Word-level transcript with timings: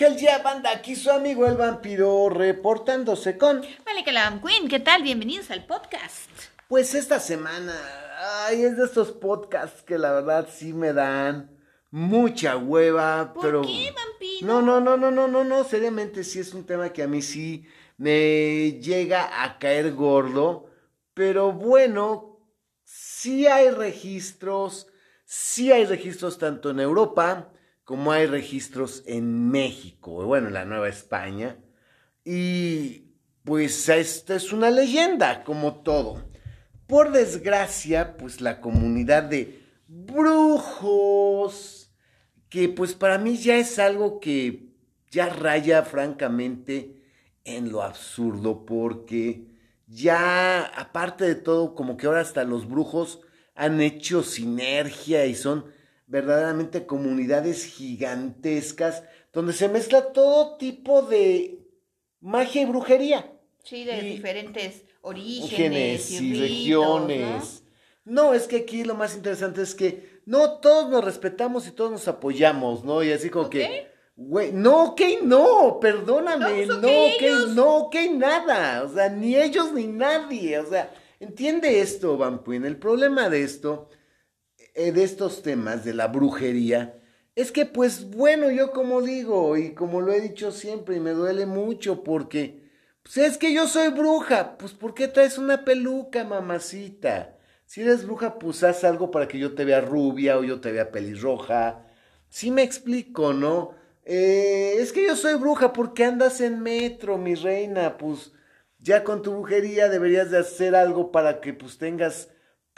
Hell 0.00 0.16
yeah, 0.16 0.38
banda, 0.38 0.70
aquí 0.70 0.96
su 0.96 1.10
amigo 1.10 1.44
el 1.44 1.58
vampiro 1.58 2.30
reportándose 2.30 3.36
con... 3.36 3.60
Malika 3.84 4.10
la 4.10 4.40
Queen, 4.42 4.66
¿qué 4.66 4.80
tal? 4.80 5.02
Bienvenidos 5.02 5.50
al 5.50 5.66
podcast. 5.66 6.30
Pues 6.68 6.94
esta 6.94 7.20
semana, 7.20 7.74
ay, 8.46 8.62
es 8.62 8.78
de 8.78 8.86
estos 8.86 9.12
podcasts 9.12 9.82
que 9.82 9.98
la 9.98 10.12
verdad 10.12 10.48
sí 10.50 10.72
me 10.72 10.94
dan 10.94 11.54
mucha 11.90 12.56
hueva, 12.56 13.34
¿Por 13.34 13.44
pero... 13.44 13.60
qué, 13.60 13.92
vampiro? 13.94 14.46
No, 14.46 14.62
no, 14.62 14.80
no, 14.80 14.96
no, 14.96 15.10
no, 15.10 15.28
no, 15.28 15.44
no, 15.44 15.64
seriamente 15.64 16.24
sí 16.24 16.38
es 16.38 16.54
un 16.54 16.64
tema 16.64 16.94
que 16.94 17.02
a 17.02 17.06
mí 17.06 17.20
sí 17.20 17.66
me 17.98 18.80
llega 18.80 19.44
a 19.44 19.58
caer 19.58 19.92
gordo, 19.92 20.70
pero 21.12 21.52
bueno, 21.52 22.40
sí 22.84 23.46
hay 23.46 23.68
registros, 23.68 24.86
sí 25.26 25.70
hay 25.70 25.84
registros 25.84 26.38
tanto 26.38 26.70
en 26.70 26.80
Europa 26.80 27.52
como 27.90 28.12
hay 28.12 28.26
registros 28.26 29.02
en 29.06 29.50
México, 29.50 30.24
bueno, 30.24 30.46
en 30.46 30.54
la 30.54 30.64
Nueva 30.64 30.88
España, 30.88 31.58
y 32.24 33.16
pues 33.42 33.88
esta 33.88 34.36
es 34.36 34.52
una 34.52 34.70
leyenda, 34.70 35.42
como 35.42 35.82
todo. 35.82 36.22
Por 36.86 37.10
desgracia, 37.10 38.16
pues 38.16 38.40
la 38.40 38.60
comunidad 38.60 39.24
de 39.24 39.64
brujos, 39.88 41.10
que 42.48 42.68
pues 42.68 42.94
para 42.94 43.18
mí 43.18 43.36
ya 43.36 43.56
es 43.56 43.80
algo 43.80 44.20
que 44.20 44.68
ya 45.10 45.28
raya 45.28 45.82
francamente 45.82 47.02
en 47.42 47.72
lo 47.72 47.82
absurdo, 47.82 48.66
porque 48.66 49.48
ya 49.88 50.62
aparte 50.62 51.24
de 51.24 51.34
todo, 51.34 51.74
como 51.74 51.96
que 51.96 52.06
ahora 52.06 52.20
hasta 52.20 52.44
los 52.44 52.68
brujos 52.68 53.18
han 53.56 53.80
hecho 53.80 54.22
sinergia 54.22 55.26
y 55.26 55.34
son 55.34 55.79
verdaderamente 56.10 56.86
comunidades 56.86 57.64
gigantescas 57.64 59.04
donde 59.32 59.52
se 59.52 59.68
mezcla 59.68 60.12
todo 60.12 60.56
tipo 60.56 61.02
de 61.02 61.58
magia 62.20 62.62
y 62.62 62.64
brujería. 62.66 63.32
Sí, 63.64 63.84
de 63.84 63.98
Y- 63.98 64.10
diferentes 64.16 64.84
orígenes 65.02 66.08
Genes 66.08 66.10
y, 66.10 66.18
ritos, 66.18 66.40
regiones. 66.40 67.62
¿no? 68.04 68.34
es 68.34 68.48
que 68.48 68.56
aquí 68.56 68.82
lo 68.84 68.94
más 68.96 69.14
interesante 69.14 69.62
es 69.62 69.74
que 69.74 70.20
no 70.26 70.58
todos 70.58 70.90
nos 70.90 71.04
respetamos 71.04 71.66
y 71.68 71.70
todos 71.70 71.92
nos 71.92 72.08
apoyamos, 72.08 72.84
¿no? 72.84 73.02
Y 73.04 73.12
así 73.12 73.30
como 73.30 73.46
Ok. 73.46 73.52
que, 73.52 73.86
güey, 74.16 74.52
no, 74.52 74.84
ok, 74.90 75.00
no, 75.22 75.78
perdóname, 75.80 76.66
No, 76.66 76.74
no, 76.76 76.80
pues, 76.80 77.14
ok, 77.14 77.14
ok, 77.14 77.22
ellos. 77.22 77.48
no, 77.54 77.76
ok, 77.76 77.96
nada, 78.16 78.82
o 78.84 78.92
sea, 78.92 79.08
ni 79.10 79.36
ellos 79.36 79.72
ni 79.72 79.86
nadie, 79.86 80.58
o 80.58 80.66
sea, 80.68 80.92
entiende 81.20 81.80
esto, 81.80 82.16
Vampuin, 82.18 82.64
el 82.64 82.78
problema 82.78 83.28
de 83.28 83.42
esto, 83.44 83.88
de 84.74 85.02
estos 85.04 85.42
temas, 85.42 85.84
de 85.84 85.94
la 85.94 86.08
brujería, 86.08 87.00
es 87.34 87.52
que, 87.52 87.66
pues, 87.66 88.10
bueno, 88.10 88.50
yo 88.50 88.72
como 88.72 89.02
digo, 89.02 89.56
y 89.56 89.74
como 89.74 90.00
lo 90.00 90.12
he 90.12 90.20
dicho 90.20 90.52
siempre, 90.52 90.96
y 90.96 91.00
me 91.00 91.12
duele 91.12 91.46
mucho 91.46 92.02
porque, 92.02 92.62
pues 93.02 93.16
es 93.18 93.38
que 93.38 93.54
yo 93.54 93.66
soy 93.66 93.88
bruja, 93.90 94.58
pues, 94.58 94.72
¿por 94.72 94.94
qué 94.94 95.08
traes 95.08 95.38
una 95.38 95.64
peluca, 95.64 96.24
mamacita? 96.24 97.36
Si 97.70 97.82
eres 97.82 98.04
bruja, 98.04 98.38
pues 98.38 98.64
haz 98.64 98.82
algo 98.82 99.12
para 99.12 99.28
que 99.28 99.38
yo 99.38 99.54
te 99.54 99.64
vea 99.64 99.80
rubia 99.80 100.36
o 100.38 100.42
yo 100.42 100.60
te 100.60 100.72
vea 100.72 100.90
pelirroja. 100.90 101.86
Sí 102.28 102.50
me 102.50 102.62
explico, 102.64 103.32
¿no? 103.32 103.74
Eh, 104.04 104.74
es 104.78 104.92
que 104.92 105.06
yo 105.06 105.14
soy 105.14 105.34
bruja, 105.34 105.72
¿por 105.72 105.94
qué 105.94 106.04
andas 106.04 106.40
en 106.40 106.60
metro, 106.60 107.16
mi 107.16 107.36
reina? 107.36 107.96
Pues 107.96 108.32
ya 108.80 109.04
con 109.04 109.22
tu 109.22 109.32
brujería 109.32 109.88
deberías 109.88 110.32
de 110.32 110.38
hacer 110.38 110.74
algo 110.74 111.12
para 111.12 111.40
que 111.40 111.52
pues 111.54 111.78
tengas 111.78 112.28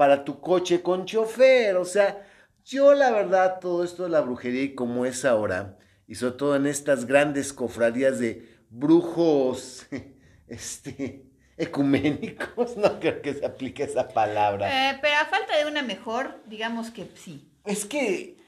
para 0.03 0.25
tu 0.25 0.41
coche 0.41 0.83
con 0.83 1.05
chofer. 1.05 1.77
O 1.77 1.84
sea, 1.84 2.27
yo 2.64 2.92
la 2.92 3.12
verdad 3.12 3.61
todo 3.61 3.84
esto 3.84 4.03
de 4.03 4.09
la 4.09 4.20
brujería 4.20 4.64
y 4.64 4.75
como 4.75 5.06
es 5.06 5.25
ahora, 5.25 5.78
y 6.09 6.17
sobre 6.17 6.34
todo 6.34 6.56
en 6.56 6.67
estas 6.67 7.05
grandes 7.06 7.53
cofradías 7.53 8.19
de 8.19 8.48
brujos, 8.69 9.86
este, 10.48 11.22
ecuménicos, 11.56 12.77
no 12.83 12.98
creo 12.98 13.22
que 13.22 13.33
se 13.33 13.47
aplique 13.47 13.84
esa 13.84 14.09
palabra. 14.09 14.91
Eh, 14.91 14.99
pero 15.00 15.15
a 15.19 15.27
falta 15.27 15.56
de 15.56 15.71
una 15.71 15.82
mejor, 15.84 16.41
digamos 16.47 16.91
que 16.91 17.06
sí. 17.15 17.48
Es 17.65 17.84
que, 17.84 18.38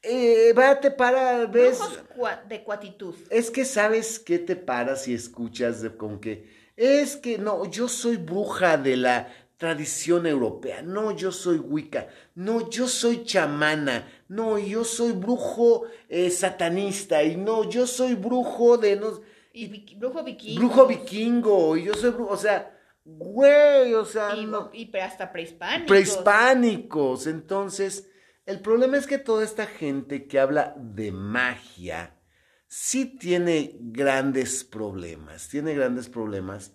eh, 0.00 0.54
para, 0.96 1.44
ves... 1.44 1.80
Brujos 1.80 2.02
cua- 2.16 2.42
de 2.48 2.64
cuatitud. 2.64 3.14
Es 3.28 3.50
que 3.50 3.66
sabes 3.66 4.18
qué 4.18 4.38
te 4.38 4.56
paras 4.56 5.06
y 5.06 5.12
escuchas 5.12 5.82
de, 5.82 5.94
con 5.94 6.18
que 6.18 6.64
es 6.76 7.16
que 7.16 7.38
no, 7.38 7.66
yo 7.66 7.88
soy 7.88 8.16
bruja 8.16 8.76
de 8.78 8.96
la 8.96 9.28
tradición 9.56 10.26
europea, 10.26 10.82
no, 10.82 11.12
yo 11.12 11.30
soy 11.32 11.58
wicca, 11.58 12.08
no, 12.34 12.68
yo 12.70 12.88
soy 12.88 13.24
chamana, 13.24 14.08
no, 14.28 14.58
yo 14.58 14.84
soy 14.84 15.12
brujo 15.12 15.84
eh, 16.08 16.30
satanista. 16.30 17.22
Y 17.22 17.36
no, 17.36 17.68
yo 17.68 17.86
soy 17.86 18.14
brujo 18.14 18.76
de 18.78 18.96
no, 18.96 19.20
Y 19.52 19.94
brujo 19.96 20.24
vikingo. 20.24 20.60
brujo 20.60 20.86
vikingo. 20.86 21.76
Y 21.76 21.84
yo 21.84 21.94
soy 21.94 22.10
brujo, 22.10 22.32
o 22.32 22.36
sea, 22.36 22.76
güey, 23.04 23.94
o 23.94 24.04
sea, 24.04 24.34
Y, 24.36 24.46
no. 24.46 24.70
y 24.72 24.94
hasta 24.98 25.30
prehispánicos. 25.32 25.88
prehispánicos. 25.88 27.26
Entonces, 27.26 28.10
el 28.46 28.60
problema 28.60 28.96
es 28.96 29.06
que 29.06 29.18
toda 29.18 29.44
esta 29.44 29.66
gente 29.66 30.26
que 30.26 30.38
habla 30.40 30.74
de 30.76 31.12
magia 31.12 32.18
sí 32.66 33.16
tiene 33.16 33.76
grandes 33.78 34.64
problemas, 34.64 35.48
tiene 35.48 35.74
grandes 35.74 36.08
problemas 36.08 36.72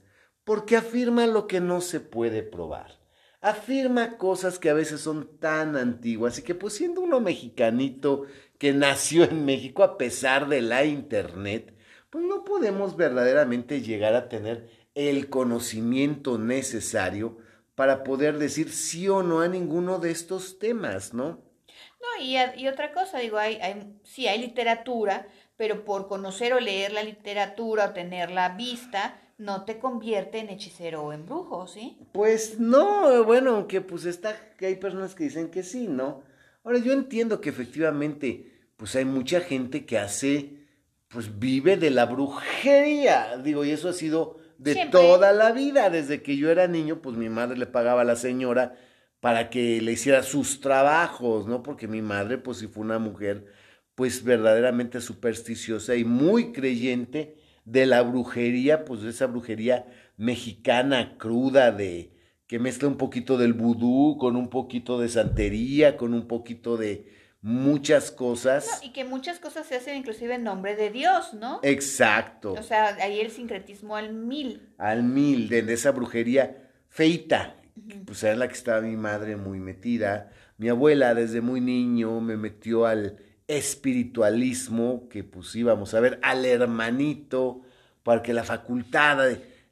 porque 0.50 0.76
afirma 0.76 1.28
lo 1.28 1.46
que 1.46 1.60
no 1.60 1.80
se 1.80 2.00
puede 2.00 2.42
probar. 2.42 2.98
Afirma 3.40 4.18
cosas 4.18 4.58
que 4.58 4.72
a 4.72 4.74
veces 4.74 5.00
son 5.00 5.38
tan 5.38 5.76
antiguas 5.76 6.40
y 6.40 6.42
que 6.42 6.56
pues 6.56 6.74
siendo 6.74 7.02
uno 7.02 7.20
mexicanito 7.20 8.26
que 8.58 8.74
nació 8.74 9.26
en 9.26 9.46
México 9.46 9.84
a 9.84 9.96
pesar 9.96 10.48
de 10.48 10.64
la 10.64 10.86
internet, 10.86 11.76
pues 12.10 12.26
no 12.26 12.44
podemos 12.46 12.98
verdaderamente 12.98 13.82
llegar 13.82 14.16
a 14.16 14.28
tener 14.28 14.68
el 14.96 15.30
conocimiento 15.30 16.40
necesario 16.40 17.38
para 17.76 18.04
poder 18.04 18.40
decir 18.40 18.72
sí 18.72 19.08
o 19.08 19.22
no 19.22 19.42
a 19.42 19.48
ninguno 19.48 20.00
de 20.00 20.10
estos 20.10 20.58
temas, 20.58 21.14
¿no? 21.14 21.44
No, 22.02 22.24
y, 22.24 22.68
otra 22.68 22.92
cosa, 22.92 23.20
digo, 23.20 23.38
hay, 23.38 23.58
hay, 23.62 23.94
sí 24.04 24.28
hay 24.28 24.40
literatura, 24.40 25.28
pero 25.58 25.86
por 25.86 26.08
conocer 26.08 26.54
o 26.54 26.60
leer 26.60 26.92
la 26.92 27.04
literatura 27.04 27.86
o 27.86 27.94
tenerla 27.94 28.56
vista, 28.56 29.22
no 29.40 29.64
te 29.64 29.80
convierte 29.80 30.40
en 30.40 30.50
hechicero 30.50 31.02
o 31.02 31.14
en 31.14 31.26
brujo, 31.26 31.66
¿sí? 31.66 31.98
Pues 32.12 32.60
no, 32.60 33.24
bueno, 33.24 33.56
aunque 33.56 33.80
pues 33.82 34.06
está, 34.06 34.36
que 34.58 34.68
hay 34.68 34.76
personas 34.76 35.16
que 35.16 35.24
dicen 35.24 35.50
que 35.50 35.64
sí, 35.64 35.88
¿no? 35.88 36.22
Ahora 36.64 36.78
yo 36.78 36.92
entiendo 36.92 37.40
que 37.40 37.50
efectivamente, 37.50 38.52
pues 38.76 38.96
hay 38.96 39.06
mucha 39.06 39.40
gente 39.40 39.86
que 39.86 39.98
hace, 39.98 40.68
pues 41.08 41.40
vive 41.40 41.78
de 41.78 41.90
la 41.90 42.06
brujería, 42.06 43.38
digo, 43.38 43.64
y 43.64 43.72
eso 43.72 43.90
ha 43.90 43.94
sido 43.94 44.38
de 44.58 44.74
Siempre. 44.74 45.00
toda 45.00 45.32
la 45.32 45.54
vida, 45.54 45.90
desde 45.90 46.22
que 46.22 46.36
yo 46.36 46.52
era 46.52 46.68
niño, 46.68 47.02
pues 47.02 47.16
mi 47.16 47.30
madre 47.30 47.58
le 47.58 47.66
pagaba 47.66 48.02
a 48.02 48.06
la 48.06 48.18
señora 48.18 48.76
para 49.22 49.50
que 49.50 49.82
le 49.82 49.94
hiciera 49.94 50.22
sus 50.22 50.60
trabajos, 50.60 51.48
¿no? 51.48 51.64
Porque 51.64 51.88
mi 51.88 52.02
madre, 52.02 52.38
pues 52.38 52.58
sí 52.58 52.68
fue 52.68 52.84
una 52.84 53.00
mujer, 53.00 53.46
pues 53.96 54.22
verdaderamente 54.22 55.00
supersticiosa 55.00 55.96
y 55.96 56.04
muy 56.04 56.52
creyente 56.52 57.38
de 57.72 57.86
la 57.86 58.02
brujería, 58.02 58.86
pues 58.86 59.02
de 59.02 59.12
esa 59.12 59.28
brujería 59.28 59.86
mexicana 60.18 61.18
cruda 61.18 61.72
de 61.72 62.14
que 62.48 62.58
mezcla 62.58 62.88
un 62.88 62.98
poquito 62.98 63.38
del 63.38 63.54
vudú 63.54 64.18
con 64.18 64.36
un 64.36 64.50
poquito 64.50 65.00
de 65.00 65.08
santería, 65.08 65.98
con 65.98 66.16
un 66.16 66.28
poquito 66.28 66.78
de 66.78 67.08
muchas 67.42 68.10
cosas. 68.10 68.68
No, 68.82 68.88
y 68.88 68.92
que 68.92 69.06
muchas 69.06 69.40
cosas 69.40 69.68
se 69.68 69.76
hacen 69.76 69.96
inclusive 69.96 70.34
en 70.36 70.44
nombre 70.44 70.76
de 70.76 70.90
Dios, 70.90 71.36
¿no? 71.36 71.60
Exacto. 71.62 72.54
O 72.54 72.64
sea, 72.64 72.98
ahí 73.02 73.20
el 73.20 73.30
sincretismo 73.30 73.96
al 73.96 74.14
mil. 74.14 74.74
al 74.80 75.04
mil 75.04 75.48
de, 75.48 75.62
de 75.62 75.74
esa 75.74 75.92
brujería 75.92 76.70
feita. 76.90 77.56
Pues 78.06 78.24
era 78.24 78.36
la 78.36 78.48
que 78.48 78.56
estaba 78.56 78.82
mi 78.82 78.98
madre 78.98 79.38
muy 79.38 79.60
metida. 79.60 80.32
Mi 80.58 80.70
abuela 80.70 81.14
desde 81.14 81.40
muy 81.40 81.62
niño 81.62 82.20
me 82.20 82.36
metió 82.36 82.86
al 82.86 83.18
espiritualismo, 83.50 85.08
que 85.10 85.24
pues 85.24 85.56
íbamos 85.56 85.94
a 85.94 86.00
ver 86.00 86.20
al 86.22 86.46
hermanito, 86.46 87.62
porque 88.04 88.34
la 88.34 88.44
facultad 88.44 89.18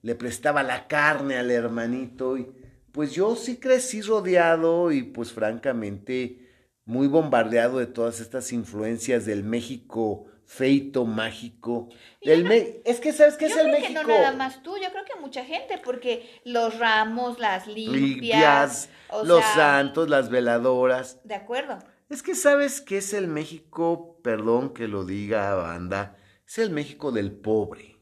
le 0.02 0.16
prestaba 0.16 0.64
la 0.64 0.88
carne 0.88 1.38
al 1.38 1.52
hermanito. 1.52 2.38
Y 2.38 2.48
pues 2.92 3.14
yo 3.14 3.36
sí 3.36 3.58
crecí 3.58 4.02
rodeado 4.02 4.92
y 4.92 5.04
pues 5.04 5.32
francamente 5.32 6.46
muy 6.86 7.08
bombardeado 7.08 7.80
de 7.80 7.88
todas 7.88 8.20
estas 8.20 8.52
influencias 8.54 9.26
del 9.26 9.44
México 9.44 10.26
feito, 10.46 11.04
mágico. 11.06 11.90
Del 12.24 12.46
Me- 12.46 12.78
es 12.86 13.02
que 13.02 13.12
sabes 13.12 13.36
qué 13.36 13.48
es 13.48 13.58
el 13.58 13.64
creo 13.68 13.80
México. 13.82 14.00
que 14.02 14.08
no 14.14 14.20
nada 14.20 14.32
más 14.38 14.64
tú, 14.64 14.78
yo 14.78 14.90
creo 14.94 15.04
que 15.04 15.20
mucha 15.20 15.44
gente, 15.44 15.78
porque 15.84 16.40
los 16.46 16.80
ramos, 16.80 17.38
las 17.40 17.68
limpias, 17.68 17.92
limpias, 18.02 18.90
o 19.10 19.26
los 19.26 19.44
sea, 19.44 19.56
santos, 19.56 20.08
las 20.10 20.30
veladoras. 20.30 21.20
De 21.26 21.36
acuerdo. 21.36 21.80
Es 22.10 22.24
que 22.24 22.36
sabes 22.36 22.80
que 22.80 22.98
es 22.98 23.14
el 23.14 23.28
México, 23.28 24.22
perdón 24.24 24.74
que 24.74 24.88
lo 24.88 25.04
diga 25.04 25.56
banda, 25.56 26.18
es 26.48 26.58
el 26.58 26.70
México 26.70 27.12
del 27.12 27.34
pobre, 27.34 27.98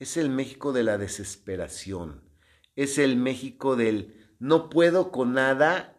es 0.00 0.16
el 0.16 0.28
México 0.28 0.72
de 0.72 0.82
la 0.82 0.98
desesperación, 0.98 2.28
es 2.74 2.98
el 2.98 3.16
México 3.16 3.76
del 3.76 4.34
no 4.40 4.68
puedo 4.68 5.12
con 5.12 5.34
nada, 5.34 5.96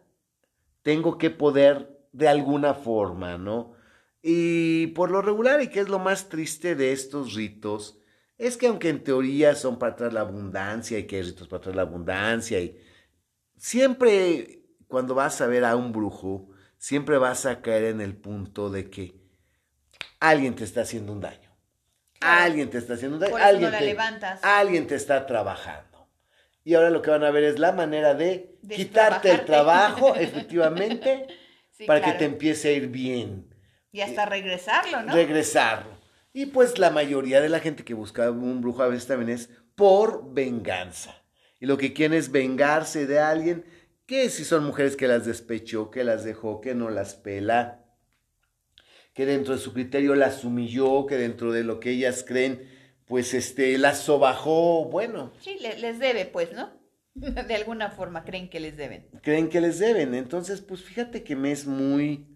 tengo 0.82 1.16
que 1.16 1.30
poder 1.30 1.98
de 2.12 2.28
alguna 2.28 2.74
forma, 2.74 3.38
¿no? 3.38 3.72
Y 4.20 4.88
por 4.88 5.10
lo 5.10 5.22
regular, 5.22 5.62
y 5.62 5.68
que 5.68 5.80
es 5.80 5.88
lo 5.88 5.98
más 5.98 6.28
triste 6.28 6.74
de 6.74 6.92
estos 6.92 7.32
ritos, 7.32 7.98
es 8.36 8.58
que 8.58 8.66
aunque 8.66 8.90
en 8.90 9.02
teoría 9.02 9.54
son 9.54 9.78
para 9.78 9.96
traer 9.96 10.12
la 10.12 10.20
abundancia 10.20 10.98
y 10.98 11.06
que 11.06 11.16
hay 11.16 11.22
ritos 11.22 11.48
para 11.48 11.62
traer 11.62 11.76
la 11.76 11.82
abundancia, 11.82 12.60
y 12.60 12.78
siempre 13.56 14.62
cuando 14.88 15.14
vas 15.14 15.40
a 15.40 15.46
ver 15.46 15.64
a 15.64 15.74
un 15.74 15.92
brujo, 15.92 16.50
siempre 16.86 17.18
vas 17.18 17.46
a 17.46 17.62
caer 17.62 17.86
en 17.86 18.00
el 18.00 18.14
punto 18.14 18.70
de 18.70 18.88
que 18.88 19.16
alguien 20.20 20.54
te 20.54 20.62
está 20.62 20.82
haciendo 20.82 21.12
un 21.12 21.20
daño. 21.20 21.50
Alguien 22.20 22.70
te 22.70 22.78
está 22.78 22.94
haciendo 22.94 23.16
un 23.16 23.20
daño. 23.22 23.32
Por 23.32 23.40
eso 23.40 23.48
alguien, 23.48 23.64
no 23.64 23.72
la 23.72 23.78
te, 23.80 23.86
levantas. 23.86 24.44
alguien 24.44 24.86
te 24.86 24.94
está 24.94 25.26
trabajando. 25.26 26.08
Y 26.62 26.74
ahora 26.74 26.90
lo 26.90 27.02
que 27.02 27.10
van 27.10 27.24
a 27.24 27.32
ver 27.32 27.42
es 27.42 27.58
la 27.58 27.72
manera 27.72 28.14
de 28.14 28.56
De 28.62 28.76
quitarte 28.76 29.32
el 29.32 29.44
trabajo, 29.44 30.14
efectivamente, 30.16 31.26
Sí, 31.72 31.86
para 31.86 32.00
que 32.00 32.12
te 32.12 32.24
empiece 32.24 32.68
a 32.68 32.72
ir 32.72 32.86
bien. 32.86 33.52
Y 33.90 34.02
hasta 34.02 34.24
regresarlo, 34.24 35.02
¿no? 35.02 35.12
Regresarlo. 35.12 35.90
Y 36.32 36.46
pues 36.46 36.78
la 36.78 36.90
mayoría 36.90 37.40
de 37.40 37.48
la 37.48 37.58
gente 37.58 37.84
que 37.84 37.94
busca 37.94 38.30
un 38.30 38.60
brujo 38.60 38.84
a 38.84 38.88
veces 38.88 39.08
también 39.08 39.30
es 39.30 39.50
por 39.74 40.32
venganza. 40.32 41.16
Y 41.58 41.66
lo 41.66 41.78
que 41.78 41.92
quieren 41.92 42.16
es 42.16 42.30
vengarse 42.30 43.08
de 43.08 43.18
alguien 43.18 43.64
que 44.06 44.30
si 44.30 44.44
son 44.44 44.64
mujeres 44.64 44.96
que 44.96 45.08
las 45.08 45.26
despechó, 45.26 45.90
que 45.90 46.04
las 46.04 46.24
dejó, 46.24 46.60
que 46.60 46.74
no 46.74 46.90
las 46.90 47.14
pela, 47.14 47.84
que 49.14 49.26
dentro 49.26 49.54
de 49.54 49.60
su 49.60 49.72
criterio 49.72 50.14
las 50.14 50.44
humilló, 50.44 51.06
que 51.06 51.16
dentro 51.16 51.52
de 51.52 51.64
lo 51.64 51.80
que 51.80 51.90
ellas 51.90 52.24
creen, 52.26 52.68
pues 53.06 53.34
este, 53.34 53.78
las 53.78 53.98
sobajó, 54.00 54.84
bueno, 54.86 55.32
Sí, 55.40 55.56
le- 55.60 55.78
les 55.78 55.98
debe, 55.98 56.26
pues, 56.26 56.52
¿no? 56.52 56.70
De 57.14 57.54
alguna 57.54 57.90
forma 57.90 58.24
creen 58.24 58.50
que 58.50 58.60
les 58.60 58.76
deben. 58.76 59.08
creen 59.22 59.48
que 59.48 59.60
les 59.60 59.78
deben. 59.78 60.14
Entonces, 60.14 60.60
pues 60.60 60.82
fíjate 60.82 61.22
que 61.24 61.34
me 61.34 61.50
es 61.50 61.66
muy, 61.66 62.26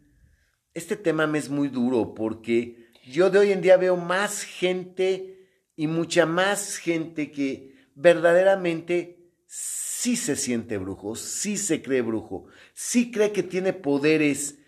este 0.74 0.96
tema 0.96 1.26
me 1.26 1.38
es 1.38 1.50
muy 1.50 1.68
duro 1.68 2.14
porque 2.14 2.88
yo 3.06 3.28
de 3.30 3.38
hoy 3.40 3.52
en 3.52 3.60
día 3.60 3.76
veo 3.76 3.96
más 3.96 4.42
gente 4.42 5.36
y 5.76 5.86
mucha 5.86 6.24
más 6.26 6.76
gente 6.78 7.30
que 7.30 7.74
verdaderamente 7.94 9.18
sí 10.00 10.16
se 10.16 10.34
siente 10.34 10.78
brujo, 10.78 11.14
sí 11.14 11.58
se 11.58 11.82
cree 11.82 12.00
brujo, 12.00 12.46
sí 12.72 13.10
cree 13.10 13.32
que 13.32 13.42
tiene 13.42 13.74
poderes 13.74 14.58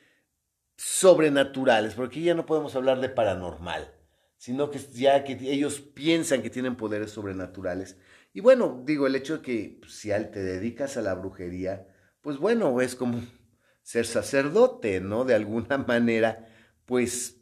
sobrenaturales, 0.76 1.94
porque 1.94 2.20
ya 2.20 2.34
no 2.34 2.44
podemos 2.44 2.76
hablar 2.76 3.00
de 3.00 3.08
paranormal, 3.08 3.94
sino 4.36 4.70
que 4.70 4.78
ya 4.78 5.24
que 5.24 5.32
ellos 5.50 5.80
piensan 5.80 6.42
que 6.42 6.50
tienen 6.50 6.76
poderes 6.76 7.12
sobrenaturales. 7.12 7.96
Y 8.34 8.40
bueno, 8.40 8.82
digo, 8.84 9.06
el 9.06 9.16
hecho 9.16 9.38
de 9.38 9.42
que 9.42 9.78
pues, 9.80 9.94
si 9.94 10.08
te 10.10 10.42
dedicas 10.42 10.98
a 10.98 11.02
la 11.02 11.14
brujería, 11.14 11.88
pues 12.20 12.36
bueno, 12.36 12.82
es 12.82 12.94
como 12.94 13.22
ser 13.82 14.04
sacerdote, 14.04 15.00
¿no? 15.00 15.24
De 15.24 15.34
alguna 15.34 15.78
manera, 15.88 16.46
pues 16.84 17.40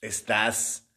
estás 0.00 0.90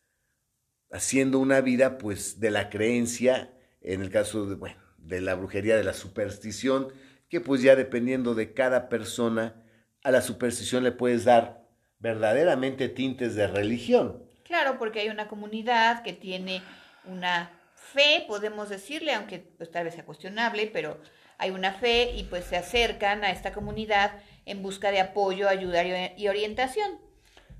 haciendo 0.89 1.37
una 1.37 1.61
vida, 1.61 1.99
pues, 1.99 2.39
de 2.39 2.49
la 2.49 2.71
creencia, 2.71 3.53
en 3.81 4.01
el 4.01 4.09
caso 4.09 4.47
de, 4.47 4.55
bueno, 4.55 4.86
de 5.07 5.21
la 5.21 5.35
brujería, 5.35 5.77
de 5.77 5.83
la 5.83 5.93
superstición, 5.93 6.89
que 7.29 7.41
pues 7.41 7.61
ya 7.61 7.75
dependiendo 7.75 8.35
de 8.35 8.53
cada 8.53 8.89
persona, 8.89 9.63
a 10.03 10.11
la 10.11 10.21
superstición 10.21 10.83
le 10.83 10.91
puedes 10.91 11.25
dar 11.25 11.67
verdaderamente 11.99 12.89
tintes 12.89 13.35
de 13.35 13.47
religión. 13.47 14.23
Claro, 14.43 14.77
porque 14.77 15.01
hay 15.01 15.09
una 15.09 15.27
comunidad 15.27 16.03
que 16.03 16.13
tiene 16.13 16.61
una 17.05 17.49
fe, 17.75 18.23
podemos 18.27 18.69
decirle, 18.69 19.13
aunque 19.13 19.39
pues, 19.39 19.71
tal 19.71 19.85
vez 19.85 19.95
sea 19.95 20.05
cuestionable, 20.05 20.69
pero 20.71 20.97
hay 21.37 21.51
una 21.51 21.73
fe 21.73 22.11
y 22.15 22.23
pues 22.23 22.45
se 22.45 22.57
acercan 22.57 23.23
a 23.23 23.31
esta 23.31 23.53
comunidad 23.53 24.11
en 24.45 24.63
busca 24.63 24.91
de 24.91 24.99
apoyo, 24.99 25.49
ayuda 25.49 25.83
y- 26.17 26.27
orientación. 26.27 26.99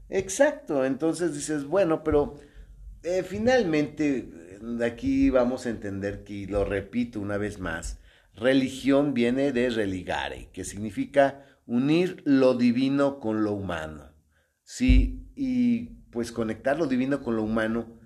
Exacto, 0.10 0.86
entonces 0.86 1.34
dices, 1.36 1.66
bueno, 1.66 2.04
pero 2.04 2.40
eh, 3.04 3.24
finalmente 3.24 4.30
eh, 4.62 4.86
aquí 4.86 5.30
vamos 5.30 5.66
a 5.66 5.70
entender 5.70 6.24
que, 6.24 6.48
lo 6.48 6.66
repito 6.66 7.20
una 7.20 7.38
vez 7.38 7.60
más, 7.60 8.00
religión 8.34 9.14
viene 9.14 9.52
de 9.52 9.70
religare, 9.70 10.50
que 10.54 10.64
significa 10.64 11.46
unir 11.66 12.22
lo 12.26 12.56
divino 12.56 13.20
con 13.20 13.44
lo 13.44 13.54
humano. 13.54 14.14
Sí, 14.64 15.32
y 15.36 15.98
pues 16.12 16.32
conectar 16.32 16.78
lo 16.78 16.88
divino 16.88 17.22
con 17.22 17.36
lo 17.36 17.44
humano, 17.44 18.00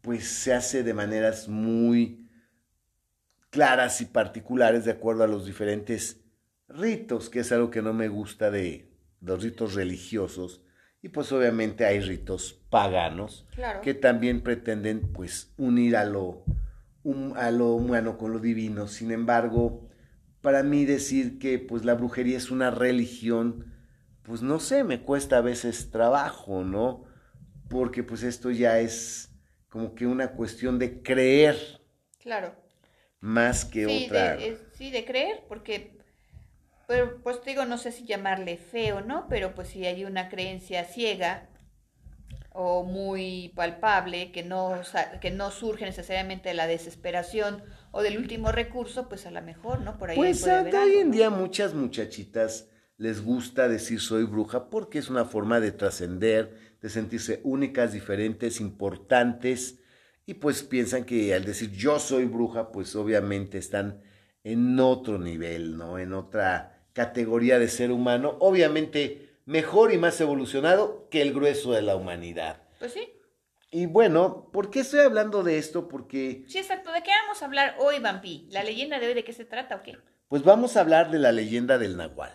pues 0.00 0.26
se 0.28 0.52
hace 0.52 0.82
de 0.82 0.94
maneras 0.94 1.48
muy 1.48 2.28
claras 3.50 4.00
y 4.00 4.06
particulares 4.06 4.84
de 4.84 4.92
acuerdo 4.92 5.24
a 5.24 5.28
los 5.28 5.44
diferentes 5.46 6.24
ritos, 6.68 7.28
que 7.28 7.40
es 7.40 7.52
algo 7.52 7.70
que 7.70 7.82
no 7.82 7.92
me 7.92 8.08
gusta 8.08 8.50
de 8.50 8.90
los 9.20 9.42
ritos 9.42 9.74
religiosos. 9.74 10.62
Y 11.02 11.08
pues 11.08 11.32
obviamente 11.32 11.84
hay 11.84 12.00
ritos 12.00 12.60
paganos 12.70 13.46
Claro. 13.54 13.80
que 13.80 13.92
también 13.92 14.40
pretenden 14.42 15.12
pues 15.12 15.52
unir 15.56 15.96
a 15.96 16.04
lo, 16.04 16.44
a 17.36 17.50
lo 17.50 17.74
humano 17.74 18.16
con 18.16 18.32
lo 18.32 18.38
divino. 18.38 18.86
Sin 18.86 19.10
embargo, 19.10 19.88
para 20.40 20.62
mí 20.62 20.84
decir 20.84 21.38
que 21.40 21.58
pues 21.58 21.84
la 21.84 21.94
brujería 21.94 22.36
es 22.38 22.50
una 22.52 22.70
religión, 22.70 23.74
pues 24.22 24.42
no 24.42 24.60
sé, 24.60 24.84
me 24.84 25.02
cuesta 25.02 25.38
a 25.38 25.40
veces 25.40 25.90
trabajo, 25.90 26.62
¿no? 26.62 27.04
Porque 27.68 28.04
pues 28.04 28.22
esto 28.22 28.50
ya 28.52 28.78
es 28.78 29.32
como 29.68 29.94
que 29.96 30.06
una 30.06 30.32
cuestión 30.32 30.78
de 30.78 31.02
creer 31.02 31.56
Claro. 32.20 32.54
más 33.20 33.64
que 33.64 33.86
sí, 33.86 34.04
otra. 34.06 34.36
De, 34.36 34.48
es- 34.50 34.60
sí, 34.74 34.90
de 34.92 35.04
creer, 35.04 35.42
porque, 35.48 35.98
pero, 36.92 37.22
pues 37.22 37.40
te 37.40 37.48
digo, 37.48 37.64
no 37.64 37.78
sé 37.78 37.90
si 37.90 38.04
llamarle 38.04 38.58
fe 38.58 38.92
o 38.92 39.00
no, 39.00 39.26
pero 39.26 39.54
pues 39.54 39.68
si 39.68 39.86
hay 39.86 40.04
una 40.04 40.28
creencia 40.28 40.84
ciega 40.84 41.48
o 42.50 42.84
muy 42.84 43.50
palpable 43.56 44.30
que 44.30 44.42
no, 44.42 44.78
que 45.22 45.30
no 45.30 45.50
surge 45.50 45.86
necesariamente 45.86 46.50
de 46.50 46.54
la 46.54 46.66
desesperación 46.66 47.62
o 47.92 48.02
del 48.02 48.18
último 48.18 48.52
recurso, 48.52 49.08
pues 49.08 49.24
a 49.24 49.30
lo 49.30 49.40
mejor, 49.40 49.80
¿no? 49.80 49.96
Por 49.96 50.10
ahí 50.10 50.16
Pues 50.18 50.42
puede 50.42 50.54
haber 50.54 50.76
hoy 50.76 50.96
en 50.98 51.10
día 51.12 51.30
muchas 51.30 51.72
muchachitas 51.72 52.68
les 52.98 53.24
gusta 53.24 53.68
decir 53.68 53.98
soy 53.98 54.24
bruja 54.24 54.68
porque 54.68 54.98
es 54.98 55.08
una 55.08 55.24
forma 55.24 55.60
de 55.60 55.72
trascender, 55.72 56.76
de 56.82 56.90
sentirse 56.90 57.40
únicas, 57.42 57.94
diferentes, 57.94 58.60
importantes 58.60 59.80
y 60.26 60.34
pues 60.34 60.62
piensan 60.62 61.04
que 61.06 61.32
al 61.32 61.46
decir 61.46 61.70
yo 61.70 61.98
soy 61.98 62.26
bruja 62.26 62.70
pues 62.70 62.94
obviamente 62.96 63.56
están 63.56 64.02
en 64.44 64.78
otro 64.78 65.18
nivel, 65.18 65.78
¿no? 65.78 65.98
En 65.98 66.12
otra 66.12 66.71
categoría 66.92 67.58
de 67.58 67.68
ser 67.68 67.90
humano, 67.90 68.36
obviamente 68.40 69.30
mejor 69.44 69.92
y 69.92 69.98
más 69.98 70.20
evolucionado 70.20 71.08
que 71.10 71.22
el 71.22 71.32
grueso 71.32 71.72
de 71.72 71.82
la 71.82 71.96
humanidad. 71.96 72.62
Pues 72.78 72.92
sí, 72.92 73.08
Y 73.70 73.86
bueno, 73.86 74.50
¿por 74.52 74.70
qué 74.70 74.80
estoy 74.80 75.00
hablando 75.00 75.42
de 75.42 75.58
esto? 75.58 75.88
Porque 75.88 76.44
sí, 76.48 76.58
exacto. 76.58 76.92
¿De 76.92 77.02
qué 77.02 77.10
vamos 77.22 77.42
a 77.42 77.46
hablar 77.46 77.76
hoy, 77.78 77.98
Vampi? 77.98 78.46
¿La 78.50 78.62
leyenda 78.62 78.98
de 78.98 79.06
hoy 79.08 79.14
de 79.14 79.24
qué 79.24 79.32
se 79.32 79.44
trata 79.44 79.76
o 79.76 79.82
qué? 79.82 79.96
pues 80.28 80.42
vamos 80.44 80.76
a 80.76 80.80
hablar 80.80 81.10
de 81.10 81.18
la 81.18 81.30
leyenda 81.30 81.76
del 81.76 81.96
Nahual. 81.98 82.32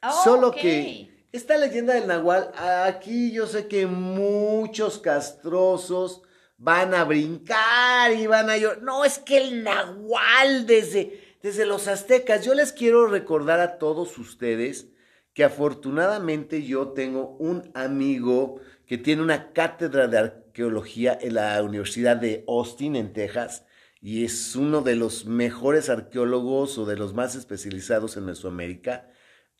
Ah, 0.00 0.10
Solo 0.24 0.52
que 0.52 1.26
esta 1.32 1.58
leyenda 1.58 1.92
del 1.92 2.06
Nahual, 2.06 2.50
aquí 2.86 3.30
yo 3.30 3.46
sé 3.46 3.68
que 3.68 3.84
muchos 3.86 4.98
castrosos 4.98 6.22
van 6.56 6.94
a 6.94 7.04
brincar 7.04 8.12
y 8.12 8.26
van 8.26 8.48
a 8.48 8.56
llorar. 8.56 8.80
No, 8.82 9.04
es 9.04 9.18
que 9.18 9.36
el 9.36 9.62
Nahual 9.64 10.66
desde, 10.66 11.25
desde 11.46 11.64
los 11.64 11.86
aztecas, 11.86 12.44
yo 12.44 12.54
les 12.54 12.72
quiero 12.72 13.06
recordar 13.06 13.60
a 13.60 13.78
todos 13.78 14.18
ustedes 14.18 14.88
que 15.32 15.44
afortunadamente 15.44 16.64
yo 16.64 16.88
tengo 16.88 17.36
un 17.38 17.70
amigo 17.74 18.60
que 18.84 18.98
tiene 18.98 19.22
una 19.22 19.52
cátedra 19.52 20.08
de 20.08 20.18
arqueología 20.18 21.16
en 21.20 21.34
la 21.34 21.62
Universidad 21.62 22.16
de 22.16 22.42
Austin, 22.48 22.96
en 22.96 23.12
Texas, 23.12 23.64
y 24.00 24.24
es 24.24 24.56
uno 24.56 24.82
de 24.82 24.96
los 24.96 25.26
mejores 25.26 25.88
arqueólogos 25.88 26.78
o 26.78 26.84
de 26.84 26.96
los 26.96 27.14
más 27.14 27.36
especializados 27.36 28.16
en 28.16 28.24
Mesoamérica 28.24 29.08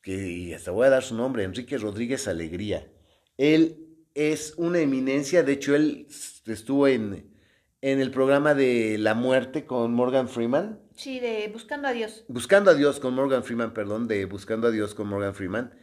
que 0.02 0.28
y 0.28 0.54
hasta 0.54 0.72
voy 0.72 0.88
a 0.88 0.90
dar 0.90 1.04
su 1.04 1.14
nombre, 1.14 1.44
Enrique 1.44 1.78
Rodríguez 1.78 2.26
Alegría. 2.26 2.90
Él 3.38 3.76
es 4.14 4.54
una 4.56 4.80
eminencia, 4.80 5.44
de 5.44 5.52
hecho 5.52 5.76
él 5.76 6.08
estuvo 6.46 6.88
en, 6.88 7.32
en 7.80 8.00
el 8.00 8.10
programa 8.10 8.54
de 8.54 8.98
La 8.98 9.14
Muerte 9.14 9.66
con 9.66 9.94
Morgan 9.94 10.28
Freeman, 10.28 10.84
Sí, 10.96 11.20
de 11.20 11.48
Buscando 11.52 11.88
a 11.88 11.92
Dios. 11.92 12.24
Buscando 12.28 12.70
a 12.70 12.74
Dios 12.74 13.00
con 13.00 13.14
Morgan 13.14 13.44
Freeman, 13.44 13.74
perdón, 13.74 14.08
de 14.08 14.24
Buscando 14.24 14.68
a 14.68 14.70
Dios 14.70 14.94
con 14.94 15.08
Morgan 15.08 15.34
Freeman. 15.34 15.74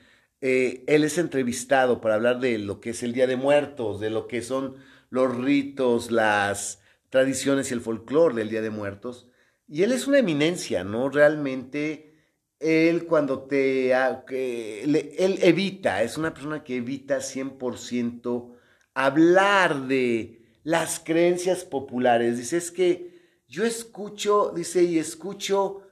Eh, 0.41 0.83
él 0.87 1.03
es 1.03 1.17
entrevistado 1.17 2.01
para 2.01 2.15
hablar 2.15 2.39
de 2.39 2.57
lo 2.57 2.81
que 2.81 2.89
es 2.89 3.03
el 3.03 3.13
Día 3.13 3.27
de 3.27 3.35
Muertos, 3.37 3.99
de 3.99 4.09
lo 4.09 4.27
que 4.27 4.41
son 4.41 4.75
los 5.09 5.35
ritos, 5.37 6.11
las 6.11 6.81
tradiciones 7.09 7.69
y 7.69 7.75
el 7.75 7.81
folclore 7.81 8.35
del 8.35 8.49
Día 8.49 8.61
de 8.61 8.71
Muertos. 8.71 9.29
Y 9.67 9.83
él 9.83 9.91
es 9.91 10.07
una 10.07 10.19
eminencia, 10.19 10.83
¿no? 10.83 11.09
Realmente, 11.09 12.15
él 12.59 13.05
cuando 13.05 13.43
te... 13.43 13.93
le- 14.85 15.15
él 15.17 15.39
evita, 15.41 16.01
es 16.03 16.17
una 16.17 16.33
persona 16.33 16.63
que 16.63 16.77
evita 16.77 17.21
100% 17.21 18.55
hablar 18.95 19.87
de 19.87 20.41
las 20.63 20.99
creencias 20.99 21.63
populares. 21.65 22.37
Dice, 22.37 22.57
es 22.57 22.71
que 22.71 23.12
yo 23.53 23.65
escucho, 23.65 24.51
dice, 24.55 24.81
y 24.81 24.97
escucho 24.97 25.83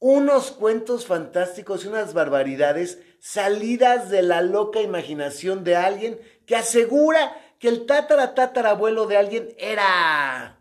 unos 0.00 0.50
cuentos 0.50 1.06
fantásticos 1.06 1.84
y 1.84 1.88
unas 1.88 2.14
barbaridades 2.14 2.98
salidas 3.20 4.10
de 4.10 4.22
la 4.22 4.42
loca 4.42 4.80
imaginación 4.80 5.62
de 5.62 5.76
alguien 5.76 6.18
que 6.46 6.56
asegura 6.56 7.36
que 7.60 7.68
el 7.68 7.86
tatara 7.86 8.34
tatarabuelo 8.34 9.06
de 9.06 9.18
alguien 9.18 9.54
era 9.56 10.58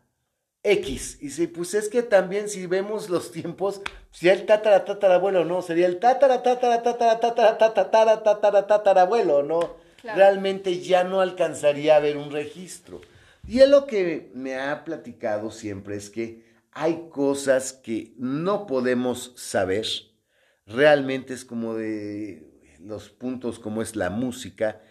X. 0.62 1.18
Y 1.20 1.32
si, 1.32 1.48
pues 1.48 1.74
es 1.74 1.90
que 1.90 2.04
también 2.04 2.48
si 2.48 2.68
vemos 2.68 3.10
los 3.10 3.32
tiempos, 3.32 3.82
si 4.12 4.30
el 4.30 4.46
tatara 4.46 4.86
tatarabuelo 4.86 5.46
no, 5.46 5.64
sería 5.64 5.88
el 5.88 5.98
tatara 5.98 6.44
tatara 6.44 6.84
tatara 6.84 7.20
tatara 7.20 7.58
tatara 7.58 8.24
tatara 8.24 8.68
tatarabuelo, 8.68 9.42
¿no? 9.42 9.78
Realmente 10.04 10.80
ya 10.80 11.04
no 11.04 11.22
alcanzaría 11.22 11.96
a 11.96 12.00
ver 12.00 12.18
un 12.18 12.32
registro. 12.32 13.02
Y 13.50 13.62
es 13.62 13.68
lo 13.70 13.88
que 13.88 14.32
me 14.36 14.60
ha 14.60 14.86
platicado 14.86 15.50
siempre 15.50 15.96
es 15.96 16.12
que 16.12 16.46
hay 16.72 17.08
cosas 17.10 17.74
que 17.74 18.14
no 18.20 18.68
podemos 18.68 19.34
saber. 19.38 19.88
Realmente 20.68 21.34
es 21.34 21.46
como 21.46 21.74
de 21.74 22.78
los 22.80 23.10
puntos 23.10 23.58
como 23.58 23.82
es 23.82 23.96
la 23.96 24.12
música, 24.12 24.84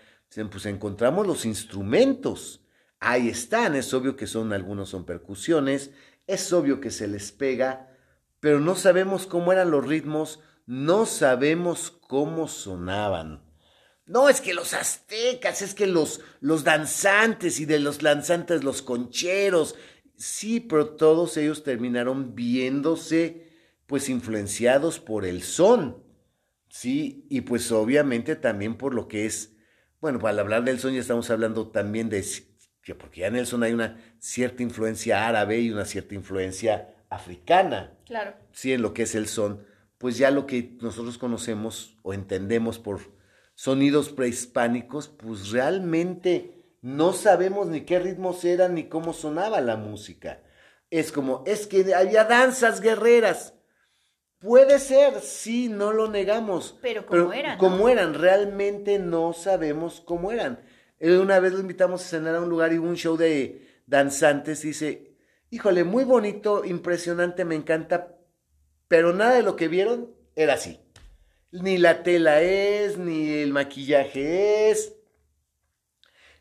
pues 0.51 0.67
encontramos 0.67 1.25
los 1.25 1.45
instrumentos. 1.45 2.67
Ahí 2.99 3.29
están, 3.29 3.77
es 3.77 3.95
obvio 3.95 4.17
que 4.17 4.27
son 4.27 4.53
algunos 4.53 4.89
son 4.89 5.07
percusiones, 5.07 5.93
es 6.27 6.53
obvio 6.53 6.81
que 6.81 6.91
se 6.91 7.07
les 7.07 7.31
pega, 7.31 7.97
pero 8.41 8.59
no 8.59 8.75
sabemos 8.75 9.29
cómo 9.29 9.53
eran 9.53 9.71
los 9.71 9.87
ritmos, 9.87 10.41
no 10.67 11.07
sabemos 11.07 11.93
cómo 11.93 12.49
sonaban. 12.49 13.48
No, 14.09 14.29
es 14.31 14.41
que 14.41 14.55
los 14.55 14.73
aztecas, 14.73 15.61
es 15.61 15.75
que 15.75 15.87
los, 15.87 16.23
los 16.41 16.65
danzantes 16.65 17.61
y 17.61 17.67
de 17.67 17.79
los 17.79 17.99
danzantes 17.99 18.65
los 18.65 18.81
concheros. 18.81 19.75
Sí, 20.17 20.61
pero 20.61 20.91
todos 20.91 21.37
ellos 21.37 21.63
terminaron 21.63 22.35
viéndose 22.35 23.49
pues 23.87 24.09
influenciados 24.09 24.99
por 24.99 25.25
el 25.25 25.43
son. 25.43 26.03
Sí, 26.69 27.27
y 27.31 27.43
pues 27.43 27.71
obviamente 27.71 28.37
también 28.37 28.77
por 28.77 28.95
lo 28.95 29.09
que 29.09 29.27
es, 29.27 29.57
bueno, 30.01 30.25
al 30.27 30.39
hablar 30.39 30.65
del 30.65 30.79
son 30.79 30.95
ya 30.95 31.01
estamos 31.01 31.31
hablando 31.31 31.69
también 31.69 32.09
de, 32.09 32.25
porque 32.99 33.21
ya 33.21 33.27
en 33.27 33.37
el 33.37 33.47
son 33.47 33.63
hay 33.63 33.73
una 33.73 33.99
cierta 34.19 34.63
influencia 34.63 35.27
árabe 35.27 35.61
y 35.61 35.71
una 35.71 35.85
cierta 35.85 36.15
influencia 36.15 36.95
africana. 37.11 37.99
Claro. 38.07 38.35
Sí, 38.53 38.73
en 38.73 38.83
lo 38.83 38.93
que 38.93 39.03
es 39.03 39.15
el 39.15 39.27
son, 39.27 39.65
pues 39.97 40.19
ya 40.19 40.31
lo 40.31 40.47
que 40.47 40.77
nosotros 40.81 41.19
conocemos 41.19 41.97
o 42.03 42.13
entendemos 42.15 42.79
por 42.79 43.18
sonidos 43.59 44.11
prehispánicos, 44.11 45.09
pues 45.09 45.51
realmente 45.51 46.63
no 46.81 47.13
sabemos 47.13 47.67
ni 47.67 47.81
qué 47.81 47.99
ritmos 47.99 48.45
eran 48.45 48.77
ni 48.77 48.85
cómo 48.85 49.13
sonaba 49.13 49.61
la 49.61 49.77
música. 49.77 50.45
Es 50.91 51.11
como, 51.11 51.43
es 51.45 51.67
que 51.67 51.93
había 51.93 52.23
danzas 52.23 52.81
guerreras. 52.81 53.55
Puede 54.39 54.79
ser, 54.79 55.19
sí, 55.23 55.69
no 55.69 55.93
lo 55.93 56.09
negamos. 56.09 56.79
Pero 56.81 57.05
cómo 57.05 57.33
eran. 57.33 57.59
Cómo 57.59 57.89
eran, 57.89 58.15
realmente 58.15 59.01
no 59.01 59.33
sabemos 59.33 60.03
cómo 60.07 60.31
eran. 60.31 60.61
Eh, 61.01 61.19
una 61.19 61.41
vez 61.41 61.53
lo 61.53 61.59
invitamos 61.59 62.05
a 62.05 62.09
cenar 62.09 62.37
a 62.37 62.41
un 62.43 62.49
lugar 62.49 62.73
y 62.73 62.79
hubo 62.79 62.87
un 62.87 62.97
show 62.97 63.17
de 63.17 63.83
danzantes. 63.87 64.65
Y 64.65 64.69
dice, 64.69 65.17
híjole, 65.51 65.83
muy 65.83 66.05
bonito, 66.05 66.65
impresionante, 66.65 67.45
me 67.45 67.57
encanta, 67.57 68.19
pero 68.87 69.13
nada 69.13 69.35
de 69.35 69.43
lo 69.43 69.57
que 69.57 69.67
vieron 69.67 70.15
era 70.37 70.55
así. 70.55 70.81
Ni 71.51 71.79
la 71.79 72.03
tela 72.03 72.43
es, 72.43 72.99
ni 72.99 73.31
el 73.31 73.53
maquillaje 73.53 74.71
es, 74.71 74.95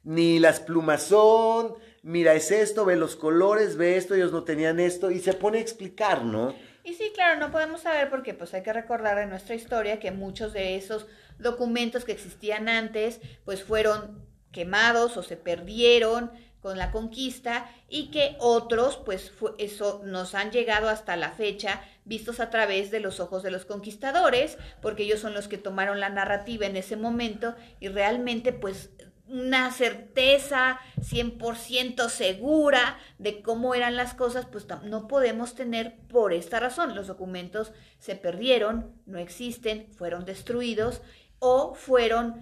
ni 0.04 0.40
las 0.40 0.60
plumas 0.60 1.04
son. 1.04 1.76
Mira, 2.04 2.34
es 2.34 2.52
esto, 2.52 2.86
ve 2.86 2.96
los 2.96 3.16
colores, 3.16 3.78
ve 3.78 3.98
esto, 3.98 4.16
ellos 4.16 4.32
no 4.32 4.44
tenían 4.44 4.80
esto, 4.80 5.12
y 5.12 5.20
se 5.20 5.34
pone 5.34 5.58
a 5.58 5.62
explicar, 5.62 6.24
¿no? 6.24 6.54
Y 6.84 6.94
sí, 6.94 7.12
claro, 7.14 7.38
no 7.38 7.52
podemos 7.52 7.82
saber 7.82 8.10
porque 8.10 8.34
pues 8.34 8.54
hay 8.54 8.64
que 8.64 8.72
recordar 8.72 9.18
en 9.18 9.30
nuestra 9.30 9.56
historia 9.56 10.00
que 10.00 10.12
muchos 10.12 10.54
de 10.54 10.78
esos 10.78 11.06
documentos 11.38 12.06
que 12.06 12.14
existían 12.14 12.70
antes 12.70 13.20
pues 13.44 13.62
fueron 13.62 14.26
quemados 14.54 15.18
o 15.18 15.24
se 15.24 15.36
perdieron 15.36 16.32
con 16.62 16.78
la 16.78 16.92
conquista 16.92 17.70
y 17.90 18.10
que 18.10 18.38
otros 18.40 18.96
pues 18.98 19.34
eso 19.58 20.02
nos 20.06 20.34
han 20.34 20.52
llegado 20.52 20.88
hasta 20.88 21.18
la 21.18 21.32
fecha 21.32 21.82
vistos 22.08 22.40
a 22.40 22.50
través 22.50 22.90
de 22.90 23.00
los 23.00 23.20
ojos 23.20 23.44
de 23.44 23.52
los 23.52 23.66
conquistadores 23.66 24.58
porque 24.82 25.04
ellos 25.04 25.20
son 25.20 25.34
los 25.34 25.48
que 25.48 25.58
tomaron 25.58 26.00
la 26.00 26.10
narrativa 26.10 26.66
en 26.66 26.78
ese 26.78 26.96
momento 26.96 27.56
y 27.80 27.90
realmente 27.90 28.54
pues 28.54 28.92
una 29.28 29.72
certeza 29.72 30.80
100% 31.00 32.10
segura 32.10 32.98
de 33.18 33.42
cómo 33.42 33.76
eran 33.76 33.96
las 33.96 34.14
cosas, 34.14 34.46
pues 34.46 34.66
no 34.84 35.08
podemos 35.08 35.54
tener 35.54 35.98
por 36.08 36.34
esta 36.34 36.60
razón. 36.60 36.96
Los 36.96 37.08
documentos 37.08 37.74
se 38.00 38.16
perdieron, 38.16 38.96
no 39.06 39.20
existen, 39.20 39.88
fueron 39.98 40.24
destruidos 40.26 41.02
o 41.40 41.76
fueron 41.76 42.42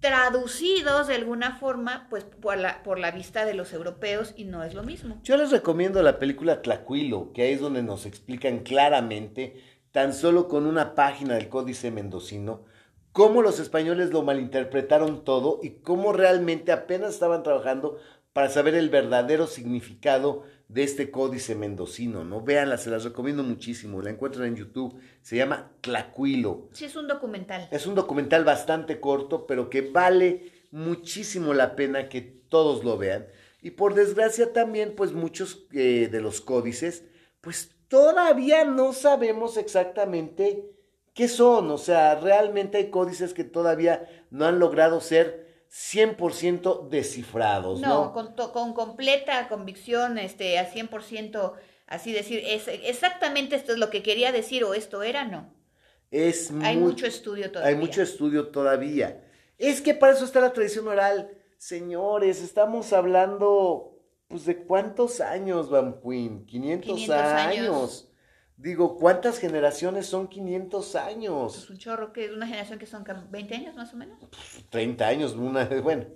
traducidos 0.00 1.08
de 1.08 1.16
alguna 1.16 1.56
forma 1.56 2.06
pues 2.08 2.24
por 2.24 2.56
la, 2.56 2.82
por 2.82 2.98
la 2.98 3.10
vista 3.10 3.44
de 3.44 3.54
los 3.54 3.72
europeos 3.72 4.32
y 4.36 4.44
no 4.44 4.62
es 4.62 4.74
lo 4.74 4.82
mismo. 4.82 5.20
Yo 5.24 5.36
les 5.36 5.50
recomiendo 5.50 6.02
la 6.02 6.18
película 6.18 6.62
Tlacuilo, 6.62 7.32
que 7.32 7.42
ahí 7.42 7.52
es 7.52 7.60
donde 7.60 7.82
nos 7.82 8.06
explican 8.06 8.60
claramente, 8.60 9.62
tan 9.90 10.12
solo 10.12 10.48
con 10.48 10.66
una 10.66 10.94
página 10.94 11.34
del 11.34 11.48
Códice 11.48 11.90
Mendocino, 11.90 12.64
cómo 13.12 13.42
los 13.42 13.58
españoles 13.58 14.10
lo 14.10 14.22
malinterpretaron 14.22 15.24
todo 15.24 15.58
y 15.62 15.80
cómo 15.80 16.12
realmente 16.12 16.70
apenas 16.70 17.14
estaban 17.14 17.42
trabajando 17.42 17.98
para 18.32 18.50
saber 18.50 18.76
el 18.76 18.90
verdadero 18.90 19.48
significado 19.48 20.44
de 20.68 20.82
este 20.82 21.10
códice 21.10 21.54
mendocino, 21.54 22.24
¿no? 22.24 22.42
Véanla, 22.42 22.76
se 22.76 22.90
las 22.90 23.04
recomiendo 23.04 23.42
muchísimo, 23.42 24.02
la 24.02 24.10
encuentran 24.10 24.48
en 24.48 24.56
YouTube, 24.56 25.00
se 25.22 25.36
llama 25.36 25.72
Tlacuilo. 25.80 26.68
Sí, 26.72 26.84
es 26.84 26.96
un 26.96 27.08
documental. 27.08 27.68
Es 27.70 27.86
un 27.86 27.94
documental 27.94 28.44
bastante 28.44 29.00
corto, 29.00 29.46
pero 29.46 29.70
que 29.70 29.80
vale 29.80 30.52
muchísimo 30.70 31.54
la 31.54 31.74
pena 31.74 32.08
que 32.08 32.20
todos 32.20 32.84
lo 32.84 32.98
vean. 32.98 33.26
Y 33.62 33.70
por 33.70 33.94
desgracia 33.94 34.52
también, 34.52 34.94
pues 34.94 35.12
muchos 35.12 35.66
eh, 35.72 36.08
de 36.12 36.20
los 36.20 36.40
códices, 36.40 37.04
pues 37.40 37.74
todavía 37.88 38.64
no 38.64 38.92
sabemos 38.92 39.56
exactamente 39.56 40.74
¿Qué 41.18 41.26
son? 41.26 41.68
O 41.72 41.78
sea, 41.78 42.14
realmente 42.14 42.78
hay 42.78 42.90
códices 42.90 43.34
que 43.34 43.42
todavía 43.42 44.08
no 44.30 44.44
han 44.44 44.60
logrado 44.60 45.00
ser 45.00 45.47
100% 45.70 46.88
descifrados, 46.88 47.80
¿no? 47.80 47.88
No, 47.88 48.12
con, 48.12 48.34
con, 48.34 48.72
completa 48.72 49.48
convicción, 49.48 50.18
este, 50.18 50.58
a 50.58 50.70
100%, 50.70 51.52
así 51.86 52.12
decir, 52.12 52.42
es, 52.46 52.68
exactamente 52.68 53.56
esto 53.56 53.72
es 53.72 53.78
lo 53.78 53.90
que 53.90 54.02
quería 54.02 54.32
decir 54.32 54.64
o 54.64 54.74
esto 54.74 55.02
era, 55.02 55.24
no. 55.24 55.52
Es 56.10 56.50
hay 56.62 56.76
mucho 56.78 57.06
estudio 57.06 57.52
todavía. 57.52 57.68
Hay 57.68 57.76
mucho 57.76 58.00
estudio 58.00 58.48
todavía. 58.48 59.22
Es 59.58 59.82
que 59.82 59.92
para 59.92 60.14
eso 60.14 60.24
está 60.24 60.40
la 60.40 60.52
tradición 60.52 60.88
oral. 60.88 61.30
Señores, 61.58 62.42
estamos 62.42 62.92
hablando, 62.92 63.98
pues, 64.28 64.46
de 64.46 64.64
cuántos 64.64 65.20
años, 65.20 65.68
Van 65.68 66.00
Queen, 66.00 66.46
500, 66.46 67.10
años. 67.10 68.07
Digo, 68.58 68.96
¿cuántas 68.98 69.38
generaciones 69.38 70.06
son 70.06 70.26
500 70.26 70.96
años? 70.96 71.54
Pues 71.54 71.70
un 71.70 71.78
chorro, 71.78 72.12
que 72.12 72.24
es 72.24 72.32
una 72.32 72.46
generación 72.46 72.80
que 72.80 72.86
son 72.86 73.04
20 73.30 73.54
años 73.54 73.76
más 73.76 73.94
o 73.94 73.96
menos. 73.96 74.18
30 74.70 75.06
años, 75.06 75.32
una, 75.34 75.64
bueno. 75.82 76.06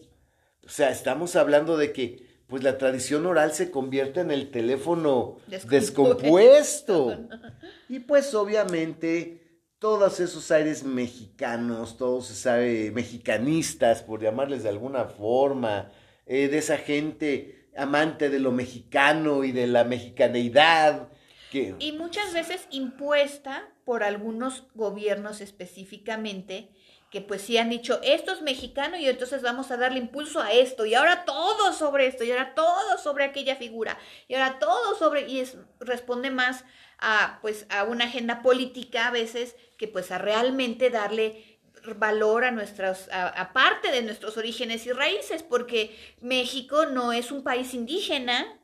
O 0.66 0.68
sea, 0.68 0.90
estamos 0.90 1.36
hablando 1.36 1.76
de 1.76 1.92
que 1.92 2.32
pues 2.48 2.64
la 2.64 2.78
tradición 2.78 3.26
oral 3.26 3.52
se 3.52 3.70
convierte 3.70 4.20
en 4.20 4.32
el 4.32 4.50
teléfono 4.50 5.36
descompuesto. 5.68 7.28
y 7.88 8.00
pues 8.00 8.34
obviamente 8.34 9.60
todos 9.78 10.18
esos 10.18 10.50
aires 10.50 10.82
mexicanos, 10.82 11.96
todos 11.96 12.30
esos 12.30 12.92
mexicanistas, 12.92 14.02
por 14.02 14.20
llamarles 14.20 14.64
de 14.64 14.68
alguna 14.68 15.04
forma, 15.04 15.92
eh, 16.26 16.48
de 16.48 16.58
esa 16.58 16.76
gente 16.76 17.70
amante 17.76 18.30
de 18.30 18.40
lo 18.40 18.50
mexicano 18.50 19.44
y 19.44 19.52
de 19.52 19.68
la 19.68 19.84
mexicaneidad, 19.84 21.08
y 21.52 21.92
muchas 21.92 22.32
veces 22.32 22.66
impuesta 22.70 23.68
por 23.84 24.02
algunos 24.02 24.64
gobiernos 24.74 25.40
específicamente, 25.40 26.70
que 27.10 27.20
pues 27.20 27.42
sí 27.42 27.58
han 27.58 27.68
dicho, 27.68 28.00
esto 28.02 28.32
es 28.32 28.40
mexicano 28.40 28.96
y 28.96 29.06
entonces 29.06 29.42
vamos 29.42 29.70
a 29.70 29.76
darle 29.76 29.98
impulso 29.98 30.40
a 30.40 30.52
esto, 30.52 30.86
y 30.86 30.94
ahora 30.94 31.24
todo 31.24 31.72
sobre 31.74 32.06
esto, 32.06 32.24
y 32.24 32.30
ahora 32.30 32.54
todo 32.54 32.96
sobre 32.96 33.24
aquella 33.24 33.56
figura, 33.56 33.98
y 34.28 34.34
ahora 34.34 34.58
todo 34.58 34.96
sobre, 34.96 35.28
y 35.28 35.40
es, 35.40 35.58
responde 35.80 36.30
más 36.30 36.64
a 36.98 37.38
pues 37.42 37.66
a 37.68 37.84
una 37.84 38.04
agenda 38.04 38.42
política 38.42 39.08
a 39.08 39.10
veces 39.10 39.56
que 39.76 39.88
pues 39.88 40.10
a 40.10 40.18
realmente 40.18 40.88
darle 40.88 41.58
valor 41.96 42.44
a 42.44 42.52
nuestras, 42.52 43.08
aparte 43.12 43.90
de 43.90 44.02
nuestros 44.02 44.36
orígenes 44.36 44.86
y 44.86 44.92
raíces, 44.92 45.42
porque 45.42 45.98
México 46.20 46.86
no 46.86 47.12
es 47.12 47.32
un 47.32 47.42
país 47.42 47.74
indígena, 47.74 48.58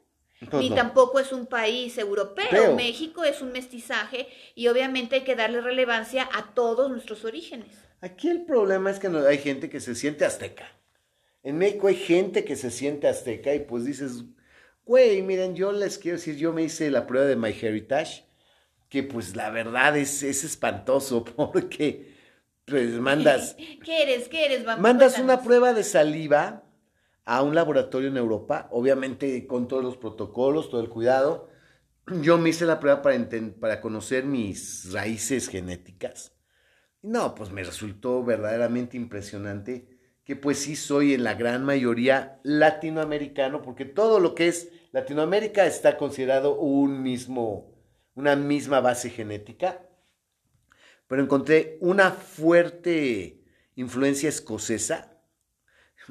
ni 0.52 0.70
tampoco 0.70 1.18
es 1.18 1.32
un 1.32 1.46
país 1.46 1.98
europeo. 1.98 2.74
México 2.76 3.24
es 3.24 3.42
un 3.42 3.52
mestizaje 3.52 4.28
y 4.54 4.68
obviamente 4.68 5.16
hay 5.16 5.24
que 5.24 5.36
darle 5.36 5.60
relevancia 5.60 6.28
a 6.32 6.54
todos 6.54 6.90
nuestros 6.90 7.24
orígenes. 7.24 7.68
Aquí 8.00 8.28
el 8.28 8.44
problema 8.44 8.90
es 8.90 8.98
que 8.98 9.08
no, 9.08 9.26
hay 9.26 9.38
gente 9.38 9.68
que 9.68 9.80
se 9.80 9.94
siente 9.94 10.24
azteca. 10.24 10.70
En 11.42 11.58
México 11.58 11.88
hay 11.88 11.96
gente 11.96 12.44
que 12.44 12.56
se 12.56 12.70
siente 12.70 13.08
azteca 13.08 13.54
y 13.54 13.60
pues 13.60 13.84
dices, 13.84 14.24
güey, 14.84 15.22
miren, 15.22 15.56
yo 15.56 15.72
les 15.72 15.98
quiero 15.98 16.18
decir, 16.18 16.36
yo 16.36 16.52
me 16.52 16.62
hice 16.62 16.90
la 16.90 17.06
prueba 17.06 17.26
de 17.26 17.36
MyHeritage, 17.36 18.24
que 18.88 19.02
pues 19.02 19.34
la 19.34 19.50
verdad 19.50 19.96
es, 19.96 20.22
es 20.22 20.44
espantoso 20.44 21.24
porque 21.36 22.16
pues 22.64 22.90
mandas, 22.92 23.56
¿Qué 23.84 24.02
eres? 24.02 24.28
¿Qué 24.28 24.44
eres, 24.44 24.64
Bambi? 24.64 24.82
mandas 24.82 25.14
Cuéntanos. 25.14 25.36
una 25.36 25.44
prueba 25.44 25.72
de 25.72 25.82
saliva 25.84 26.64
a 27.28 27.42
un 27.42 27.54
laboratorio 27.54 28.08
en 28.08 28.16
Europa, 28.16 28.68
obviamente 28.70 29.46
con 29.46 29.68
todos 29.68 29.84
los 29.84 29.98
protocolos, 29.98 30.70
todo 30.70 30.80
el 30.80 30.88
cuidado. 30.88 31.50
Yo 32.22 32.38
me 32.38 32.48
hice 32.48 32.64
la 32.64 32.80
prueba 32.80 33.02
para, 33.02 33.18
para 33.60 33.82
conocer 33.82 34.24
mis 34.24 34.90
raíces 34.94 35.48
genéticas. 35.48 36.32
No, 37.02 37.34
pues 37.34 37.50
me 37.50 37.62
resultó 37.62 38.24
verdaderamente 38.24 38.96
impresionante 38.96 39.98
que 40.24 40.36
pues 40.36 40.58
sí 40.60 40.74
soy 40.74 41.12
en 41.12 41.22
la 41.22 41.34
gran 41.34 41.66
mayoría 41.66 42.40
latinoamericano, 42.44 43.60
porque 43.60 43.84
todo 43.84 44.20
lo 44.20 44.34
que 44.34 44.48
es 44.48 44.70
Latinoamérica 44.92 45.66
está 45.66 45.98
considerado 45.98 46.58
un 46.58 47.02
mismo, 47.02 47.74
una 48.14 48.36
misma 48.36 48.80
base 48.80 49.10
genética. 49.10 49.82
Pero 51.06 51.22
encontré 51.22 51.76
una 51.82 52.10
fuerte 52.10 53.44
influencia 53.76 54.30
escocesa. 54.30 55.17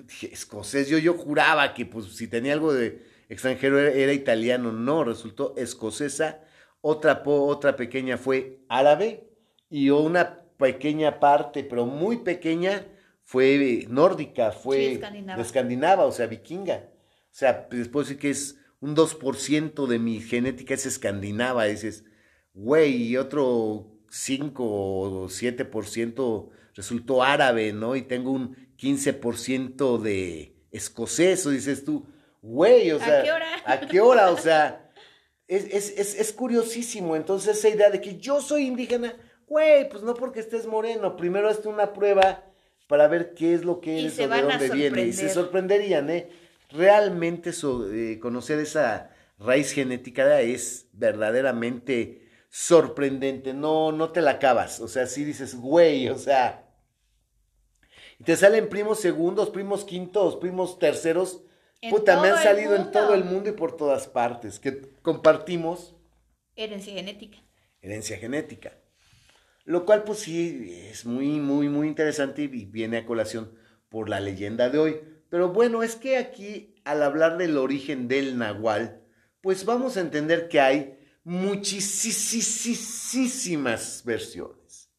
Dije, 0.06 0.32
escocés, 0.34 0.88
yo, 0.90 0.98
yo 0.98 1.14
juraba 1.16 1.74
que 1.74 1.86
pues 1.86 2.06
si 2.16 2.28
tenía 2.28 2.54
algo 2.54 2.74
de 2.74 3.02
extranjero 3.30 3.80
era, 3.80 3.92
era 3.92 4.14
italiano, 4.14 4.72
no, 4.72 5.04
resultó 5.04 5.54
escocesa. 5.58 6.42
Otra, 6.82 7.24
po- 7.24 7.46
otra 7.48 7.76
pequeña 7.76 8.18
fue 8.18 8.60
árabe 8.70 9.28
y 9.70 9.90
una 9.90 10.42
pequeña 10.58 11.20
parte, 11.20 11.64
pero 11.64 11.86
muy 11.86 12.18
pequeña, 12.18 12.86
fue 13.24 13.86
nórdica, 13.90 14.52
fue 14.52 14.78
Sí, 14.78 15.00
escandinava. 15.42 16.06
o 16.06 16.12
sea, 16.12 16.28
vikinga. 16.28 16.90
O 16.90 17.30
sea, 17.40 17.68
puedo 17.68 18.04
decir 18.04 18.18
que 18.18 18.30
es 18.30 18.58
un 18.80 18.96
2% 18.96 19.88
de 19.88 20.00
mi 20.00 20.22
genética 20.22 20.74
es 20.76 20.86
escandinava. 20.86 21.66
Dices, 21.66 22.06
güey, 22.54 23.04
y 23.04 23.18
otro 23.18 23.92
5 24.10 24.64
o 24.64 25.30
7% 25.30 26.50
resultó 26.74 27.24
árabe, 27.24 27.74
¿no? 27.74 27.96
Y 27.96 28.04
tengo 28.04 28.32
un 28.32 28.67
15% 28.78 29.98
de 30.02 30.56
escocés, 30.72 31.46
o 31.46 31.50
dices 31.52 31.84
tú, 31.86 32.06
güey, 32.42 32.92
o 32.92 32.98
¿A 32.98 33.06
sea, 33.06 33.24
qué 33.24 33.32
hora? 33.32 33.48
¿a 33.66 33.80
qué 33.82 34.02
hora? 34.02 34.32
O 34.32 34.38
sea, 34.38 34.92
es, 35.48 35.66
es, 35.66 35.98
es, 35.98 36.20
es 36.20 36.34
curiosísimo. 36.34 37.16
Entonces, 37.16 37.58
esa 37.58 37.70
idea 37.70 37.90
de 37.90 38.02
que 38.02 38.18
yo 38.18 38.42
soy 38.42 38.64
indígena, 38.68 39.16
güey, 39.48 39.90
pues 39.90 40.04
no 40.04 40.14
porque 40.14 40.40
estés 40.40 40.66
moreno, 40.68 41.16
primero 41.16 41.50
hazte 41.50 41.68
una 41.68 41.94
prueba 41.94 42.44
para 42.88 43.08
ver 43.08 43.34
qué 43.34 43.54
es 43.54 43.64
lo 43.66 43.82
que 43.82 44.00
eres 44.00 44.20
o 44.20 44.28
de 44.28 44.34
a 44.34 44.42
dónde 44.42 44.70
viene. 44.70 45.02
Y 45.04 45.14
se 45.14 45.30
sorprender. 45.30 45.34
sorprenderían, 45.34 46.10
¿eh? 46.10 46.30
Realmente 46.70 47.54
so- 47.54 47.92
eh, 47.92 48.20
conocer 48.20 48.60
esa 48.60 49.10
raíz 49.40 49.72
genética 49.72 50.42
es 50.42 50.88
verdaderamente 50.94 52.28
sorprendente. 52.50 53.54
No, 53.54 53.92
no 53.92 54.12
te 54.12 54.22
la 54.22 54.32
acabas. 54.32 54.80
O 54.80 54.88
sea, 54.88 55.06
sí 55.08 55.24
dices, 55.24 55.56
güey, 55.56 56.10
o 56.10 56.18
sea. 56.18 56.64
Y 58.20 58.24
te 58.24 58.36
salen 58.36 58.70
primos 58.70 59.00
segundos, 59.00 59.50
primos 59.50 59.86
quintos, 59.86 60.36
primos 60.38 60.80
terceros. 60.80 61.44
En 61.82 61.92
Puta, 61.92 62.20
me 62.22 62.30
han 62.30 62.42
salido 62.42 62.76
en 62.76 62.92
todo 62.92 63.14
el 63.14 63.24
mundo 63.24 63.50
y 63.50 63.54
por 63.54 63.78
todas 63.78 64.08
partes. 64.08 64.60
Que 64.60 64.82
compartimos 65.02 65.96
Herencia 66.56 66.94
genética. 66.94 67.38
herencia 67.82 68.18
genética. 68.18 68.78
Lo 69.64 69.86
cual, 69.86 70.04
pues 70.04 70.20
sí, 70.20 70.72
es 70.90 71.06
muy, 71.06 71.40
muy, 71.40 71.70
muy 71.70 71.88
interesante 71.88 72.42
y 72.44 72.48
viene 72.48 72.98
a 72.98 73.06
colación 73.06 73.54
por 73.90 74.10
la 74.10 74.20
leyenda 74.20 74.70
de 74.70 74.80
hoy. 74.80 75.00
Pero 75.30 75.50
bueno, 75.50 75.84
es 75.84 75.96
que 75.96 76.18
aquí, 76.18 76.76
al 76.86 77.04
hablar 77.04 77.38
del 77.38 77.58
origen 77.58 78.08
del 78.08 78.38
nahual, 78.38 79.04
pues 79.42 79.66
vamos 79.66 79.98
a 79.98 80.02
entender 80.02 80.48
que 80.48 80.62
hay 80.62 80.98
muchísimas 81.24 84.04
versiones. 84.06 84.90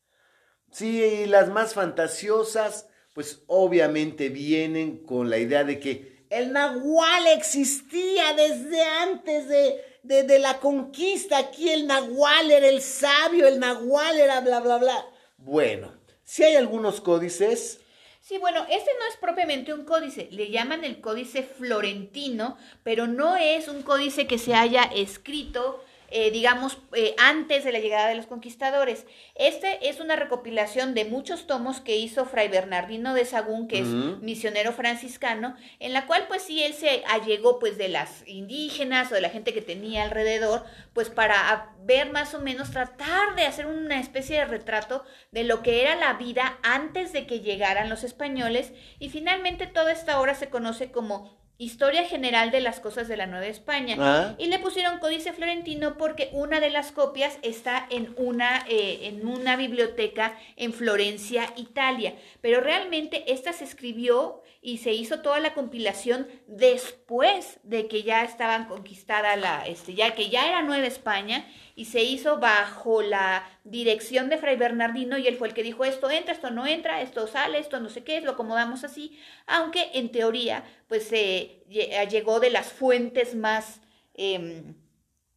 Sí, 0.71 1.25
las 1.27 1.49
más 1.49 1.75
fantasiosas, 1.75 2.88
pues 3.19 3.43
obviamente 3.49 4.29
vienen 4.29 4.99
con 4.99 5.29
la 5.29 5.39
idea 5.39 5.65
de 5.65 5.81
que 5.81 6.23
el 6.31 6.53
nahual 6.53 7.27
existía 7.37 8.33
desde 8.35 8.81
antes 8.85 9.49
de, 9.49 10.39
la 10.39 10.61
conquista. 10.61 11.37
Aquí 11.37 11.69
el 11.69 11.89
nahual 11.89 12.49
era 12.53 12.69
el 12.69 12.81
sabio, 12.81 13.49
el 13.49 13.59
nahual 13.59 14.21
era 14.21 14.41
bla, 14.41 14.61
bla, 14.61 14.77
bla. 14.77 15.05
Bueno, 15.37 15.93
si 16.23 16.45
hay 16.45 16.55
algunos 16.55 17.01
códices, 17.01 17.81
Sí, 18.21 18.39
bueno, 18.39 18.61
este 18.71 18.91
no 19.01 19.07
es 19.11 19.17
propiamente 19.21 19.75
un 19.75 19.85
códice, 19.85 20.29
le 20.31 20.51
llaman 20.51 20.85
el 20.85 21.01
códice 21.01 21.43
florentino, 21.43 22.57
pero 22.85 23.09
no 23.09 23.37
es 23.37 23.67
un 23.67 23.83
códice 23.83 24.29
que 24.29 24.39
se 24.39 24.55
haya 24.55 24.83
escrito, 24.83 25.83
eh, 26.11 26.31
digamos, 26.31 26.79
eh, 26.95 27.15
antes 27.19 27.65
de 27.65 27.73
la 27.73 27.79
llegada 27.81 28.09
de 28.09 28.15
los 28.15 28.27
conquistadores. 28.27 29.07
Este 29.35 29.89
es 29.89 30.01
una 30.01 30.17
recopilación 30.17 30.95
de 30.95 31.05
muchos 31.05 31.47
tomos 31.47 31.81
que 31.81 31.97
hizo 31.97 32.25
Fray 32.25 32.49
Bernardino 32.49 33.15
de 33.15 33.25
Sagún, 33.25 33.69
que 33.69 33.81
es 33.81 33.87
misionero 33.87 34.73
franciscano, 34.73 35.55
en 35.81 35.93
la 35.93 36.07
cual 36.07 36.25
pues 36.29 36.43
sí 36.43 36.63
él 36.63 36.73
se 36.73 37.03
allegó 37.09 37.59
pues 37.59 37.77
de 37.77 37.89
las 37.89 38.27
indígenas 38.27 39.11
o 39.13 39.15
de 39.15 39.21
la 39.21 39.31
gente 39.31 39.53
que 39.53 39.61
tenía 39.61 40.03
alrededor, 40.03 40.65
pues 40.95 41.11
para 41.11 41.75
ver 41.81 42.11
más 42.11 42.35
o 42.35 42.41
menos, 42.41 42.71
tratar 42.71 43.35
de 43.37 43.43
hacer 43.43 43.67
una 43.67 44.01
especie 44.01 44.39
de 44.39 44.45
retrato 44.45 45.05
de 45.31 45.45
lo 45.45 45.63
que 45.63 45.83
era 45.83 45.95
la 45.95 46.15
vida 46.15 46.59
antes 46.63 47.13
de 47.13 47.27
que 47.27 47.41
llegaran 47.41 47.89
los 47.89 48.05
españoles 48.05 48.73
y 48.99 49.11
finalmente 49.11 49.67
toda 49.67 49.93
esta 49.93 50.21
obra 50.21 50.35
se 50.35 50.51
conoce 50.51 50.91
como 50.91 51.38
Historia 51.61 52.05
General 52.05 52.53
de 52.53 52.61
las 52.61 52.79
Cosas 52.79 53.09
de 53.09 53.17
la 53.17 53.27
Nueva 53.27 53.47
España. 53.47 53.97
Ah. 53.99 54.35
Y 54.39 54.47
le 54.47 54.61
pusieron 54.61 55.01
Códice 55.01 55.33
Florentino 55.33 55.97
porque 55.99 56.31
una 56.33 56.61
de 56.61 56.71
las 56.71 56.93
copias 56.93 57.37
está 57.43 57.85
en 57.91 58.15
una, 58.17 58.65
eh, 58.69 59.09
en 59.09 59.27
una 59.27 59.57
biblioteca 59.57 60.39
en 60.55 60.73
Florencia, 60.73 61.53
Italia. 61.57 62.15
Pero 62.41 62.61
realmente 62.61 63.33
esta 63.33 63.53
se 63.53 63.65
escribió 63.65 64.41
y 64.61 64.79
se 64.79 64.93
hizo 64.93 65.21
toda 65.21 65.39
la 65.41 65.55
compilación 65.55 66.27
después 66.47 67.61
de 67.63 67.87
que 67.87 68.03
ya 68.03 68.25
estaban 68.25 68.67
conquistada 68.67 69.37
la, 69.37 69.65
este, 69.67 69.95
ya 69.95 70.15
que 70.15 70.31
ya 70.31 70.49
era 70.49 70.63
Nueva 70.63 70.87
España 70.87 71.47
y 71.77 71.85
se 71.85 72.03
hizo 72.03 72.39
bajo 72.41 73.01
la 73.03 73.49
dirección 73.63 74.29
de 74.29 74.37
Fray 74.37 74.57
Bernardino 74.57 75.17
y 75.17 75.29
él 75.29 75.37
fue 75.37 75.49
el 75.49 75.55
que 75.55 75.63
dijo 75.63 75.85
esto 75.85 76.11
entra, 76.11 76.33
esto 76.35 76.51
no 76.51 76.67
entra, 76.67 77.01
esto 77.03 77.27
sale, 77.29 77.59
esto 77.59 77.79
no 77.79 77.89
sé 77.89 78.03
qué, 78.03 78.21
lo 78.21 78.33
acomodamos 78.33 78.83
así, 78.83 79.19
aunque 79.47 79.91
en 79.95 80.11
teoría 80.11 80.65
pues 80.89 81.07
se 81.09 81.63
lle- 81.71 82.09
llegó 82.09 82.41
de 82.41 82.51
las 82.51 82.73
fuentes 82.73 83.37
más 83.37 83.81
em, 84.15 84.75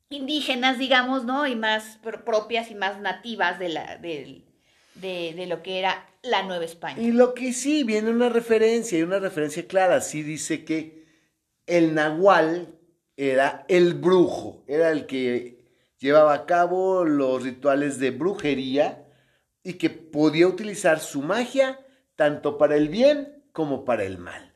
indígenas, 0.10 0.78
digamos, 0.80 1.24
¿no? 1.26 1.46
Y 1.48 1.56
más 1.56 1.98
pro- 2.02 2.26
propias 2.26 2.72
y 2.72 2.76
más 2.76 3.00
nativas 3.00 3.60
de, 3.60 3.70
la, 3.70 3.98
de, 3.98 4.44
de 4.96 5.46
lo 5.48 5.62
que 5.64 5.80
era 5.80 6.08
la 6.24 6.44
Nueva 6.44 6.66
España. 6.66 7.02
Y 7.02 7.12
lo 7.12 7.34
que 7.34 7.54
sí, 7.54 7.84
viene 7.84 8.12
una 8.12 8.30
referencia, 8.30 8.98
y 8.98 9.04
una 9.04 9.20
referencia 9.20 9.68
clara, 9.68 10.02
sí 10.02 10.24
dice 10.24 10.64
que 10.64 11.06
el 11.66 11.94
nahual 11.94 12.80
era 13.16 13.66
el 13.68 13.94
brujo, 13.94 14.64
era 14.68 14.92
el 14.92 15.06
que 15.06 15.62
llevaba 16.00 16.34
a 16.34 16.46
cabo 16.46 17.06
los 17.06 17.44
rituales 17.44 18.00
de 18.00 18.12
brujería 18.12 19.08
y 19.64 19.74
que 19.74 19.90
podía 19.90 20.48
utilizar 20.48 21.00
su 21.00 21.22
magia 21.22 21.80
tanto 22.16 22.58
para 22.58 22.76
el 22.76 22.90
bien 22.90 23.44
como 23.52 23.86
para 23.86 24.04
el 24.04 24.18
mal. 24.18 24.54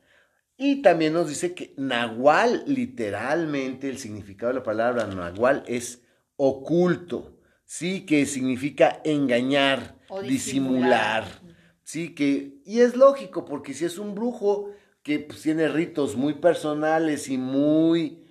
Y 0.56 0.82
también 0.82 1.12
nos 1.12 1.28
dice 1.28 1.54
que 1.54 1.74
nahual, 1.76 2.64
literalmente 2.66 3.88
el 3.88 3.98
significado 3.98 4.52
de 4.52 4.58
la 4.60 4.64
palabra 4.64 5.06
nahual 5.06 5.62
es 5.66 6.02
oculto, 6.36 7.38
sí, 7.64 8.06
que 8.06 8.24
significa 8.26 9.00
engañar, 9.04 9.96
O 10.08 10.22
disimular. 10.22 11.24
disimular. 11.24 11.45
Sí, 11.86 12.16
que, 12.16 12.58
y 12.64 12.80
es 12.80 12.96
lógico, 12.96 13.44
porque 13.44 13.72
si 13.72 13.84
es 13.84 13.96
un 13.98 14.14
brujo 14.16 14.70
que 15.04 15.20
pues, 15.20 15.42
tiene 15.42 15.68
ritos 15.68 16.16
muy 16.16 16.34
personales 16.34 17.28
y 17.28 17.38
muy 17.38 18.24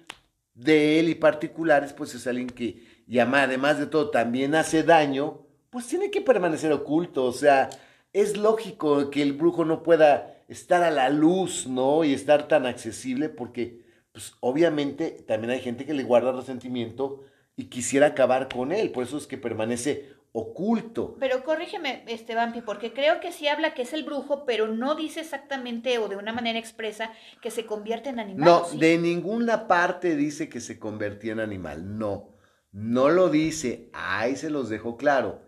de 0.55 0.99
él 0.99 1.09
y 1.09 1.15
particulares, 1.15 1.93
pues 1.93 2.13
es 2.15 2.27
alguien 2.27 2.49
que, 2.49 2.83
y 3.07 3.19
ama- 3.19 3.43
además 3.43 3.79
de 3.79 3.87
todo, 3.87 4.11
también 4.11 4.55
hace 4.55 4.83
daño, 4.83 5.47
pues 5.69 5.87
tiene 5.87 6.11
que 6.11 6.21
permanecer 6.21 6.71
oculto. 6.73 7.23
O 7.25 7.31
sea, 7.33 7.69
es 8.13 8.37
lógico 8.37 9.09
que 9.09 9.21
el 9.21 9.33
brujo 9.33 9.63
no 9.65 9.83
pueda 9.83 10.43
estar 10.49 10.83
a 10.83 10.91
la 10.91 11.09
luz, 11.09 11.65
¿no? 11.67 12.03
Y 12.03 12.13
estar 12.13 12.47
tan 12.49 12.65
accesible, 12.65 13.29
porque, 13.29 13.85
pues 14.11 14.33
obviamente 14.41 15.11
también 15.27 15.51
hay 15.51 15.61
gente 15.61 15.85
que 15.85 15.93
le 15.93 16.03
guarda 16.03 16.33
resentimiento 16.33 17.23
y 17.55 17.65
quisiera 17.65 18.07
acabar 18.07 18.49
con 18.49 18.71
él, 18.73 18.91
por 18.91 19.03
eso 19.05 19.17
es 19.17 19.27
que 19.27 19.37
permanece 19.37 20.09
oculto. 20.37 21.15
Pero 21.17 21.45
corrígeme, 21.45 22.03
este 22.07 22.35
Vampi, 22.35 22.59
porque 22.59 22.91
creo 22.91 23.21
que 23.21 23.31
sí 23.31 23.47
habla 23.47 23.73
que 23.73 23.83
es 23.83 23.93
el 23.93 24.03
brujo, 24.03 24.45
pero 24.45 24.67
no 24.67 24.95
dice 24.95 25.21
exactamente 25.21 25.97
o 25.97 26.09
de 26.09 26.17
una 26.17 26.33
manera 26.33 26.59
expresa 26.59 27.13
que 27.41 27.51
se 27.51 27.65
convierte 27.65 28.09
en 28.09 28.19
animal. 28.19 28.45
No, 28.45 28.77
de 28.77 28.97
ninguna 28.97 29.67
parte 29.69 30.17
dice 30.17 30.49
que 30.49 30.59
se 30.59 30.77
convertía 30.77 31.31
en 31.31 31.39
animal. 31.39 31.97
No, 31.97 32.35
no 32.73 33.07
lo 33.09 33.29
dice. 33.29 33.89
Ahí 33.93 34.35
se 34.35 34.49
los 34.49 34.67
dejo 34.67 34.97
claro. 34.97 35.41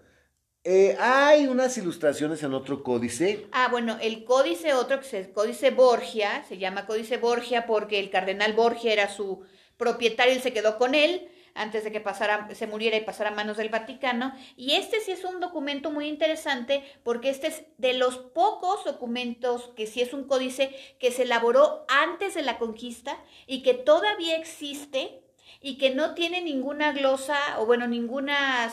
Eh, 0.63 0.95
hay 1.01 1.47
unas 1.47 1.77
ilustraciones 1.77 2.41
en 2.43 2.53
otro 2.53 2.81
códice. 2.81 3.47
Ah, 3.51 3.67
bueno, 3.69 3.97
el 4.01 4.23
códice 4.23 4.73
otro, 4.73 5.01
que 5.01 5.05
es 5.05 5.13
el 5.13 5.33
códice 5.33 5.71
Borgia, 5.71 6.45
se 6.47 6.57
llama 6.57 6.85
códice 6.85 7.17
Borgia 7.17 7.65
porque 7.65 7.99
el 7.99 8.09
cardenal 8.09 8.53
Borgia 8.53 8.93
era 8.93 9.09
su 9.09 9.41
propietario 9.75 10.33
y 10.33 10.39
se 10.39 10.53
quedó 10.53 10.77
con 10.77 10.95
él. 10.95 11.29
Antes 11.57 11.83
de 11.83 11.91
que 11.91 11.99
pasara, 11.99 12.47
se 12.53 12.67
muriera 12.67 12.95
y 12.95 13.01
pasara 13.01 13.31
a 13.31 13.33
manos 13.33 13.57
del 13.57 13.69
Vaticano. 13.69 14.33
Y 14.55 14.73
este 14.73 15.01
sí 15.01 15.11
es 15.11 15.23
un 15.23 15.39
documento 15.39 15.91
muy 15.91 16.07
interesante 16.07 16.83
porque 17.03 17.29
este 17.29 17.47
es 17.47 17.63
de 17.77 17.93
los 17.93 18.17
pocos 18.17 18.85
documentos 18.85 19.71
que 19.75 19.87
sí 19.87 20.01
es 20.01 20.13
un 20.13 20.25
códice 20.25 20.73
que 20.99 21.11
se 21.11 21.23
elaboró 21.23 21.85
antes 21.89 22.35
de 22.35 22.43
la 22.43 22.57
conquista 22.57 23.17
y 23.47 23.63
que 23.63 23.73
todavía 23.73 24.37
existe 24.37 25.21
y 25.61 25.77
que 25.77 25.89
no 25.89 26.13
tiene 26.13 26.41
ninguna 26.41 26.91
glosa 26.91 27.37
o 27.59 27.65
bueno, 27.65 27.87
ninguna 27.87 28.71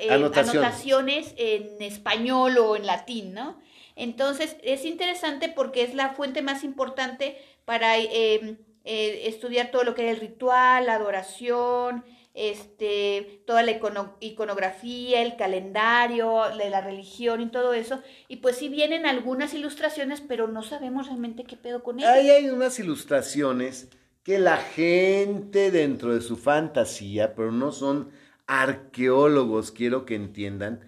eh, 0.00 0.10
anotaciones 0.10 1.34
en 1.36 1.80
español 1.82 2.58
o 2.58 2.76
en 2.76 2.86
latín, 2.86 3.34
¿no? 3.34 3.60
Entonces 3.96 4.56
es 4.62 4.84
interesante 4.84 5.48
porque 5.48 5.82
es 5.82 5.94
la 5.94 6.10
fuente 6.10 6.42
más 6.42 6.64
importante 6.64 7.38
para 7.64 7.96
em, 7.98 8.58
eh, 8.84 9.22
estudiar 9.26 9.70
todo 9.70 9.84
lo 9.84 9.94
que 9.94 10.08
es 10.08 10.14
el 10.14 10.20
ritual, 10.20 10.86
la 10.86 10.94
adoración, 10.94 12.04
este, 12.34 13.42
toda 13.46 13.62
la 13.62 13.80
iconografía, 14.20 15.22
el 15.22 15.36
calendario, 15.36 16.42
de 16.58 16.68
la 16.68 16.80
religión 16.80 17.40
y 17.40 17.46
todo 17.50 17.72
eso. 17.72 18.02
Y 18.28 18.36
pues 18.36 18.56
sí 18.56 18.68
vienen 18.68 19.06
algunas 19.06 19.54
ilustraciones, 19.54 20.20
pero 20.20 20.48
no 20.48 20.62
sabemos 20.62 21.06
realmente 21.06 21.44
qué 21.44 21.56
pedo 21.56 21.82
con 21.82 22.00
ellas. 22.00 22.10
Ahí 22.10 22.30
hay 22.30 22.50
unas 22.50 22.78
ilustraciones 22.80 23.88
que 24.24 24.38
la 24.38 24.56
gente 24.56 25.70
dentro 25.70 26.12
de 26.14 26.20
su 26.20 26.36
fantasía, 26.36 27.34
pero 27.34 27.52
no 27.52 27.70
son 27.70 28.10
arqueólogos, 28.46 29.70
quiero 29.70 30.04
que 30.04 30.16
entiendan, 30.16 30.80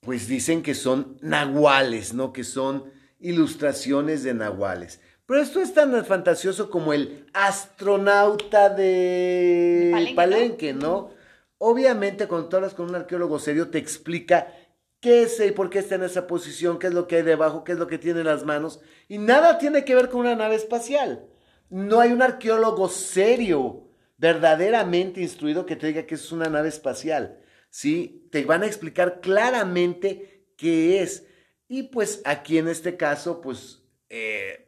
pues 0.00 0.28
dicen 0.28 0.62
que 0.62 0.74
son 0.74 1.18
nahuales, 1.20 2.14
¿no? 2.14 2.32
Que 2.32 2.44
son 2.44 2.84
ilustraciones 3.20 4.22
de 4.22 4.34
nahuales. 4.34 5.00
Pero 5.26 5.40
esto 5.40 5.60
es 5.60 5.74
tan 5.74 6.04
fantasioso 6.04 6.70
como 6.70 6.92
el 6.92 7.26
astronauta 7.32 8.68
de 8.68 10.12
Palenque, 10.14 10.72
¿no? 10.72 11.10
Obviamente, 11.58 12.28
cuando 12.28 12.48
tú 12.48 12.56
hablas 12.56 12.74
con 12.74 12.88
un 12.88 12.94
arqueólogo 12.94 13.38
serio, 13.38 13.70
te 13.70 13.78
explica 13.78 14.52
qué 15.00 15.22
es 15.22 15.40
y 15.40 15.50
por 15.52 15.70
qué 15.70 15.80
está 15.80 15.96
en 15.96 16.04
esa 16.04 16.26
posición, 16.26 16.78
qué 16.78 16.88
es 16.88 16.94
lo 16.94 17.06
que 17.06 17.16
hay 17.16 17.22
debajo, 17.22 17.64
qué 17.64 17.72
es 17.72 17.78
lo 17.78 17.86
que 17.86 17.98
tiene 17.98 18.20
en 18.20 18.26
las 18.26 18.44
manos, 18.44 18.80
y 19.08 19.18
nada 19.18 19.58
tiene 19.58 19.84
que 19.84 19.94
ver 19.94 20.08
con 20.08 20.20
una 20.20 20.36
nave 20.36 20.54
espacial. 20.54 21.26
No 21.70 22.00
hay 22.00 22.12
un 22.12 22.22
arqueólogo 22.22 22.88
serio, 22.88 23.88
verdaderamente 24.18 25.20
instruido, 25.20 25.66
que 25.66 25.76
te 25.76 25.88
diga 25.88 26.06
que 26.06 26.14
es 26.14 26.30
una 26.30 26.48
nave 26.48 26.68
espacial. 26.68 27.40
¿sí? 27.76 28.26
Te 28.30 28.44
van 28.44 28.62
a 28.62 28.66
explicar 28.66 29.20
claramente 29.20 30.46
qué 30.56 31.02
es. 31.02 31.26
Y 31.68 31.84
pues 31.84 32.22
aquí 32.24 32.56
en 32.56 32.68
este 32.68 32.96
caso, 32.96 33.40
pues 33.42 33.82
eh, 34.08 34.65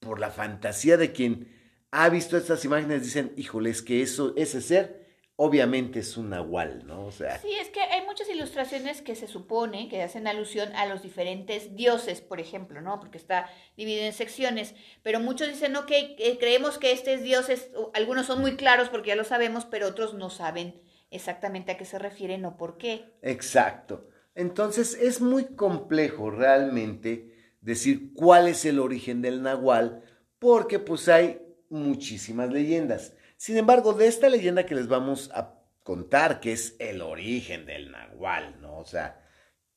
por 0.00 0.18
la 0.18 0.30
fantasía 0.30 0.96
de 0.96 1.12
quien 1.12 1.48
ha 1.90 2.08
visto 2.08 2.36
estas 2.36 2.64
imágenes, 2.64 3.02
dicen, 3.02 3.32
híjole, 3.36 3.70
es 3.70 3.82
que 3.82 4.02
eso, 4.02 4.32
ese 4.36 4.60
ser 4.60 5.00
obviamente 5.42 6.00
es 6.00 6.18
un 6.18 6.28
nahual, 6.28 6.86
¿no? 6.86 7.06
O 7.06 7.10
sea. 7.10 7.38
Sí, 7.38 7.50
es 7.58 7.70
que 7.70 7.80
hay 7.80 8.04
muchas 8.04 8.28
ilustraciones 8.28 9.00
que 9.00 9.14
se 9.14 9.26
supone 9.26 9.88
que 9.88 10.02
hacen 10.02 10.26
alusión 10.26 10.70
a 10.76 10.84
los 10.84 11.02
diferentes 11.02 11.74
dioses, 11.74 12.20
por 12.20 12.40
ejemplo, 12.40 12.82
¿no? 12.82 13.00
Porque 13.00 13.16
está 13.16 13.48
dividido 13.74 14.04
en 14.04 14.12
secciones, 14.12 14.74
pero 15.02 15.18
muchos 15.18 15.48
dicen, 15.48 15.74
ok, 15.76 15.90
creemos 16.38 16.76
que 16.76 16.92
este 16.92 17.14
es 17.14 17.22
dios, 17.22 17.46
algunos 17.94 18.26
son 18.26 18.42
muy 18.42 18.56
claros 18.56 18.90
porque 18.90 19.08
ya 19.08 19.16
lo 19.16 19.24
sabemos, 19.24 19.64
pero 19.64 19.88
otros 19.88 20.12
no 20.12 20.28
saben 20.28 20.82
exactamente 21.10 21.72
a 21.72 21.78
qué 21.78 21.86
se 21.86 21.98
refieren 21.98 22.44
o 22.44 22.58
por 22.58 22.76
qué. 22.76 23.06
Exacto. 23.22 24.08
Entonces 24.34 24.92
es 25.00 25.22
muy 25.22 25.56
complejo 25.56 26.30
realmente 26.30 27.29
decir 27.60 28.12
cuál 28.14 28.48
es 28.48 28.64
el 28.64 28.78
origen 28.78 29.22
del 29.22 29.42
nahual, 29.42 30.02
porque 30.38 30.78
pues 30.78 31.08
hay 31.08 31.40
muchísimas 31.68 32.50
leyendas. 32.50 33.14
Sin 33.36 33.56
embargo, 33.56 33.92
de 33.92 34.06
esta 34.06 34.28
leyenda 34.28 34.66
que 34.66 34.74
les 34.74 34.88
vamos 34.88 35.30
a 35.34 35.60
contar, 35.82 36.40
que 36.40 36.52
es 36.52 36.76
el 36.78 37.00
origen 37.02 37.66
del 37.66 37.90
nahual, 37.90 38.56
¿no? 38.60 38.78
O 38.78 38.84
sea, 38.84 39.24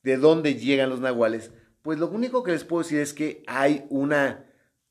de 0.03 0.17
dónde 0.17 0.55
llegan 0.55 0.89
los 0.89 0.99
nahuales, 0.99 1.51
pues 1.81 1.99
lo 1.99 2.07
único 2.09 2.43
que 2.43 2.51
les 2.51 2.63
puedo 2.63 2.83
decir 2.83 2.99
es 2.99 3.13
que 3.13 3.43
hay 3.47 3.85
una, 3.89 4.45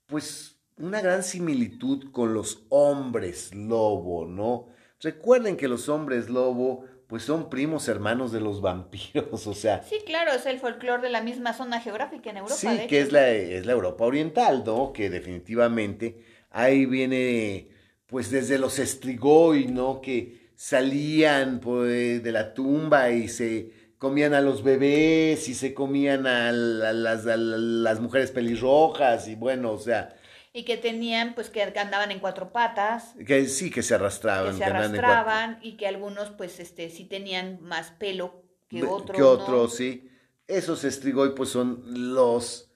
pues, 0.06 0.58
una 0.76 1.00
gran 1.00 1.22
similitud 1.22 2.10
con 2.12 2.34
los 2.34 2.64
hombres 2.68 3.54
lobo, 3.54 4.26
¿no? 4.26 4.68
Recuerden 5.00 5.56
que 5.56 5.68
los 5.68 5.88
hombres 5.88 6.30
lobo 6.30 6.84
pues 7.12 7.24
son 7.24 7.50
primos 7.50 7.88
hermanos 7.88 8.32
de 8.32 8.40
los 8.40 8.62
vampiros, 8.62 9.46
o 9.46 9.52
sea. 9.52 9.82
Sí, 9.82 9.98
claro, 10.06 10.32
es 10.32 10.46
el 10.46 10.58
folclore 10.58 11.02
de 11.02 11.10
la 11.10 11.20
misma 11.20 11.52
zona 11.52 11.78
geográfica 11.78 12.30
en 12.30 12.38
Europa. 12.38 12.56
Sí, 12.56 12.86
que 12.88 13.02
es 13.02 13.12
la, 13.12 13.28
es 13.28 13.66
la 13.66 13.72
Europa 13.72 14.04
oriental, 14.04 14.62
¿no? 14.64 14.94
Que 14.94 15.10
definitivamente 15.10 16.24
ahí 16.48 16.86
viene, 16.86 17.68
pues 18.06 18.30
desde 18.30 18.56
los 18.56 18.78
estrigoi, 18.78 19.66
¿no? 19.66 20.00
Que 20.00 20.52
salían 20.56 21.60
pues, 21.60 22.22
de 22.22 22.32
la 22.32 22.54
tumba 22.54 23.10
y 23.10 23.28
se 23.28 23.70
comían 23.98 24.32
a 24.32 24.40
los 24.40 24.62
bebés 24.62 25.50
y 25.50 25.54
se 25.54 25.74
comían 25.74 26.26
a 26.26 26.50
las, 26.50 27.26
a 27.26 27.36
las 27.36 28.00
mujeres 28.00 28.30
pelirrojas 28.30 29.28
y 29.28 29.34
bueno, 29.34 29.72
o 29.72 29.78
sea, 29.78 30.16
y 30.52 30.64
que 30.64 30.76
tenían, 30.76 31.34
pues 31.34 31.48
que 31.50 31.62
andaban 31.62 32.10
en 32.10 32.20
cuatro 32.20 32.52
patas. 32.52 33.14
Que 33.26 33.46
sí, 33.46 33.70
que 33.70 33.82
se 33.82 33.94
arrastraban. 33.94 34.52
Que 34.52 34.58
se 34.58 34.64
arrastraban 34.64 35.58
y 35.62 35.76
que 35.76 35.86
algunos, 35.86 36.30
pues, 36.30 36.60
este, 36.60 36.90
sí 36.90 37.04
tenían 37.04 37.62
más 37.62 37.90
pelo 37.92 38.44
que 38.68 38.82
otros. 38.84 39.16
Que 39.16 39.22
otros, 39.22 39.76
sí. 39.76 40.08
Esos 40.46 40.84
estrigoi, 40.84 41.34
pues, 41.34 41.48
son 41.48 42.14
los 42.14 42.70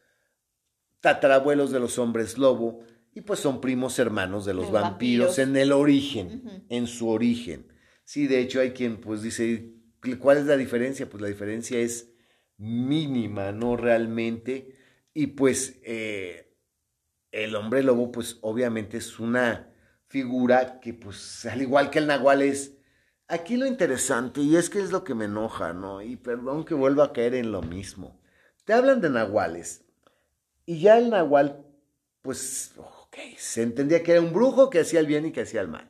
tatarabuelos 1.00 1.70
de 1.70 1.80
los 1.80 1.98
hombres 1.98 2.38
lobo 2.38 2.80
y 3.14 3.22
pues 3.22 3.40
son 3.40 3.62
primos 3.62 3.98
hermanos 3.98 4.44
de 4.44 4.52
los, 4.52 4.70
vampiros, 4.70 5.38
en 5.38 5.56
el 5.56 5.72
origen, 5.72 6.64
en 6.68 6.86
su 6.86 7.08
origen. 7.08 7.72
Sí, 8.04 8.26
de 8.26 8.40
hecho 8.40 8.60
hay 8.60 8.72
quien 8.72 9.00
pues 9.00 9.22
dice, 9.22 9.72
¿cuál 10.18 10.36
es 10.36 10.44
la 10.44 10.56
diferencia? 10.56 11.08
Pues 11.08 11.22
la 11.22 11.28
diferencia 11.28 11.78
es 11.78 12.10
mínima, 12.58 13.52
¿no? 13.52 13.76
Realmente. 13.76 14.74
Y 15.14 15.28
pues 15.28 15.80
eh, 15.82 16.45
el 17.32 17.54
hombre 17.56 17.82
lobo, 17.82 18.12
pues 18.12 18.38
obviamente 18.40 18.96
es 18.98 19.18
una 19.18 19.72
figura 20.06 20.80
que, 20.80 20.94
pues, 20.94 21.46
al 21.46 21.62
igual 21.62 21.90
que 21.90 21.98
el 21.98 22.06
nahual 22.06 22.42
es... 22.42 22.74
Aquí 23.28 23.56
lo 23.56 23.66
interesante, 23.66 24.40
y 24.40 24.56
es 24.56 24.70
que 24.70 24.78
es 24.78 24.92
lo 24.92 25.02
que 25.02 25.14
me 25.14 25.24
enoja, 25.24 25.72
¿no? 25.72 26.00
Y 26.00 26.16
perdón 26.16 26.64
que 26.64 26.74
vuelva 26.74 27.06
a 27.06 27.12
caer 27.12 27.34
en 27.34 27.50
lo 27.50 27.60
mismo. 27.60 28.20
Te 28.64 28.72
hablan 28.72 29.00
de 29.00 29.10
nahuales, 29.10 29.84
y 30.64 30.80
ya 30.80 30.98
el 30.98 31.10
nahual, 31.10 31.64
pues, 32.22 32.72
ok, 32.76 33.16
se 33.36 33.62
entendía 33.62 34.02
que 34.02 34.12
era 34.12 34.20
un 34.20 34.32
brujo 34.32 34.68
que 34.68 34.80
hacía 34.80 35.00
el 35.00 35.06
bien 35.06 35.26
y 35.26 35.32
que 35.32 35.42
hacía 35.42 35.60
el 35.60 35.68
mal. 35.68 35.88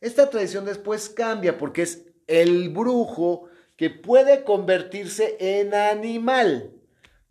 Esta 0.00 0.28
tradición 0.28 0.66
después 0.66 1.08
cambia 1.08 1.58
porque 1.58 1.82
es 1.82 2.06
el 2.26 2.68
brujo 2.68 3.48
que 3.76 3.88
puede 3.90 4.44
convertirse 4.44 5.36
en 5.40 5.74
animal, 5.74 6.72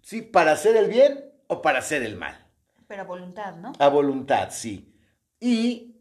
¿sí? 0.01 0.23
Para 0.23 0.53
hacer 0.53 0.75
el 0.75 0.87
bien 0.87 1.31
o 1.47 1.61
para 1.61 1.79
hacer 1.79 2.01
el 2.01 2.15
mal. 2.15 2.46
Pero 2.87 3.01
a 3.01 3.05
voluntad, 3.05 3.55
¿no? 3.57 3.73
A 3.79 3.89
voluntad, 3.89 4.49
sí. 4.51 4.93
Y 5.39 5.99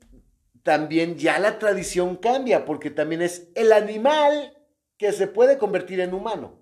también 0.62 1.16
ya 1.16 1.38
la 1.38 1.58
tradición 1.58 2.16
cambia, 2.16 2.64
porque 2.64 2.90
también 2.90 3.22
es 3.22 3.48
el 3.54 3.72
animal 3.72 4.56
que 4.96 5.12
se 5.12 5.26
puede 5.26 5.58
convertir 5.58 6.00
en 6.00 6.14
humano. 6.14 6.58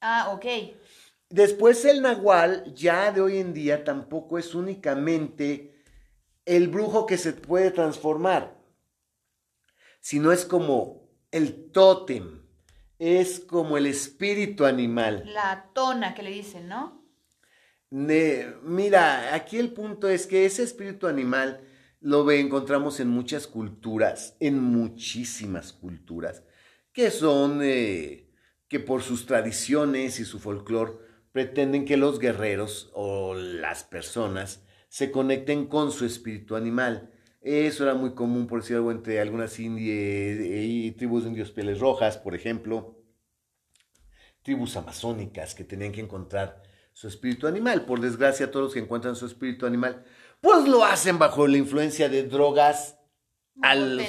Ah, 0.00 0.30
ok. 0.32 0.44
Después 1.28 1.84
el 1.84 2.02
nahual, 2.02 2.72
ya 2.74 3.12
de 3.12 3.20
hoy 3.20 3.38
en 3.38 3.52
día, 3.52 3.84
tampoco 3.84 4.38
es 4.38 4.54
únicamente 4.54 5.82
el 6.44 6.68
brujo 6.68 7.06
que 7.06 7.18
se 7.18 7.32
puede 7.32 7.70
transformar, 7.70 8.56
sino 10.00 10.32
es 10.32 10.44
como 10.44 11.08
el 11.32 11.72
tótem, 11.72 12.42
es 12.98 13.40
como 13.40 13.76
el 13.76 13.86
espíritu 13.86 14.64
animal. 14.64 15.24
La 15.26 15.70
tona 15.74 16.14
que 16.14 16.22
le 16.22 16.30
dicen, 16.30 16.68
¿no? 16.68 17.05
Mira, 18.62 19.34
aquí 19.34 19.58
el 19.58 19.72
punto 19.72 20.08
es 20.08 20.26
que 20.26 20.44
ese 20.44 20.62
espíritu 20.62 21.06
animal 21.06 21.62
lo 22.00 22.30
encontramos 22.30 23.00
en 23.00 23.08
muchas 23.08 23.46
culturas, 23.46 24.36
en 24.38 24.60
muchísimas 24.60 25.72
culturas, 25.72 26.42
que 26.92 27.10
son, 27.10 27.60
eh, 27.62 28.28
que 28.68 28.80
por 28.80 29.02
sus 29.02 29.24
tradiciones 29.24 30.20
y 30.20 30.26
su 30.26 30.38
folclore 30.38 30.92
pretenden 31.32 31.86
que 31.86 31.96
los 31.96 32.18
guerreros 32.18 32.90
o 32.92 33.34
las 33.34 33.84
personas 33.84 34.62
se 34.88 35.10
conecten 35.10 35.66
con 35.66 35.90
su 35.90 36.04
espíritu 36.04 36.54
animal. 36.54 37.12
Eso 37.40 37.84
era 37.84 37.94
muy 37.94 38.14
común, 38.14 38.46
por 38.46 38.60
decir 38.60 38.76
entre 38.76 39.20
algunas 39.20 39.58
y 39.58 40.92
tribus 40.92 41.24
de 41.24 41.30
indios 41.30 41.50
pieles 41.50 41.80
rojas, 41.80 42.18
por 42.18 42.34
ejemplo, 42.34 43.02
tribus 44.42 44.76
amazónicas 44.76 45.54
que 45.54 45.64
tenían 45.64 45.92
que 45.92 46.00
encontrar 46.00 46.65
su 46.96 47.08
espíritu 47.08 47.46
animal. 47.46 47.84
Por 47.84 48.00
desgracia, 48.00 48.50
todos 48.50 48.64
los 48.64 48.72
que 48.72 48.80
encuentran 48.80 49.16
su 49.16 49.26
espíritu 49.26 49.66
animal, 49.66 50.02
pues 50.40 50.66
lo 50.66 50.82
hacen 50.82 51.18
bajo 51.18 51.46
la 51.46 51.58
influencia 51.58 52.08
de 52.08 52.22
drogas 52.22 52.98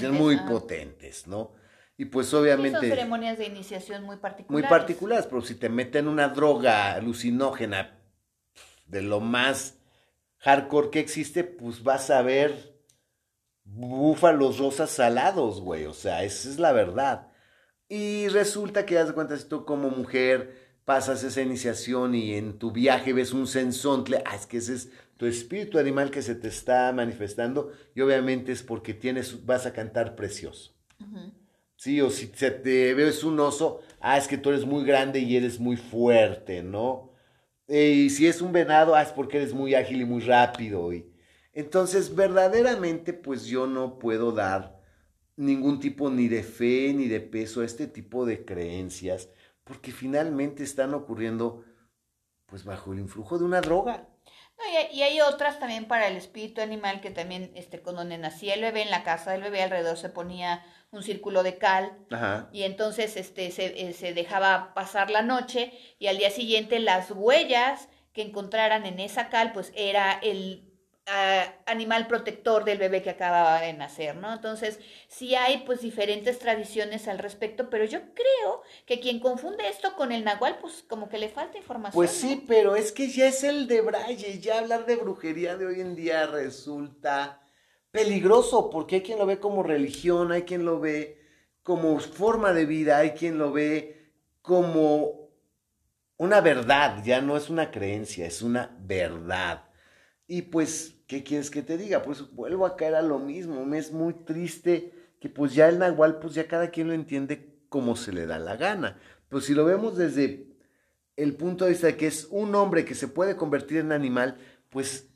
muy, 0.09 0.37
potentes, 0.47 1.27
¿no? 1.27 1.53
Y 1.97 2.05
pues 2.05 2.33
obviamente... 2.33 2.79
son 2.79 2.87
ceremonias 2.87 3.37
de 3.39 3.45
iniciación 3.45 4.03
muy 4.03 4.15
particulares. 4.15 4.69
Muy 4.69 4.77
particulares, 4.77 5.25
pero 5.25 5.41
si 5.41 5.55
te 5.55 5.67
meten 5.67 6.07
una 6.07 6.29
droga 6.29 6.93
alucinógena 6.93 7.99
de 8.85 9.01
lo 9.01 9.19
más 9.19 9.79
hardcore 10.37 10.89
que 10.89 10.99
existe, 11.01 11.43
pues 11.43 11.83
vas 11.83 12.09
a 12.09 12.21
ver 12.21 12.73
búfalos 13.65 14.59
rosas 14.59 14.91
salados, 14.91 15.59
güey. 15.59 15.87
O 15.87 15.93
sea, 15.93 16.23
esa 16.23 16.47
es 16.47 16.57
la 16.57 16.71
verdad. 16.71 17.33
Y 17.89 18.29
resulta 18.29 18.85
que, 18.85 18.95
das 18.95 19.09
de 19.09 19.13
cuenta, 19.13 19.35
si 19.35 19.45
tú 19.45 19.65
como 19.65 19.89
mujer 19.89 20.66
pasas 20.87 21.21
esa 21.25 21.41
iniciación 21.41 22.15
y 22.15 22.35
en 22.35 22.57
tu 22.57 22.71
viaje 22.71 23.11
ves 23.11 23.33
un 23.33 23.45
sensontle, 23.45 24.23
ah, 24.25 24.37
es 24.37 24.45
que 24.45 24.55
ese 24.55 24.73
es 24.73 24.89
tu 25.17 25.25
espíritu 25.25 25.79
animal 25.79 26.11
que 26.11 26.21
se 26.21 26.33
te 26.33 26.47
está 26.47 26.93
manifestando 26.93 27.73
y 27.93 27.99
obviamente 27.99 28.53
es 28.53 28.63
porque 28.63 28.93
tienes, 28.93 29.45
vas 29.45 29.65
a 29.65 29.73
cantar 29.73 30.15
precioso. 30.15 30.73
Sí, 31.75 31.99
o 31.99 32.09
si 32.09 32.27
se 32.27 32.51
te 32.51 32.93
ves 32.93 33.25
un 33.25 33.37
oso, 33.41 33.81
ah, 33.99 34.17
es 34.17 34.29
que 34.29 34.37
tú 34.37 34.47
eres 34.47 34.63
muy 34.63 34.85
grande 34.85 35.19
y 35.19 35.35
eres 35.35 35.59
muy 35.59 35.75
fuerte, 35.75 36.63
¿no? 36.63 37.11
Eh, 37.67 38.05
y 38.05 38.09
si 38.09 38.25
es 38.25 38.41
un 38.41 38.53
venado, 38.53 38.95
ah, 38.95 39.01
es 39.01 39.09
porque 39.09 39.39
eres 39.39 39.53
muy 39.53 39.75
ágil 39.75 39.99
y 39.99 40.05
muy 40.05 40.21
rápido. 40.21 40.93
Y... 40.93 41.11
Entonces, 41.51 42.15
verdaderamente, 42.15 43.11
pues 43.11 43.45
yo 43.45 43.67
no 43.67 43.99
puedo 43.99 44.31
dar 44.31 44.81
ningún 45.35 45.81
tipo 45.81 46.09
ni 46.09 46.29
de 46.29 46.43
fe 46.43 46.93
ni 46.93 47.09
de 47.09 47.19
peso 47.19 47.59
a 47.59 47.65
este 47.65 47.87
tipo 47.87 48.25
de 48.25 48.45
creencias, 48.45 49.29
porque 49.67 49.91
finalmente 49.91 50.63
están 50.63 50.93
ocurriendo 50.93 51.63
pues 52.45 52.63
bajo 52.63 52.93
el 52.93 52.99
influjo 52.99 53.37
de 53.37 53.45
una 53.45 53.61
droga. 53.61 54.07
y, 54.91 55.01
hay 55.01 55.21
otras 55.21 55.59
también 55.59 55.85
para 55.85 56.07
el 56.07 56.15
espíritu 56.15 56.61
animal 56.61 57.01
que 57.01 57.11
también, 57.11 57.51
este, 57.55 57.81
cuando 57.81 58.03
nacía 58.05 58.53
el 58.53 58.61
bebé 58.61 58.81
en 58.81 58.91
la 58.91 59.03
casa 59.03 59.31
del 59.31 59.41
bebé 59.41 59.61
alrededor 59.61 59.97
se 59.97 60.09
ponía 60.09 60.65
un 60.91 61.03
círculo 61.03 61.43
de 61.43 61.57
cal 61.57 61.97
y 62.53 62.63
entonces 62.63 63.17
este, 63.17 63.51
se, 63.51 63.89
eh, 63.89 63.93
se 63.93 64.13
dejaba 64.13 64.73
pasar 64.73 65.11
la 65.11 65.21
noche 65.21 65.73
y 65.99 66.07
al 66.07 66.17
día 66.17 66.31
siguiente 66.31 66.79
las 66.79 67.11
huellas 67.11 67.89
que 68.13 68.21
encontraran 68.21 68.85
en 68.85 68.99
esa 69.01 69.29
cal 69.29 69.51
pues 69.51 69.73
era 69.75 70.13
el 70.13 70.66
animal 71.65 72.07
protector 72.07 72.65
del 72.65 72.79
bebé 72.79 73.01
que 73.01 73.09
acababa 73.09 73.61
de 73.61 73.71
nacer, 73.73 74.17
¿no? 74.17 74.33
Entonces, 74.33 74.79
sí 75.07 75.35
hay 75.35 75.59
pues 75.59 75.81
diferentes 75.81 76.39
tradiciones 76.39 77.07
al 77.07 77.19
respecto, 77.19 77.69
pero 77.69 77.85
yo 77.85 77.99
creo 78.13 78.61
que 78.85 78.99
quien 78.99 79.19
confunde 79.19 79.69
esto 79.69 79.95
con 79.95 80.11
el 80.11 80.25
nahual, 80.25 80.57
pues 80.59 80.83
como 80.87 81.07
que 81.07 81.17
le 81.17 81.29
falta 81.29 81.57
información. 81.57 81.97
Pues 81.97 82.11
sí, 82.11 82.43
pero 82.45 82.75
es 82.75 82.91
que 82.91 83.07
ya 83.07 83.27
es 83.27 83.43
el 83.43 83.67
de 83.67 83.81
Braille, 83.81 84.39
ya 84.39 84.59
hablar 84.59 84.85
de 84.85 84.97
brujería 84.97 85.55
de 85.55 85.65
hoy 85.65 85.79
en 85.79 85.95
día 85.95 86.27
resulta 86.27 87.41
peligroso, 87.91 88.69
porque 88.69 88.95
hay 88.95 89.01
quien 89.01 89.17
lo 89.17 89.25
ve 89.25 89.39
como 89.39 89.63
religión, 89.63 90.33
hay 90.33 90.43
quien 90.43 90.65
lo 90.65 90.79
ve 90.79 91.21
como 91.63 91.99
forma 91.99 92.51
de 92.51 92.65
vida, 92.65 92.97
hay 92.97 93.11
quien 93.11 93.37
lo 93.37 93.53
ve 93.53 94.11
como 94.41 95.31
una 96.17 96.41
verdad, 96.41 97.01
ya 97.03 97.21
no 97.21 97.37
es 97.37 97.49
una 97.49 97.71
creencia, 97.71 98.25
es 98.25 98.41
una 98.41 98.75
verdad. 98.79 99.69
Y 100.27 100.43
pues, 100.43 100.96
¿qué 101.07 101.23
quieres 101.23 101.49
que 101.49 101.63
te 101.63 101.77
diga? 101.77 102.03
Pues 102.03 102.31
vuelvo 102.31 102.65
a 102.65 102.75
caer 102.75 102.95
a 102.95 103.01
lo 103.01 103.19
mismo, 103.19 103.65
me 103.65 103.77
es 103.77 103.91
muy 103.91 104.13
triste 104.13 104.93
que 105.19 105.29
pues 105.29 105.55
ya 105.55 105.67
el 105.67 105.79
nahual, 105.79 106.19
pues 106.19 106.35
ya 106.35 106.47
cada 106.47 106.69
quien 106.69 106.87
lo 106.87 106.93
entiende 106.93 107.55
como 107.69 107.95
se 107.95 108.13
le 108.13 108.25
da 108.25 108.37
la 108.37 108.55
gana. 108.55 108.99
Pues 109.29 109.45
si 109.45 109.53
lo 109.53 109.65
vemos 109.65 109.97
desde 109.97 110.47
el 111.15 111.35
punto 111.35 111.65
de 111.65 111.71
vista 111.71 111.87
de 111.87 111.97
que 111.97 112.07
es 112.07 112.27
un 112.29 112.53
hombre 112.53 112.85
que 112.85 112.93
se 112.95 113.07
puede 113.07 113.35
convertir 113.35 113.77
en 113.79 113.91
animal, 113.91 114.37
pues 114.69 115.09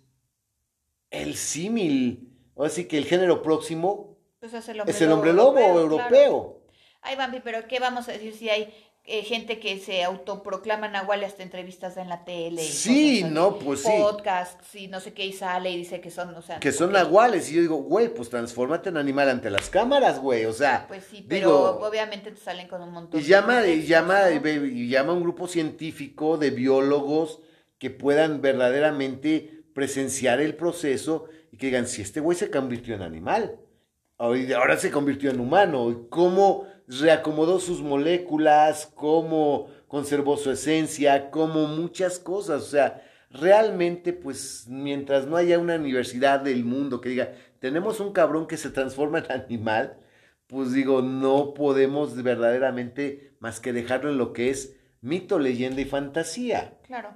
el 1.11 1.35
símil 1.35 2.31
Así 2.65 2.85
que 2.85 2.97
el 2.97 3.05
género 3.05 3.41
próximo 3.41 4.17
pues 4.39 4.53
es 4.53 4.69
el 4.69 5.11
hombre, 5.11 5.33
lobo, 5.33 5.59
europeo. 5.59 6.61
Ay, 7.01 7.15
Bambi, 7.15 7.41
pero 7.41 7.67
¿qué 7.67 7.79
vamos 7.79 8.09
a 8.09 8.11
decir 8.11 8.33
si 8.33 8.49
hay 8.49 8.73
eh, 9.03 9.23
gente 9.23 9.59
que 9.59 9.79
se 9.79 10.03
autoproclama 10.03 10.87
nahual 10.87 11.23
hasta 11.23 11.41
entrevistas 11.43 11.97
en 11.97 12.07
la 12.07 12.23
tele? 12.23 12.61
sí, 12.61 13.23
no, 13.23 13.57
pues 13.57 13.81
sí. 13.81 13.89
Podcasts 13.97 14.75
y 14.75 14.87
no 14.87 14.99
sé 14.99 15.13
qué, 15.13 15.25
y 15.25 15.33
sale 15.33 15.71
y 15.71 15.77
dice 15.77 16.01
que 16.01 16.11
son, 16.11 16.35
o 16.35 16.41
sea... 16.41 16.59
Que 16.59 16.71
son 16.71 16.91
nahuales, 16.91 17.51
y 17.51 17.55
yo 17.55 17.61
digo, 17.61 17.77
güey, 17.77 18.13
pues 18.13 18.29
transfórmate 18.29 18.89
en 18.89 18.97
animal 18.97 19.29
ante 19.29 19.49
las 19.49 19.69
cámaras, 19.69 20.19
güey, 20.19 20.45
o 20.45 20.53
sea... 20.53 20.85
Pues 20.87 21.03
sí, 21.09 21.25
pero 21.27 21.79
obviamente 21.79 22.31
te 22.31 22.39
salen 22.39 22.67
con 22.67 22.81
un 22.83 22.91
montón 22.91 23.19
y 23.19 23.23
llama, 23.23 23.65
Y 23.65 23.85
llama, 23.85 24.29
y 24.29 24.87
llama 24.87 25.13
a 25.13 25.15
un 25.15 25.23
grupo 25.23 25.47
científico 25.47 26.37
de 26.37 26.51
biólogos 26.51 27.39
que 27.79 27.89
puedan 27.89 28.41
verdaderamente 28.41 29.63
presenciar 29.73 30.39
el 30.39 30.55
proceso 30.55 31.25
y 31.51 31.57
que 31.57 31.65
digan, 31.67 31.87
si 31.87 32.03
este 32.03 32.19
güey 32.19 32.37
se 32.37 32.51
convirtió 32.51 32.93
en 32.93 33.01
animal, 33.01 33.59
ahora 34.17 34.77
se 34.77 34.91
convirtió 34.91 35.31
en 35.31 35.39
humano, 35.39 36.05
cómo 36.09 36.67
reacomodó 36.99 37.59
sus 37.59 37.81
moléculas, 37.81 38.91
cómo 38.95 39.69
conservó 39.87 40.37
su 40.37 40.51
esencia, 40.51 41.31
cómo 41.31 41.67
muchas 41.67 42.19
cosas, 42.19 42.63
o 42.63 42.65
sea, 42.65 43.03
realmente 43.29 44.13
pues 44.13 44.65
mientras 44.67 45.25
no 45.27 45.37
haya 45.37 45.59
una 45.59 45.75
universidad 45.75 46.41
del 46.41 46.65
mundo 46.65 46.99
que 46.99 47.09
diga, 47.09 47.33
tenemos 47.59 47.99
un 47.99 48.11
cabrón 48.11 48.47
que 48.47 48.57
se 48.57 48.69
transforma 48.69 49.19
en 49.19 49.31
animal, 49.31 49.97
pues 50.47 50.73
digo, 50.73 51.01
no 51.01 51.53
podemos 51.53 52.21
verdaderamente 52.21 53.35
más 53.39 53.59
que 53.59 53.71
dejarlo 53.71 54.09
en 54.11 54.17
lo 54.17 54.33
que 54.33 54.49
es 54.49 54.75
mito, 54.99 55.39
leyenda 55.39 55.81
y 55.81 55.85
fantasía. 55.85 56.77
Claro. 56.85 57.15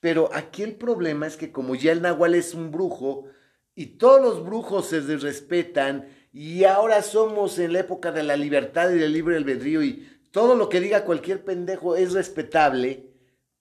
Pero 0.00 0.30
aquí 0.32 0.62
el 0.62 0.74
problema 0.74 1.26
es 1.26 1.36
que 1.36 1.52
como 1.52 1.74
ya 1.74 1.92
el 1.92 2.02
nahual 2.02 2.34
es 2.34 2.54
un 2.54 2.72
brujo, 2.72 3.26
y 3.74 3.86
todos 3.86 4.20
los 4.20 4.44
brujos 4.44 4.86
se 4.86 5.00
respetan 5.00 6.08
y 6.32 6.64
ahora 6.64 7.02
somos 7.02 7.58
en 7.58 7.74
la 7.74 7.80
época 7.80 8.10
de 8.10 8.22
la 8.22 8.36
libertad 8.36 8.90
y 8.90 8.98
del 8.98 9.12
libre 9.12 9.36
albedrío 9.36 9.82
y 9.82 10.08
todo 10.30 10.54
lo 10.54 10.68
que 10.68 10.80
diga 10.80 11.04
cualquier 11.04 11.44
pendejo 11.44 11.94
es 11.94 12.14
respetable, 12.14 13.06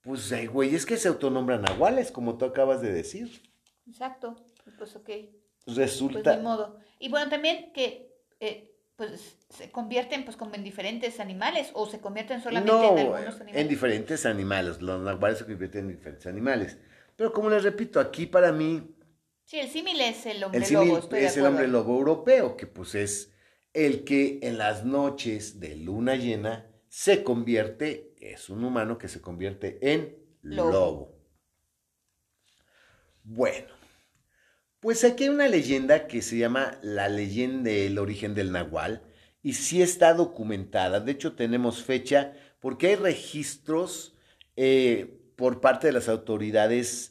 pues 0.01 0.31
hay 0.31 0.47
güeyes 0.47 0.85
que 0.85 0.97
se 0.97 1.09
autonombran 1.09 1.61
nahuales, 1.61 2.11
como 2.11 2.37
tú 2.37 2.45
acabas 2.45 2.81
de 2.81 2.93
decir. 2.93 3.41
Exacto, 3.85 4.37
pues 4.77 4.95
ok. 4.95 5.09
Resulta. 5.67 6.23
Pues 6.23 6.37
de 6.37 6.41
modo. 6.41 6.79
Y 6.97 7.09
bueno, 7.09 7.29
también 7.29 7.73
que 7.73 8.15
eh, 8.39 8.73
pues 8.95 9.37
se 9.49 9.69
convierten 9.69 10.23
pues 10.23 10.37
como 10.37 10.55
en 10.55 10.63
diferentes 10.63 11.19
animales 11.19 11.71
o 11.73 11.87
se 11.87 11.99
convierten 11.99 12.41
solamente 12.41 12.71
en 12.71 13.07
algunos 13.07 13.35
animales. 13.35 13.61
En 13.61 13.67
diferentes 13.67 14.25
animales, 14.25 14.81
los 14.81 15.01
nahuales 15.01 15.39
se 15.39 15.45
convierten 15.45 15.81
en 15.81 15.97
diferentes 15.97 16.25
animales. 16.25 16.77
Pero 17.17 17.33
como 17.33 17.49
les 17.49 17.63
repito, 17.63 17.99
aquí 17.99 18.25
para 18.27 18.51
mí 18.51 18.95
Sí, 19.51 19.59
el 19.59 19.67
símil 19.67 19.99
es 19.99 20.25
el 20.25 20.41
hombre 20.45 20.65
lobo. 20.71 21.09
es 21.11 21.35
el 21.35 21.45
hombre 21.45 21.67
lobo 21.67 21.97
europeo, 21.97 22.55
que 22.55 22.67
pues 22.67 22.95
es 22.95 23.33
el 23.73 24.05
que 24.05 24.39
en 24.43 24.57
las 24.57 24.85
noches 24.85 25.59
de 25.59 25.75
luna 25.75 26.15
llena 26.15 26.71
se 26.87 27.21
convierte, 27.21 28.15
es 28.21 28.49
un 28.49 28.63
humano 28.63 28.97
que 28.97 29.09
se 29.09 29.19
convierte 29.19 29.77
en 29.91 30.17
lobo. 30.41 31.19
Bueno, 33.25 33.73
pues 34.79 35.03
aquí 35.03 35.25
hay 35.25 35.31
una 35.31 35.49
leyenda 35.49 36.07
que 36.07 36.21
se 36.21 36.37
llama 36.37 36.79
la 36.81 37.09
leyenda 37.09 37.71
del 37.71 37.99
origen 37.99 38.33
del 38.33 38.53
nahual 38.53 39.03
y 39.43 39.55
sí 39.55 39.81
está 39.81 40.13
documentada. 40.13 41.01
De 41.01 41.11
hecho, 41.11 41.35
tenemos 41.35 41.83
fecha 41.83 42.31
porque 42.61 42.87
hay 42.87 42.95
registros 42.95 44.15
eh, 44.55 45.19
por 45.35 45.59
parte 45.59 45.87
de 45.87 45.93
las 45.93 46.07
autoridades 46.07 47.10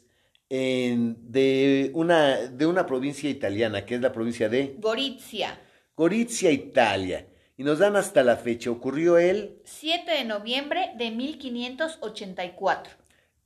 de, 0.51 1.91
una, 1.93 2.35
de 2.35 2.65
una 2.65 2.85
provincia 2.85 3.29
italiana, 3.29 3.85
que 3.85 3.95
es 3.95 4.01
la 4.01 4.11
provincia 4.11 4.49
de... 4.49 4.75
Gorizia. 4.79 5.57
Gorizia, 5.95 6.51
Italia. 6.51 7.25
Y 7.55 7.63
nos 7.63 7.79
dan 7.79 7.95
hasta 7.95 8.21
la 8.21 8.35
fecha. 8.35 8.69
Ocurrió 8.69 9.17
el... 9.17 9.61
7 9.63 10.11
de 10.11 10.25
noviembre 10.25 10.91
de 10.97 11.11
1584. 11.11 12.91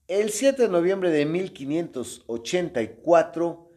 El 0.08 0.32
7 0.32 0.64
de 0.64 0.68
noviembre 0.68 1.12
de 1.12 1.26
1584, 1.26 3.70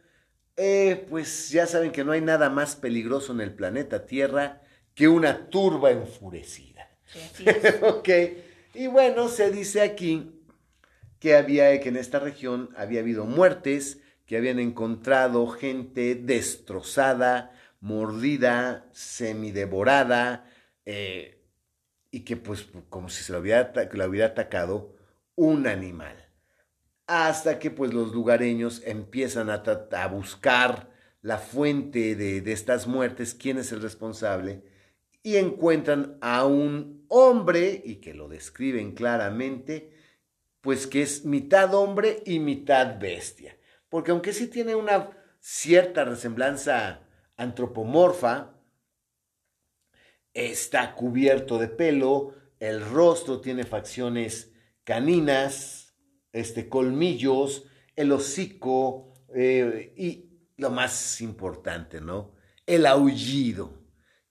eh, 0.57 1.05
pues 1.09 1.49
ya 1.49 1.67
saben 1.67 1.91
que 1.91 2.03
no 2.03 2.13
hay 2.13 2.21
nada 2.21 2.49
más 2.49 2.75
peligroso 2.75 3.31
en 3.33 3.41
el 3.41 3.53
planeta 3.53 4.07
Tierra 4.07 4.63
que 4.95 5.07
una 5.07 5.49
turba 5.49 5.91
enfurecida. 5.91 6.89
Sí, 7.33 7.45
ok. 7.83 8.09
Y 8.73 8.87
bueno, 8.87 9.27
se 9.27 9.51
dice 9.51 9.81
aquí 9.81 10.38
que 11.19 11.35
había, 11.35 11.79
que 11.79 11.89
en 11.89 11.97
esta 11.97 12.19
región 12.19 12.69
había 12.75 13.01
habido 13.01 13.25
muertes, 13.25 14.01
que 14.25 14.37
habían 14.37 14.59
encontrado 14.59 15.47
gente 15.47 16.15
destrozada, 16.15 17.51
mordida, 17.81 18.87
semidevorada, 18.91 20.49
eh, 20.85 21.41
y 22.11 22.21
que 22.21 22.37
pues 22.37 22.67
como 22.89 23.09
si 23.09 23.23
se 23.23 23.33
lo 23.33 23.39
hubiera, 23.39 23.71
lo 23.91 24.05
hubiera 24.05 24.27
atacado 24.27 24.95
un 25.35 25.67
animal. 25.67 26.15
Hasta 27.07 27.59
que 27.59 27.71
pues 27.71 27.93
los 27.93 28.13
lugareños 28.13 28.81
empiezan 28.85 29.49
a, 29.49 29.63
a 29.91 30.07
buscar 30.07 30.91
la 31.21 31.37
fuente 31.37 32.15
de, 32.15 32.41
de 32.41 32.51
estas 32.51 32.87
muertes, 32.87 33.33
quién 33.33 33.57
es 33.57 33.71
el 33.71 33.81
responsable, 33.81 34.63
y 35.21 35.35
encuentran 35.35 36.17
a 36.21 36.45
un 36.45 37.03
hombre, 37.09 37.81
y 37.83 37.95
que 37.95 38.13
lo 38.13 38.29
describen 38.29 38.93
claramente, 38.93 39.91
pues 40.61 40.87
que 40.87 41.01
es 41.01 41.25
mitad 41.25 41.73
hombre 41.73 42.21
y 42.25 42.39
mitad 42.39 42.99
bestia. 42.99 43.57
Porque 43.89 44.11
aunque 44.11 44.33
sí 44.33 44.47
tiene 44.47 44.75
una 44.75 45.11
cierta 45.39 46.05
resemblanza 46.05 47.07
antropomorfa, 47.37 48.55
está 50.33 50.95
cubierto 50.95 51.57
de 51.57 51.67
pelo, 51.67 52.35
el 52.59 52.81
rostro 52.81 53.41
tiene 53.41 53.63
facciones 53.63 54.53
caninas, 54.83 55.95
este, 56.33 56.69
colmillos, 56.69 57.65
el 57.95 58.11
hocico 58.11 59.13
eh, 59.33 59.93
y 59.97 60.29
lo 60.57 60.69
más 60.69 61.21
importante, 61.21 62.01
¿no? 62.01 62.39
el 62.69 62.85
aullido, 62.85 63.73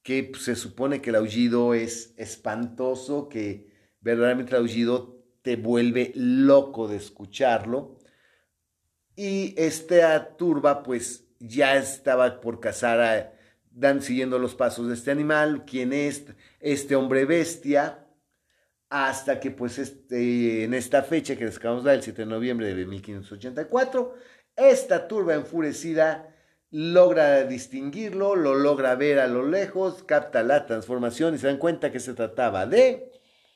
que 0.04 0.22
pues, 0.22 0.44
se 0.44 0.54
supone 0.54 1.02
que 1.02 1.10
el 1.10 1.16
aullido 1.16 1.74
es 1.74 2.14
espantoso, 2.16 3.28
que 3.28 3.66
verdaderamente 4.00 4.52
el 4.52 4.58
aullido 4.58 5.17
te 5.48 5.56
vuelve 5.56 6.12
loco 6.14 6.88
de 6.88 6.96
escucharlo. 6.98 7.96
Y 9.16 9.54
esta 9.56 10.36
turba 10.36 10.82
pues 10.82 11.24
ya 11.38 11.74
estaba 11.76 12.42
por 12.42 12.60
cazar 12.60 13.32
dan 13.70 14.02
siguiendo 14.02 14.38
los 14.38 14.54
pasos 14.54 14.88
de 14.88 14.94
este 14.94 15.10
animal, 15.10 15.64
quién 15.64 15.94
es 15.94 16.26
este 16.60 16.96
hombre 16.96 17.24
bestia, 17.24 18.06
hasta 18.90 19.40
que 19.40 19.50
pues 19.50 19.78
este, 19.78 20.64
en 20.64 20.74
esta 20.74 21.02
fecha 21.02 21.34
que 21.34 21.46
les 21.46 21.56
acabamos 21.56 21.84
de 21.84 21.92
dar, 21.92 21.96
el 21.96 22.02
7 22.02 22.20
de 22.20 22.26
noviembre 22.26 22.74
de 22.74 22.84
1584, 22.84 24.16
esta 24.54 25.08
turba 25.08 25.32
enfurecida 25.32 26.36
logra 26.70 27.44
distinguirlo, 27.44 28.36
lo 28.36 28.54
logra 28.54 28.96
ver 28.96 29.18
a 29.18 29.28
lo 29.28 29.46
lejos, 29.46 30.02
capta 30.02 30.42
la 30.42 30.66
transformación 30.66 31.34
y 31.34 31.38
se 31.38 31.46
dan 31.46 31.56
cuenta 31.56 31.90
que 31.90 32.00
se 32.00 32.12
trataba 32.12 32.66
de... 32.66 33.12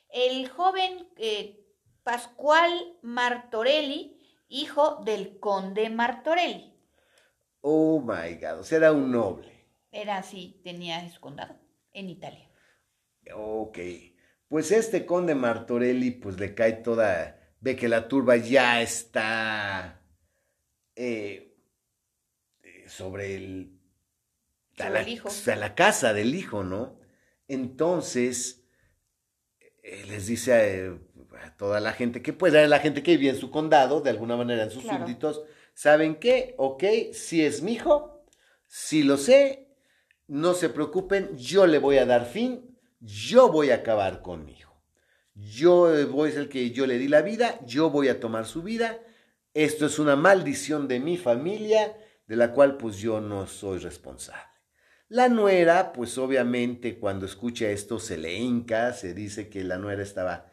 El 0.09 0.49
joven 0.49 1.07
eh, 1.17 1.62
Pascual 2.03 2.97
Martorelli, 3.01 4.19
hijo 4.49 5.01
del 5.05 5.39
conde 5.39 5.89
Martorelli. 5.89 6.73
Oh 7.61 8.01
my 8.01 8.35
God, 8.35 8.59
o 8.59 8.63
sea, 8.63 8.79
era 8.79 8.91
un 8.91 9.11
noble. 9.11 9.51
Era 9.91 10.17
así, 10.17 10.59
tenía 10.63 11.09
su 11.09 11.21
condado 11.21 11.55
en 11.93 12.09
Italia. 12.09 12.49
Ok, 13.33 13.79
pues 14.49 14.71
este 14.71 15.05
conde 15.05 15.33
Martorelli 15.33 16.11
pues 16.11 16.39
le 16.39 16.53
cae 16.53 16.73
toda, 16.73 17.39
ve 17.61 17.75
que 17.77 17.87
la 17.87 18.09
turba 18.09 18.35
ya 18.35 18.81
está 18.81 20.01
eh, 20.95 21.55
sobre 22.87 23.35
el... 23.35 23.79
Sobre 24.75 25.01
el 25.01 25.07
hijo. 25.07 25.29
A 25.29 25.55
la 25.55 25.75
casa 25.75 26.13
del 26.13 26.35
hijo, 26.35 26.63
¿no? 26.63 26.99
Entonces, 27.47 28.65
eh, 29.83 30.05
les 30.07 30.27
dice 30.27 30.53
a, 30.53 31.12
toda 31.57 31.79
la 31.79 31.93
gente 31.93 32.21
que, 32.21 32.33
pues, 32.33 32.53
a 32.55 32.67
la 32.67 32.79
gente 32.79 33.03
que 33.03 33.17
vive 33.17 33.31
en 33.31 33.39
su 33.39 33.51
condado, 33.51 34.01
de 34.01 34.09
alguna 34.09 34.35
manera 34.35 34.63
en 34.63 34.71
sus 34.71 34.83
súbditos, 34.83 35.43
¿saben 35.73 36.15
qué? 36.15 36.55
Ok, 36.57 36.83
si 37.13 37.43
es 37.43 37.61
mi 37.61 37.73
hijo, 37.73 38.25
si 38.65 39.03
lo 39.03 39.17
sé, 39.17 39.69
no 40.27 40.53
se 40.53 40.69
preocupen, 40.69 41.37
yo 41.37 41.67
le 41.67 41.79
voy 41.79 41.97
a 41.97 42.05
dar 42.05 42.25
fin, 42.25 42.77
yo 42.99 43.49
voy 43.49 43.71
a 43.71 43.75
acabar 43.75 44.21
con 44.21 44.45
mi 44.45 44.53
hijo. 44.53 44.73
Yo 45.35 45.89
voy 46.09 46.29
a 46.29 46.33
ser 46.33 46.41
el 46.43 46.49
que 46.49 46.71
yo 46.71 46.85
le 46.85 46.97
di 46.97 47.07
la 47.07 47.21
vida, 47.21 47.59
yo 47.65 47.89
voy 47.89 48.07
a 48.07 48.19
tomar 48.19 48.45
su 48.45 48.61
vida. 48.61 48.99
Esto 49.53 49.85
es 49.85 49.99
una 49.99 50.15
maldición 50.15 50.87
de 50.87 50.99
mi 50.99 51.17
familia, 51.17 51.97
de 52.27 52.35
la 52.35 52.53
cual 52.53 52.77
pues 52.77 52.97
yo 52.97 53.19
no 53.19 53.47
soy 53.47 53.79
responsable. 53.79 54.53
La 55.09 55.29
nuera, 55.29 55.91
pues 55.93 56.17
obviamente 56.17 56.97
cuando 56.97 57.25
escucha 57.25 57.69
esto 57.69 57.99
se 57.99 58.17
le 58.17 58.33
hinca, 58.35 58.93
se 58.93 59.13
dice 59.13 59.49
que 59.49 59.63
la 59.63 59.77
nuera 59.77 60.01
estaba 60.01 60.49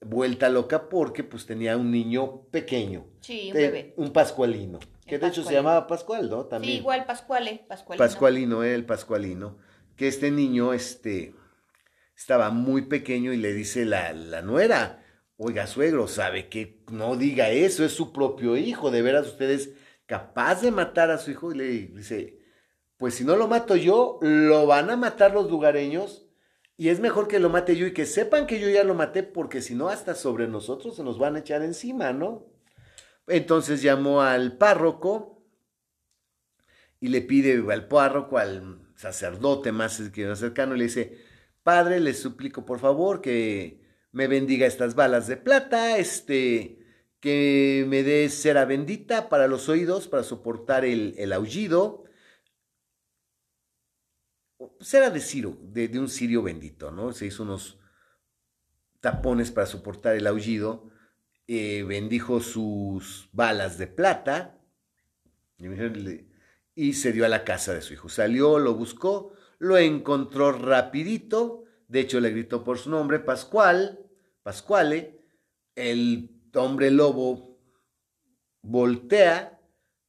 vuelta 0.00 0.48
loca 0.48 0.88
porque 0.88 1.24
pues 1.24 1.46
tenía 1.46 1.76
un 1.76 1.90
niño 1.90 2.42
pequeño. 2.50 3.06
Sí, 3.20 3.48
un 3.48 3.54
bebé. 3.54 3.94
Un 3.96 4.12
pascualino. 4.12 4.78
Que 5.06 5.18
de 5.18 5.26
hecho 5.26 5.42
se 5.42 5.54
llamaba 5.54 5.86
Pascual, 5.86 6.28
¿no? 6.28 6.44
También. 6.44 6.74
Sí, 6.74 6.78
igual 6.80 7.06
Pascuale, 7.06 7.64
Pascualino. 7.66 8.04
Pascualino, 8.04 8.62
el 8.62 8.84
Pascualino. 8.84 9.56
Que 9.96 10.06
este 10.06 10.30
niño, 10.30 10.74
este, 10.74 11.34
estaba 12.14 12.50
muy 12.50 12.82
pequeño 12.82 13.32
y 13.32 13.38
le 13.38 13.52
dice 13.54 13.86
la, 13.86 14.12
la 14.12 14.42
nuera, 14.42 15.02
oiga, 15.38 15.66
suegro, 15.66 16.08
sabe 16.08 16.48
que 16.48 16.82
no 16.90 17.16
diga 17.16 17.48
eso, 17.48 17.84
es 17.84 17.92
su 17.92 18.12
propio 18.12 18.56
hijo, 18.56 18.90
de 18.90 19.02
veras 19.02 19.28
usted 19.28 19.50
es 19.50 19.70
capaz 20.04 20.60
de 20.60 20.70
matar 20.70 21.10
a 21.10 21.18
su 21.18 21.30
hijo. 21.30 21.52
Y 21.52 21.56
le 21.56 21.64
dice, 21.64 22.38
pues 22.98 23.14
si 23.14 23.24
no 23.24 23.34
lo 23.34 23.48
mato 23.48 23.76
yo, 23.76 24.18
lo 24.20 24.66
van 24.66 24.90
a 24.90 24.96
matar 24.96 25.32
los 25.32 25.50
lugareños 25.50 26.27
y 26.78 26.90
es 26.90 27.00
mejor 27.00 27.26
que 27.26 27.40
lo 27.40 27.50
mate 27.50 27.76
yo 27.76 27.88
y 27.88 27.92
que 27.92 28.06
sepan 28.06 28.46
que 28.46 28.60
yo 28.60 28.68
ya 28.70 28.84
lo 28.84 28.94
maté, 28.94 29.24
porque 29.24 29.60
si 29.60 29.74
no, 29.74 29.88
hasta 29.88 30.14
sobre 30.14 30.46
nosotros 30.46 30.94
se 30.94 31.02
nos 31.02 31.18
van 31.18 31.34
a 31.34 31.40
echar 31.40 31.62
encima, 31.62 32.12
¿no? 32.12 32.46
Entonces 33.26 33.82
llamó 33.82 34.22
al 34.22 34.56
párroco 34.56 35.42
y 37.00 37.08
le 37.08 37.20
pide 37.20 37.60
al 37.72 37.88
párroco, 37.88 38.38
al 38.38 38.78
sacerdote 38.94 39.72
más 39.72 40.00
cercano, 40.36 40.74
le 40.76 40.84
dice, 40.84 41.18
Padre, 41.64 41.98
le 41.98 42.14
suplico 42.14 42.64
por 42.64 42.78
favor 42.78 43.20
que 43.20 43.82
me 44.12 44.28
bendiga 44.28 44.64
estas 44.64 44.94
balas 44.94 45.26
de 45.26 45.36
plata, 45.36 45.98
este, 45.98 46.78
que 47.18 47.84
me 47.88 48.04
dé 48.04 48.28
cera 48.28 48.64
bendita 48.64 49.28
para 49.28 49.48
los 49.48 49.68
oídos, 49.68 50.06
para 50.06 50.22
soportar 50.22 50.84
el, 50.84 51.16
el 51.18 51.32
aullido. 51.32 52.04
Cera 54.80 55.10
de 55.10 55.20
Ciro, 55.20 55.56
de, 55.62 55.98
un 55.98 56.08
cirio 56.08 56.42
bendito, 56.42 56.90
¿no? 56.90 57.12
Se 57.12 57.26
hizo 57.26 57.42
unos 57.42 57.78
tapones 59.00 59.50
para 59.50 59.66
soportar 59.66 60.16
el 60.16 60.26
aullido 60.26 60.90
eh, 61.46 61.82
bendijo 61.84 62.40
sus 62.40 63.28
balas 63.32 63.78
de 63.78 63.86
plata 63.86 64.58
y 66.74 66.92
se 66.92 67.12
dio 67.12 67.24
a 67.24 67.28
la 67.28 67.44
casa 67.44 67.72
de 67.72 67.80
su 67.80 67.94
hijo. 67.94 68.08
Salió, 68.08 68.58
lo 68.58 68.74
buscó, 68.74 69.32
lo 69.58 69.78
encontró 69.78 70.52
rapidito, 70.52 71.64
de 71.88 72.00
hecho 72.00 72.20
le 72.20 72.30
gritó 72.30 72.64
por 72.64 72.78
su 72.78 72.90
nombre, 72.90 73.18
Pascual, 73.18 73.98
Pascuale, 74.42 75.22
el 75.74 76.30
hombre 76.54 76.90
lobo 76.90 77.58
voltea 78.62 79.60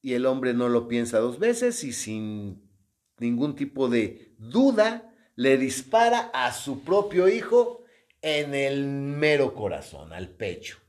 y 0.01 0.13
el 0.13 0.25
hombre 0.25 0.53
no 0.53 0.69
lo 0.69 0.87
piensa 0.87 1.19
dos 1.19 1.39
veces 1.39 1.83
y 1.83 1.93
sin 1.93 2.68
ningún 3.19 3.55
tipo 3.55 3.89
de 3.89 4.33
duda 4.37 5.13
le 5.35 5.57
dispara 5.57 6.31
a 6.33 6.51
su 6.51 6.83
propio 6.83 7.27
hijo 7.27 7.83
en 8.21 8.53
el 8.53 8.85
mero 8.85 9.53
corazón, 9.53 10.13
al 10.13 10.29
pecho 10.29 10.79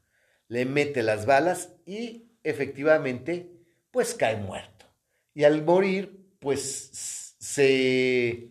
le 0.50 0.66
mete 0.66 1.04
las 1.04 1.26
balas 1.26 1.72
y 1.86 2.28
efectivamente 2.42 3.52
pues 3.92 4.14
cae 4.14 4.36
muerto. 4.36 4.84
Y 5.32 5.44
al 5.44 5.64
morir 5.64 6.34
pues 6.40 7.36
se, 7.38 8.50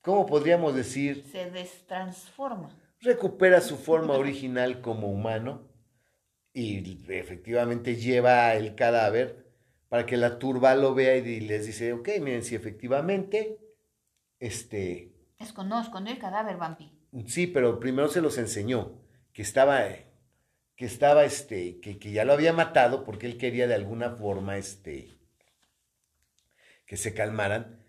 ¿cómo 0.00 0.24
podríamos 0.24 0.74
decir? 0.74 1.24
Se 1.30 1.50
destransforma. 1.50 2.74
Recupera 3.00 3.60
su 3.60 3.76
forma 3.88 4.14
original 4.14 4.80
como 4.80 5.08
humano 5.08 5.68
y 6.54 6.98
efectivamente 7.08 7.96
lleva 7.96 8.54
el 8.54 8.74
cadáver 8.74 9.49
para 9.90 10.06
que 10.06 10.16
la 10.16 10.38
turba 10.38 10.76
lo 10.76 10.94
vea 10.94 11.16
y 11.16 11.40
les 11.40 11.66
dice, 11.66 11.92
ok, 11.92 12.08
miren, 12.20 12.44
si 12.44 12.54
efectivamente, 12.54 13.58
este... 14.38 15.12
Escondió, 15.40 15.82
el 16.06 16.18
cadáver, 16.18 16.56
Vampi. 16.56 16.92
Sí, 17.26 17.48
pero 17.48 17.80
primero 17.80 18.08
se 18.08 18.20
los 18.20 18.38
enseñó, 18.38 19.02
que 19.32 19.42
estaba 19.42 19.84
que 20.76 20.86
estaba, 20.86 21.24
este, 21.24 21.80
que, 21.80 21.98
que, 21.98 22.12
ya 22.12 22.24
lo 22.24 22.32
había 22.32 22.52
matado 22.52 23.04
porque 23.04 23.26
él 23.26 23.36
quería 23.36 23.66
de 23.66 23.74
alguna 23.74 24.12
forma, 24.12 24.56
este, 24.56 25.08
que 26.86 26.96
se 26.96 27.12
calmaran, 27.12 27.84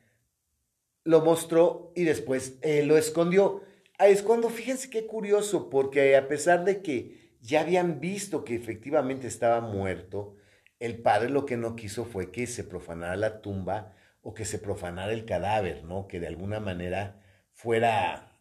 lo 1.03 1.21
mostró 1.21 1.93
y 1.95 2.03
después 2.03 2.57
eh, 2.63 2.83
lo 2.83 2.97
escondió. 2.97 3.61
Ahí 3.99 4.11
es 4.11 4.23
cuando, 4.23 4.49
fíjense 4.49 4.89
qué 4.89 5.05
curioso, 5.05 5.69
porque 5.69 6.17
a 6.17 6.27
pesar 6.27 6.65
de 6.65 6.81
que 6.81 7.37
ya 7.41 7.61
habían 7.61 7.99
visto 7.99 8.43
que 8.43 8.55
efectivamente 8.55 9.27
estaba 9.27 9.61
muerto, 9.61 10.35
el 10.81 11.01
padre 11.01 11.29
lo 11.29 11.45
que 11.45 11.55
no 11.55 11.77
quiso 11.77 12.03
fue 12.03 12.31
que 12.31 12.47
se 12.47 12.65
profanara 12.65 13.15
la 13.15 13.41
tumba 13.41 13.95
o 14.21 14.33
que 14.33 14.45
se 14.45 14.59
profanara 14.59 15.13
el 15.13 15.25
cadáver, 15.25 15.85
¿no? 15.85 16.07
Que 16.07 16.19
de 16.19 16.27
alguna 16.27 16.59
manera 16.59 17.23
fuera, 17.53 18.37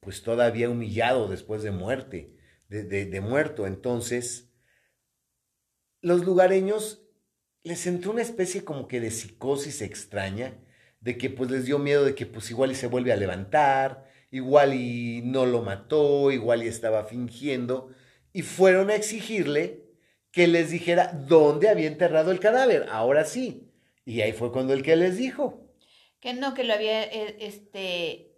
pues 0.00 0.22
todavía 0.22 0.68
humillado 0.68 1.28
después 1.28 1.62
de 1.62 1.70
muerte 1.70 2.36
de, 2.72 3.20
muerto. 3.20 3.66
Entonces, 3.66 4.50
los 6.00 6.24
lugareños 6.24 7.02
les 7.62 7.86
entró 7.86 8.12
una 8.12 8.22
especie 8.22 8.64
como 8.64 8.88
que 8.88 9.00
de 9.00 9.10
psicosis 9.10 9.82
extraña, 9.82 10.58
de 11.00 11.18
que 11.18 11.30
pues 11.30 11.50
les 11.50 11.66
dio 11.66 11.78
miedo 11.78 12.04
de 12.04 12.14
que 12.14 12.26
pues 12.26 12.50
igual 12.50 12.72
y 12.72 12.74
se 12.74 12.86
vuelve 12.86 13.12
a 13.12 13.16
levantar, 13.16 14.10
igual 14.30 14.74
y 14.74 15.20
no 15.22 15.46
lo 15.46 15.62
mató, 15.62 16.30
igual 16.30 16.62
y 16.62 16.68
estaba 16.68 17.04
fingiendo, 17.04 17.90
y 18.32 18.42
fueron 18.42 18.90
a 18.90 18.94
exigirle 18.94 19.81
que 20.32 20.48
les 20.48 20.70
dijera 20.70 21.12
dónde 21.12 21.68
había 21.68 21.86
enterrado 21.86 22.32
el 22.32 22.40
cadáver, 22.40 22.88
ahora 22.90 23.24
sí. 23.24 23.70
Y 24.04 24.22
ahí 24.22 24.32
fue 24.32 24.50
cuando 24.50 24.72
el 24.72 24.82
que 24.82 24.96
les 24.96 25.16
dijo. 25.16 25.60
Que 26.20 26.32
no, 26.32 26.54
que 26.54 26.64
lo 26.64 26.72
había, 26.72 27.04
eh, 27.04 27.36
este, 27.40 28.32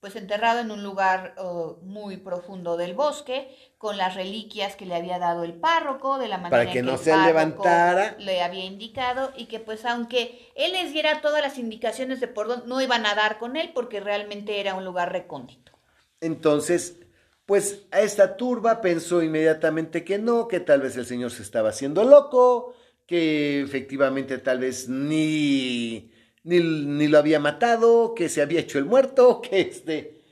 pues 0.00 0.16
enterrado 0.16 0.60
en 0.60 0.70
un 0.70 0.82
lugar 0.82 1.34
muy 1.82 2.16
profundo 2.16 2.76
del 2.76 2.94
bosque, 2.94 3.48
con 3.78 3.98
las 3.98 4.14
reliquias 4.14 4.76
que 4.76 4.86
le 4.86 4.94
había 4.94 5.18
dado 5.18 5.44
el 5.44 5.54
párroco, 5.54 6.18
de 6.18 6.28
la 6.28 6.38
manera 6.38 6.62
Para 6.62 6.72
que, 6.72 6.82
no 6.82 6.96
se 6.96 7.16
levantara. 7.16 8.16
Le 8.18 8.42
había 8.42 8.64
indicado 8.64 9.32
y 9.36 9.46
que 9.46 9.60
pues 9.60 9.84
aunque 9.84 10.50
él 10.56 10.72
les 10.72 10.92
diera 10.92 11.20
todas 11.20 11.42
las 11.42 11.58
indicaciones 11.58 12.20
de 12.20 12.28
por 12.28 12.48
dónde, 12.48 12.66
no 12.66 12.80
iban 12.80 13.04
a 13.06 13.14
dar 13.14 13.38
con 13.38 13.56
él 13.56 13.72
porque 13.74 14.00
realmente 14.00 14.60
era 14.60 14.74
un 14.74 14.84
lugar 14.84 15.12
recóndito. 15.12 15.72
Entonces, 16.20 17.03
pues 17.46 17.86
a 17.90 18.00
esta 18.00 18.36
turba 18.36 18.80
pensó 18.80 19.22
inmediatamente 19.22 20.04
que 20.04 20.18
no, 20.18 20.48
que 20.48 20.60
tal 20.60 20.80
vez 20.80 20.96
el 20.96 21.06
señor 21.06 21.30
se 21.30 21.42
estaba 21.42 21.70
haciendo 21.70 22.04
loco, 22.04 22.74
que 23.06 23.60
efectivamente 23.60 24.38
tal 24.38 24.60
vez 24.60 24.88
ni 24.88 26.10
ni, 26.44 26.60
ni 26.60 27.08
lo 27.08 27.18
había 27.18 27.40
matado, 27.40 28.14
que 28.14 28.28
se 28.28 28.42
había 28.42 28.60
hecho 28.60 28.78
el 28.78 28.84
muerto, 28.84 29.40
que 29.42 29.62
este, 29.62 30.22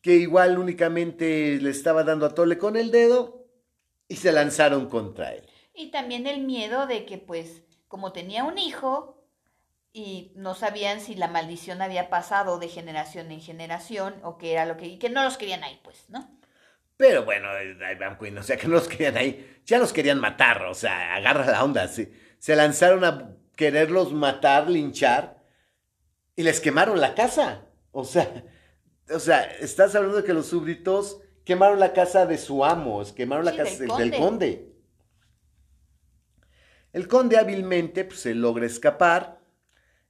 que 0.00 0.14
igual 0.14 0.58
únicamente 0.58 1.58
le 1.60 1.70
estaba 1.70 2.04
dando 2.04 2.26
a 2.26 2.34
tole 2.34 2.58
con 2.58 2.76
el 2.76 2.90
dedo 2.90 3.46
y 4.06 4.16
se 4.16 4.30
lanzaron 4.30 4.88
contra 4.88 5.34
él. 5.34 5.48
Y 5.74 5.90
también 5.90 6.26
el 6.26 6.42
miedo 6.42 6.86
de 6.86 7.06
que, 7.06 7.18
pues, 7.18 7.62
como 7.88 8.12
tenía 8.12 8.44
un 8.44 8.58
hijo 8.58 9.18
y 9.92 10.32
no 10.36 10.54
sabían 10.54 11.00
si 11.00 11.14
la 11.14 11.28
maldición 11.28 11.82
había 11.82 12.10
pasado 12.10 12.58
de 12.58 12.68
generación 12.68 13.30
en 13.30 13.40
generación 13.40 14.14
o 14.22 14.36
que 14.36 14.52
era 14.52 14.66
lo 14.66 14.76
que, 14.76 14.86
y 14.86 14.98
que 14.98 15.10
no 15.10 15.24
los 15.24 15.38
querían 15.38 15.64
ahí, 15.64 15.80
pues, 15.82 16.04
¿no? 16.08 16.38
Pero 17.02 17.24
bueno, 17.24 17.48
Van 17.98 18.16
Queen, 18.16 18.38
o 18.38 18.44
sea, 18.44 18.56
que 18.56 18.68
no 18.68 18.74
los 18.74 18.86
querían 18.86 19.16
ahí, 19.16 19.58
ya 19.66 19.80
los 19.80 19.92
querían 19.92 20.20
matar, 20.20 20.62
o 20.66 20.72
sea, 20.72 21.16
agarra 21.16 21.46
la 21.46 21.64
onda, 21.64 21.88
se, 21.88 22.12
se 22.38 22.54
lanzaron 22.54 23.02
a 23.04 23.34
quererlos 23.56 24.12
matar, 24.12 24.70
linchar, 24.70 25.42
y 26.36 26.44
les 26.44 26.60
quemaron 26.60 27.00
la 27.00 27.16
casa, 27.16 27.66
o 27.90 28.04
sea, 28.04 28.44
o 29.10 29.18
sea, 29.18 29.42
estás 29.42 29.96
hablando 29.96 30.18
de 30.18 30.22
que 30.22 30.32
los 30.32 30.46
súbditos 30.46 31.20
quemaron 31.44 31.80
la 31.80 31.92
casa 31.92 32.24
de 32.24 32.38
su 32.38 32.64
amo, 32.64 33.02
quemaron 33.16 33.46
la 33.46 33.56
casa 33.56 33.82
del 33.96 34.12
conde. 34.12 34.72
El 36.92 37.08
conde 37.08 37.36
hábilmente 37.36 38.04
pues, 38.04 38.20
se 38.20 38.36
logra 38.36 38.64
escapar. 38.64 39.40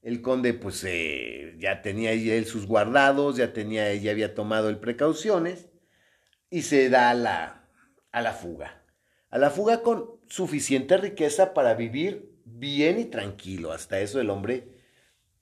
El 0.03 0.21
conde 0.21 0.53
pues 0.53 0.85
eh, 0.85 1.55
ya 1.59 1.81
tenía 1.81 2.13
él 2.13 2.45
sus 2.45 2.67
guardados, 2.67 3.37
ya 3.37 3.55
tenía, 3.55 3.95
ya 3.95 4.11
había 4.11 4.35
tomado 4.35 4.69
el 4.69 4.77
precauciones 4.79 5.72
y 6.53 6.63
se 6.63 6.91
da 6.91 7.09
a 7.09 7.15
la, 7.15 7.67
a 8.13 8.21
la 8.21 8.35
fuga. 8.35 8.85
A 9.31 9.39
la 9.39 9.49
fuga 9.49 9.83
con 9.83 10.21
suficiente 10.29 10.99
riqueza 10.99 11.55
para 11.55 11.73
vivir 11.73 12.31
bien 12.45 12.99
y 12.99 13.07
tranquilo. 13.07 13.73
Hasta 13.73 14.01
eso 14.01 14.21
el 14.21 14.29
hombre, 14.29 14.69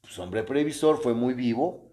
pues 0.01 0.17
hombre 0.21 0.45
previsor, 0.45 1.03
fue 1.03 1.13
muy 1.13 1.35
vivo. 1.35 1.93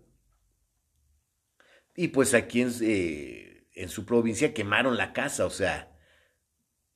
Y 1.95 2.09
pues 2.09 2.35
aquí 2.35 2.61
en, 2.61 2.71
eh, 2.81 3.67
en 3.73 3.89
su 3.89 4.05
provincia 4.05 4.53
quemaron 4.53 4.97
la 4.97 5.13
casa, 5.13 5.47
o 5.47 5.49
sea, 5.49 5.97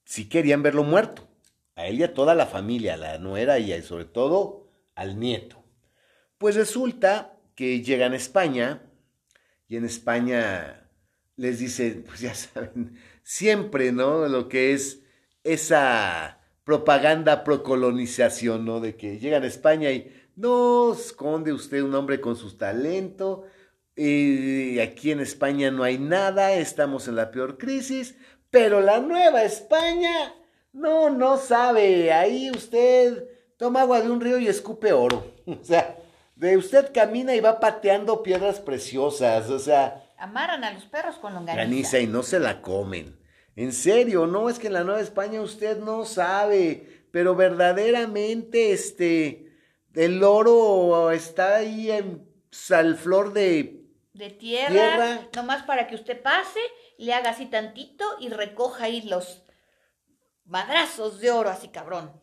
si 0.05 0.29
querían 0.29 0.61
verlo 0.61 0.83
muerto 0.83 1.27
a 1.75 1.87
él 1.87 2.01
y 2.01 2.03
a 2.03 2.13
toda 2.13 2.35
la 2.35 2.45
familia, 2.45 2.93
a 2.93 2.97
la 2.97 3.17
nuera 3.17 3.57
y 3.57 3.81
sobre 3.81 4.05
todo 4.05 4.69
al 4.93 5.19
nieto. 5.19 5.63
Pues 6.37 6.55
resulta 6.55 7.39
que 7.55 7.81
llegan 7.81 8.13
a 8.13 8.17
España 8.17 8.83
y 9.67 9.77
en 9.77 9.85
España 9.85 10.80
les 11.41 11.57
dice, 11.57 12.03
pues 12.05 12.19
ya 12.19 12.35
saben, 12.35 12.95
siempre, 13.23 13.91
¿no? 13.91 14.27
Lo 14.27 14.47
que 14.47 14.73
es 14.73 14.99
esa 15.43 16.37
propaganda 16.63 17.43
procolonización, 17.43 18.63
¿no? 18.63 18.79
De 18.79 18.95
que 18.95 19.17
llegan 19.17 19.41
a 19.41 19.47
España 19.47 19.89
y 19.89 20.13
no 20.35 20.93
esconde 20.93 21.51
usted 21.51 21.81
un 21.81 21.95
hombre 21.95 22.21
con 22.21 22.35
su 22.35 22.55
talento, 22.57 23.45
y 23.95 24.79
aquí 24.79 25.11
en 25.11 25.19
España 25.19 25.71
no 25.71 25.83
hay 25.83 25.97
nada, 25.97 26.53
estamos 26.53 27.07
en 27.07 27.15
la 27.15 27.31
peor 27.31 27.57
crisis, 27.57 28.15
pero 28.51 28.79
la 28.79 28.99
nueva 28.99 29.43
España 29.43 30.35
no, 30.73 31.09
no 31.09 31.37
sabe. 31.37 32.13
Ahí 32.13 32.51
usted 32.51 33.27
toma 33.57 33.81
agua 33.81 33.99
de 33.99 34.11
un 34.11 34.21
río 34.21 34.37
y 34.37 34.47
escupe 34.47 34.93
oro. 34.93 35.25
O 35.47 35.63
sea, 35.63 35.97
de 36.35 36.55
usted 36.55 36.93
camina 36.93 37.35
y 37.35 37.41
va 37.41 37.59
pateando 37.59 38.21
piedras 38.21 38.59
preciosas. 38.59 39.49
O 39.49 39.57
sea. 39.57 40.07
Amarran 40.21 40.63
a 40.63 40.71
los 40.71 40.85
perros 40.85 41.15
con 41.17 41.33
longaniza. 41.33 41.63
Graniza 41.63 41.99
y 41.99 42.05
no 42.05 42.21
se 42.21 42.39
la 42.39 42.61
comen. 42.61 43.19
En 43.55 43.73
serio, 43.73 44.27
no 44.27 44.49
es 44.49 44.59
que 44.59 44.67
en 44.67 44.73
la 44.73 44.83
Nueva 44.83 45.01
España 45.01 45.41
usted 45.41 45.79
no 45.79 46.05
sabe, 46.05 47.05
pero 47.11 47.35
verdaderamente 47.35 48.71
este 48.71 49.51
el 49.95 50.23
oro 50.23 51.09
está 51.11 51.57
ahí 51.57 51.89
en 51.89 52.25
salflor 52.51 53.33
de 53.33 53.81
de 54.13 54.29
tierra, 54.29 54.69
tierra, 54.69 55.29
nomás 55.35 55.63
para 55.63 55.87
que 55.87 55.95
usted 55.95 56.21
pase, 56.21 56.59
le 56.97 57.13
haga 57.13 57.31
así 57.31 57.47
tantito 57.47 58.05
y 58.19 58.29
recoja 58.29 58.85
ahí 58.85 59.01
los 59.01 59.43
madrazos 60.45 61.19
de 61.19 61.31
oro 61.31 61.49
así 61.49 61.69
cabrón. 61.69 62.21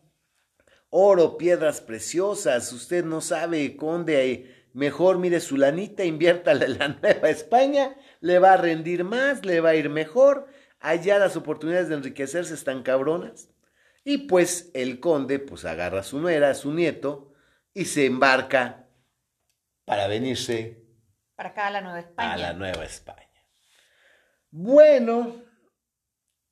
Oro, 0.89 1.37
piedras 1.37 1.81
preciosas, 1.81 2.71
usted 2.71 3.03
no 3.03 3.21
sabe, 3.21 3.75
conde, 3.75 4.58
mejor 4.73 5.17
mire 5.17 5.39
su 5.39 5.57
lanita, 5.57 6.03
inviértala 6.03 6.65
en 6.65 6.77
la 6.77 6.87
Nueva 7.01 7.29
España, 7.29 7.95
le 8.21 8.39
va 8.39 8.53
a 8.53 8.57
rendir 8.57 9.03
más, 9.03 9.45
le 9.45 9.61
va 9.61 9.69
a 9.69 9.75
ir 9.75 9.89
mejor, 9.89 10.47
allá 10.79 11.19
las 11.19 11.35
oportunidades 11.35 11.89
de 11.89 11.95
enriquecerse 11.95 12.53
están 12.53 12.83
cabronas. 12.83 13.49
Y 14.03 14.29
pues 14.29 14.71
el 14.73 14.99
conde 14.99 15.39
pues 15.39 15.65
agarra 15.65 15.99
a 15.99 16.03
su 16.03 16.19
nuera, 16.19 16.49
a 16.49 16.55
su 16.55 16.73
nieto, 16.73 17.33
y 17.73 17.85
se 17.85 18.05
embarca 18.05 18.87
para 19.85 20.07
venirse 20.07 20.83
para 21.35 21.49
acá 21.49 21.67
a 21.67 21.71
la 21.71 21.81
Nueva 21.81 21.99
España. 21.99 22.33
A 22.33 22.37
la 22.37 22.53
Nueva 22.53 22.83
España. 22.83 23.27
Bueno, 24.51 25.49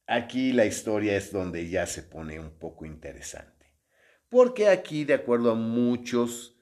Aquí 0.08 0.54
la 0.54 0.66
historia 0.66 1.18
es 1.18 1.34
donde 1.34 1.68
ya 1.68 1.86
se 1.86 2.02
pone 2.02 2.40
un 2.40 2.58
poco 2.58 2.86
interesante, 2.86 3.74
porque 4.30 4.70
aquí, 4.70 5.04
de 5.04 5.16
acuerdo 5.16 5.52
a 5.52 5.56
muchos 5.56 6.57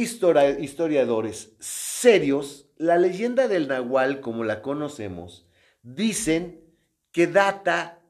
historiadores 0.00 1.52
serios, 1.58 2.66
la 2.76 2.96
leyenda 2.96 3.48
del 3.48 3.68
Nahual, 3.68 4.20
como 4.20 4.44
la 4.44 4.62
conocemos, 4.62 5.46
dicen 5.82 6.64
que 7.12 7.26
data 7.26 8.00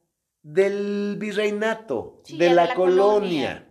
del 0.42 1.16
virreinato, 1.18 2.22
de, 2.28 2.50
la, 2.50 2.74
colonia, 2.74 3.70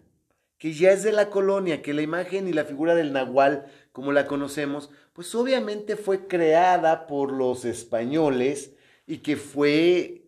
que 0.58 0.74
ya 0.74 0.92
es 0.92 1.04
de 1.04 1.12
la 1.12 1.30
colonia, 1.30 1.82
que 1.82 1.94
la 1.94 2.02
imagen 2.02 2.48
y 2.48 2.54
la 2.54 2.66
figura 2.66 2.96
del 2.96 3.14
Nahual, 3.14 3.66
como 3.92 4.12
la 4.12 4.28
conocemos, 4.28 4.90
pues 5.14 5.34
obviamente 5.34 5.96
fue 5.96 6.28
creada 6.28 7.08
por 7.08 7.32
los 7.32 7.66
españoles 7.66 8.76
y 9.08 9.20
que 9.20 9.38
fue 9.38 10.24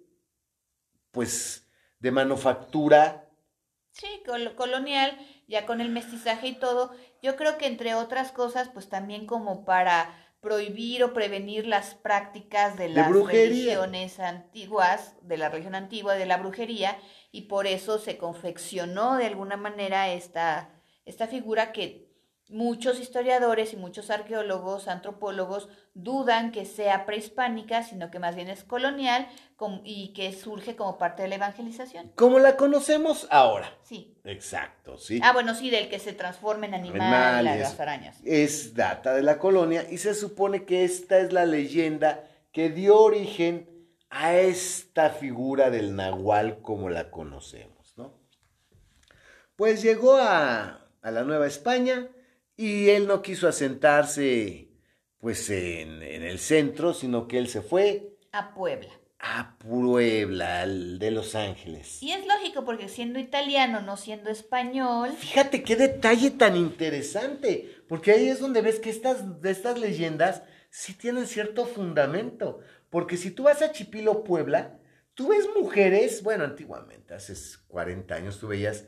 pues 1.12 1.68
de 2.00 2.12
manufactura. 2.12 3.30
Sí, 3.92 4.08
colonial, 4.56 5.18
ya 5.48 5.66
con 5.66 5.82
el 5.82 5.90
mestizaje 5.90 6.48
y 6.48 6.56
todo. 6.56 6.92
Yo 7.22 7.36
creo 7.36 7.58
que 7.58 7.68
entre 7.68 7.96
otras 7.96 8.32
cosas, 8.32 8.70
pues 8.70 8.90
también 8.90 9.26
como 9.26 9.66
para 9.66 10.16
prohibir 10.42 11.04
o 11.04 11.14
prevenir 11.14 11.68
las 11.68 11.96
prácticas 11.96 12.78
de 12.78 12.90
las 12.90 13.12
religiones 13.12 14.20
antiguas, 14.20 15.16
de 15.22 15.38
la 15.38 15.50
religión 15.50 15.76
antigua, 15.76 16.16
de 16.16 16.26
la 16.26 16.38
brujería, 16.38 16.98
y 17.32 17.42
por 17.42 17.68
eso 17.68 18.00
se 18.00 18.18
confeccionó 18.18 19.18
de 19.18 19.26
alguna 19.26 19.58
manera 19.58 20.10
esta, 20.10 20.70
esta 21.06 21.28
figura 21.28 21.74
que 21.74 22.10
Muchos 22.52 23.00
historiadores 23.00 23.74
y 23.74 23.78
muchos 23.78 24.10
arqueólogos, 24.10 24.88
antropólogos 24.88 25.70
dudan 26.04 26.52
que 26.52 26.66
sea 26.66 27.06
prehispánica, 27.06 27.84
sino 27.84 28.12
que 28.12 28.20
más 28.20 28.36
bien 28.36 28.50
es 28.50 28.64
colonial 28.64 29.28
y 29.84 30.14
que 30.14 30.32
surge 30.34 30.76
como 30.76 30.98
parte 30.98 31.24
de 31.24 31.28
la 31.28 31.36
evangelización. 31.36 32.12
Como 32.16 32.40
la 32.40 32.56
conocemos 32.56 33.28
ahora. 33.30 33.78
Sí. 33.84 34.16
Exacto, 34.24 34.98
sí. 34.98 35.20
Ah, 35.24 35.34
bueno, 35.34 35.54
sí, 35.56 35.70
del 35.70 35.90
que 35.90 36.00
se 36.00 36.14
transforma 36.14 36.66
en 36.66 36.76
animal, 36.76 37.46
las 37.46 37.80
arañas. 37.80 38.20
Es 38.24 38.74
data 38.74 39.14
de 39.14 39.24
la 39.24 39.38
colonia 39.40 39.86
y 39.90 39.98
se 39.98 40.14
supone 40.14 40.66
que 40.66 40.84
esta 40.84 41.20
es 41.20 41.34
la 41.34 41.46
leyenda 41.46 42.24
que 42.52 42.70
dio 42.70 42.98
origen 42.98 43.70
a 44.10 44.36
esta 44.36 45.10
figura 45.10 45.70
del 45.70 45.96
nahual 45.96 46.62
como 46.62 46.90
la 46.90 47.12
conocemos, 47.12 47.94
¿no? 47.98 48.14
Pues 49.56 49.82
llegó 49.82 50.16
a, 50.16 50.88
a 51.02 51.12
la 51.12 51.24
Nueva 51.24 51.48
España 51.48 52.08
y 52.56 52.90
él 52.90 53.08
no 53.08 53.22
quiso 53.22 53.48
asentarse 53.48 54.69
pues 55.20 55.50
en, 55.50 56.02
el 56.02 56.40
centro, 56.40 56.94
sino 56.94 57.28
que 57.28 57.38
él 57.38 57.48
se 57.48 57.62
fue 57.62 58.18
a 58.32 58.54
Puebla. 58.54 58.90
A 59.20 59.58
Puebla, 59.58 60.66
de 60.66 61.12
Los 61.12 61.36
Ángeles. 61.36 62.02
Y 62.02 62.14
es 62.14 62.26
lógico 62.26 62.64
porque 62.64 62.88
siendo 62.88 63.20
italiano, 63.20 63.82
no 63.82 63.98
siendo 63.98 64.30
español. 64.30 65.12
Fíjate 65.18 65.62
qué 65.64 65.76
detalle 65.76 66.32
tan 66.32 66.56
interesante, 66.56 67.84
porque 67.90 68.12
ahí 68.12 68.30
es 68.30 68.40
donde 68.40 68.62
ves 68.62 68.80
que 68.80 68.90
estas, 68.90 69.42
de 69.42 69.52
estas 69.52 69.78
leyendas 69.78 70.44
sí 70.70 70.94
tienen 70.94 71.28
cierto 71.28 71.66
fundamento. 71.66 72.62
Porque 72.90 73.18
si 73.18 73.32
tú 73.32 73.44
vas 73.44 73.62
a 73.62 73.74
Chipilo, 73.74 74.24
Puebla, 74.24 74.80
tú 75.16 75.28
ves 75.28 75.50
mujeres, 75.54 76.24
bueno, 76.24 76.46
antiguamente, 76.46 77.14
hace 77.14 77.34
40 77.68 78.16
años 78.16 78.40
tú 78.40 78.48
veías 78.48 78.86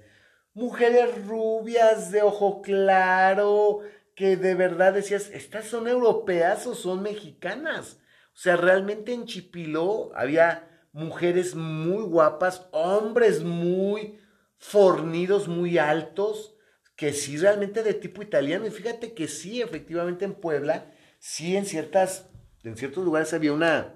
mujeres 0.54 1.26
rubias 1.28 2.12
de 2.12 2.22
ojo 2.22 2.62
claro, 2.62 3.82
que 4.16 4.38
de 4.38 4.56
verdad 4.56 4.94
decías, 4.94 5.30
¿estas 5.30 5.66
son 5.66 5.88
europeas 5.88 6.68
o 6.68 6.76
son 6.76 7.02
mexicanas? 7.02 8.00
O 8.34 8.38
sea, 8.38 8.56
realmente 8.56 9.14
en 9.14 9.26
Chipilo 9.26 10.12
había 10.16 10.68
mujeres 10.94 11.56
muy 11.56 12.04
guapas, 12.04 12.68
hombres 12.72 13.44
muy 13.44 14.20
fornidos, 14.58 15.48
muy 15.48 15.78
altos, 15.78 16.56
que 16.96 17.14
sí 17.14 17.38
realmente 17.38 17.84
de 17.84 17.94
tipo 17.94 18.22
italiano. 18.22 18.68
Y 18.68 18.72
fíjate 18.72 19.14
que 19.14 19.28
sí, 19.28 19.62
efectivamente 19.62 20.26
en 20.26 20.34
Puebla, 20.34 20.92
sí 21.20 21.56
en 21.56 21.66
ciertas, 21.66 22.30
en 22.64 22.78
ciertos 22.78 23.04
lugares 23.04 23.34
había 23.34 23.54
una 23.54 23.96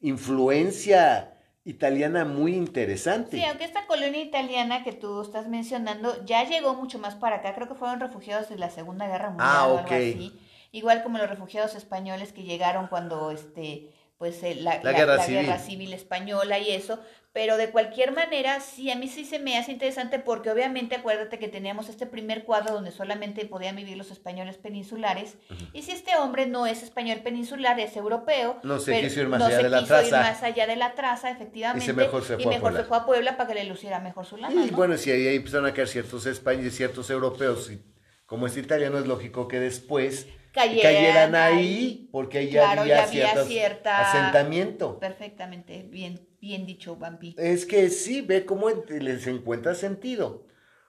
influencia 0.00 1.39
italiana 1.70 2.24
muy 2.24 2.54
interesante. 2.54 3.36
Sí, 3.36 3.44
aunque 3.44 3.64
esta 3.64 3.86
colonia 3.86 4.20
italiana 4.22 4.84
que 4.84 4.92
tú 4.92 5.22
estás 5.22 5.48
mencionando 5.48 6.24
ya 6.24 6.44
llegó 6.44 6.74
mucho 6.74 6.98
más 6.98 7.14
para 7.14 7.36
acá, 7.36 7.54
creo 7.54 7.68
que 7.68 7.74
fueron 7.74 8.00
refugiados 8.00 8.48
de 8.48 8.58
la 8.58 8.70
Segunda 8.70 9.06
Guerra 9.06 9.28
Mundial 9.30 9.48
Ah, 9.50 9.66
o 9.68 9.78
algo 9.78 9.94
así. 9.94 10.38
Igual 10.72 11.02
como 11.02 11.18
los 11.18 11.28
refugiados 11.28 11.74
españoles 11.74 12.32
que 12.32 12.44
llegaron 12.44 12.86
cuando 12.86 13.30
este 13.30 13.90
pues 14.20 14.42
eh, 14.42 14.54
la, 14.54 14.80
La 14.82 14.92
guerra 14.92 15.16
la 15.16 15.24
civil. 15.24 15.40
guerra 15.40 15.58
civil 15.58 15.92
española 15.94 16.58
y 16.58 16.70
eso, 16.72 17.00
pero 17.32 17.56
de 17.56 17.70
cualquier 17.70 18.12
manera, 18.12 18.60
sí, 18.60 18.90
a 18.90 18.94
mí 18.96 19.08
sí 19.08 19.24
se 19.24 19.38
me 19.38 19.56
hace 19.56 19.72
interesante 19.72 20.18
porque 20.18 20.50
obviamente 20.50 20.94
acuérdate 20.94 21.38
que 21.38 21.48
teníamos 21.48 21.88
este 21.88 22.04
primer 22.04 22.44
cuadro 22.44 22.74
donde 22.74 22.90
solamente 22.92 23.46
podían 23.46 23.76
vivir 23.76 23.96
los 23.96 24.10
españoles 24.10 24.58
peninsulares, 24.58 25.38
y 25.72 25.80
si 25.80 25.92
este 25.92 26.14
hombre 26.16 26.46
no 26.46 26.66
es 26.66 26.82
español 26.82 27.20
peninsular, 27.20 27.80
es 27.80 27.96
europeo, 27.96 28.58
No 28.62 28.78
se 28.78 28.92
pero 28.92 29.08
quiso 29.08 29.20
ir 29.22 29.28
más 29.28 29.40
no 29.40 29.46
allá 29.46 29.56
se 29.56 29.62
de 29.62 29.68
la 29.70 29.78
quiso 29.80 30.02
ir 30.02 30.12
más 30.12 30.42
allá 30.42 30.66
de 30.66 30.76
la 30.76 30.94
traza, 30.94 31.30
efectivamente, 31.30 31.82
Y 31.82 31.86
se 31.86 31.92
mejor 31.94 32.22
se 32.22 32.34
y 32.34 32.36
fue 32.42 32.44
a 32.44 32.48
mejor 32.48 32.60
Puebla. 32.60 32.80
se 32.80 32.84
fue 32.86 32.96
a 32.98 33.06
Puebla 33.06 33.36
para 33.38 33.48
que 33.48 33.54
le 33.54 33.64
luciera 33.64 34.00
mejor 34.00 34.26
su 34.26 34.36
lana, 34.36 34.62
Y 34.66 34.70
¿no? 34.70 34.76
bueno, 34.76 34.98
si 34.98 35.10
ahí 35.10 35.34
empezaron 35.34 35.64
a 35.64 35.72
caer 35.72 35.88
ciertos 35.88 36.26
españoles, 36.26 36.76
ciertos 36.76 37.08
europeos, 37.08 37.70
y 37.70 37.80
como 38.26 38.46
es 38.46 38.54
italiano, 38.58 38.98
es 38.98 39.06
lógico 39.06 39.48
que 39.48 39.58
después 39.60 40.26
Cayeran 40.52 40.92
cayeran 40.94 41.34
ahí, 41.36 41.56
ahí. 41.58 42.08
porque 42.10 42.38
ahí 42.38 42.50
Claro, 42.50 42.82
había, 42.82 43.04
había 43.04 43.44
cierta- 43.44 44.10
asentamiento. 44.10 44.98
Perfectamente, 44.98 45.82
bien, 45.84 46.28
bien 46.40 46.66
dicho, 46.66 46.96
Vampi. 46.96 47.34
Es 47.38 47.66
que 47.66 47.88
sí, 47.90 48.20
ve 48.22 48.44
cómo 48.44 48.68
les 48.88 49.26
encuentra 49.26 49.74
sentido. 49.74 50.46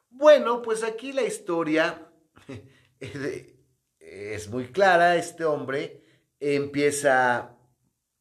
Bueno, 0.09 0.61
pues 0.61 0.83
aquí 0.83 1.13
la 1.13 1.23
historia 1.23 2.07
es 2.99 4.49
muy 4.49 4.67
clara. 4.71 5.15
Este 5.15 5.45
hombre 5.45 6.03
empieza, 6.39 7.57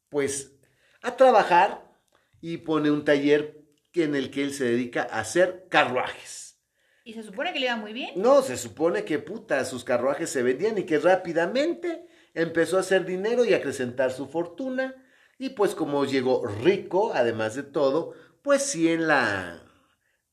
pues, 0.09 0.55
a 1.03 1.17
trabajar 1.17 1.91
y 2.41 2.59
pone 2.59 2.91
un 2.91 3.05
taller 3.05 3.59
en 3.95 4.15
el 4.15 4.31
que 4.31 4.43
él 4.43 4.53
se 4.55 4.65
dedica 4.65 5.03
a 5.11 5.21
hacer 5.21 5.67
carruajes. 5.69 6.50
Y 7.05 7.15
se 7.15 7.23
supone 7.23 7.53
que 7.53 7.61
le 7.61 7.67
iba 7.67 7.77
muy 7.77 7.93
bien. 7.93 8.11
No, 8.17 8.43
se 8.43 8.57
supone 8.57 9.05
que 9.05 9.19
puta, 9.19 9.65
sus 9.65 9.85
carruajes 9.85 10.31
se 10.31 10.43
vendían 10.43 10.79
y 10.79 10.85
que 10.85 10.99
rápidamente 10.99 12.07
empezó 12.35 12.77
a 12.77 12.81
hacer 12.81 13.05
dinero 13.05 13.45
y 13.45 13.55
a 13.55 13.59
acrecentar 13.59 14.13
su 14.13 14.27
fortuna. 14.27 14.95
Y 15.39 15.51
pues 15.51 15.75
como 15.75 16.05
llegó 16.05 16.47
rico, 16.47 17.13
además 17.15 17.55
de 17.55 17.63
todo, 17.63 18.13
pues 18.43 18.63
sí 18.63 18.89
en 18.89 19.07
la 19.07 19.63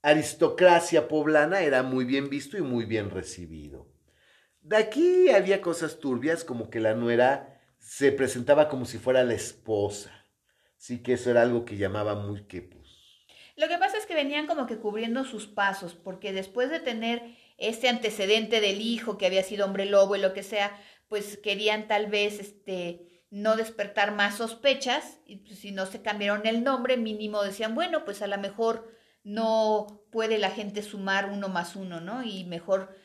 aristocracia 0.01 1.07
poblana 1.07 1.61
era 1.61 1.83
muy 1.83 2.05
bien 2.05 2.29
visto 2.29 2.57
y 2.57 2.61
muy 2.61 2.85
bien 2.85 3.09
recibido. 3.09 3.87
De 4.61 4.77
aquí 4.77 5.29
había 5.29 5.61
cosas 5.61 5.99
turbias 5.99 6.43
como 6.43 6.69
que 6.69 6.81
la 6.81 6.93
nuera 6.93 7.61
se 7.79 8.11
presentaba 8.11 8.67
como 8.67 8.85
si 8.85 8.97
fuera 8.97 9.23
la 9.23 9.33
esposa. 9.33 10.25
Sí 10.75 11.01
que 11.01 11.13
eso 11.13 11.31
era 11.31 11.41
algo 11.41 11.63
que 11.65 11.77
llamaba 11.77 12.15
muy 12.15 12.43
que 12.43 12.61
Lo 13.57 13.67
que 13.67 13.79
pasa 13.79 13.97
es 13.97 14.05
que 14.05 14.13
venían 14.13 14.45
como 14.45 14.67
que 14.67 14.77
cubriendo 14.77 15.23
sus 15.25 15.47
pasos, 15.47 15.95
porque 15.95 16.31
después 16.31 16.69
de 16.69 16.79
tener 16.79 17.35
este 17.57 17.89
antecedente 17.89 18.61
del 18.61 18.81
hijo 18.81 19.17
que 19.17 19.25
había 19.25 19.41
sido 19.41 19.65
hombre 19.65 19.85
lobo 19.85 20.15
y 20.15 20.19
lo 20.19 20.33
que 20.33 20.43
sea, 20.43 20.79
pues 21.09 21.37
querían 21.37 21.87
tal 21.87 22.05
vez 22.05 22.39
este 22.39 23.25
no 23.29 23.57
despertar 23.57 24.13
más 24.13 24.37
sospechas 24.37 25.19
y 25.25 25.37
pues, 25.37 25.59
si 25.59 25.71
no 25.71 25.85
se 25.87 26.01
cambiaron 26.03 26.45
el 26.45 26.63
nombre, 26.63 26.97
mínimo 26.97 27.43
decían, 27.43 27.73
bueno, 27.73 28.05
pues 28.05 28.21
a 28.21 28.27
lo 28.27 28.37
mejor 28.37 28.93
no 29.23 30.05
puede 30.11 30.37
la 30.37 30.51
gente 30.51 30.83
sumar 30.83 31.29
uno 31.31 31.49
más 31.49 31.75
uno, 31.75 31.99
¿no? 31.99 32.23
Y 32.23 32.45
mejor 32.45 32.95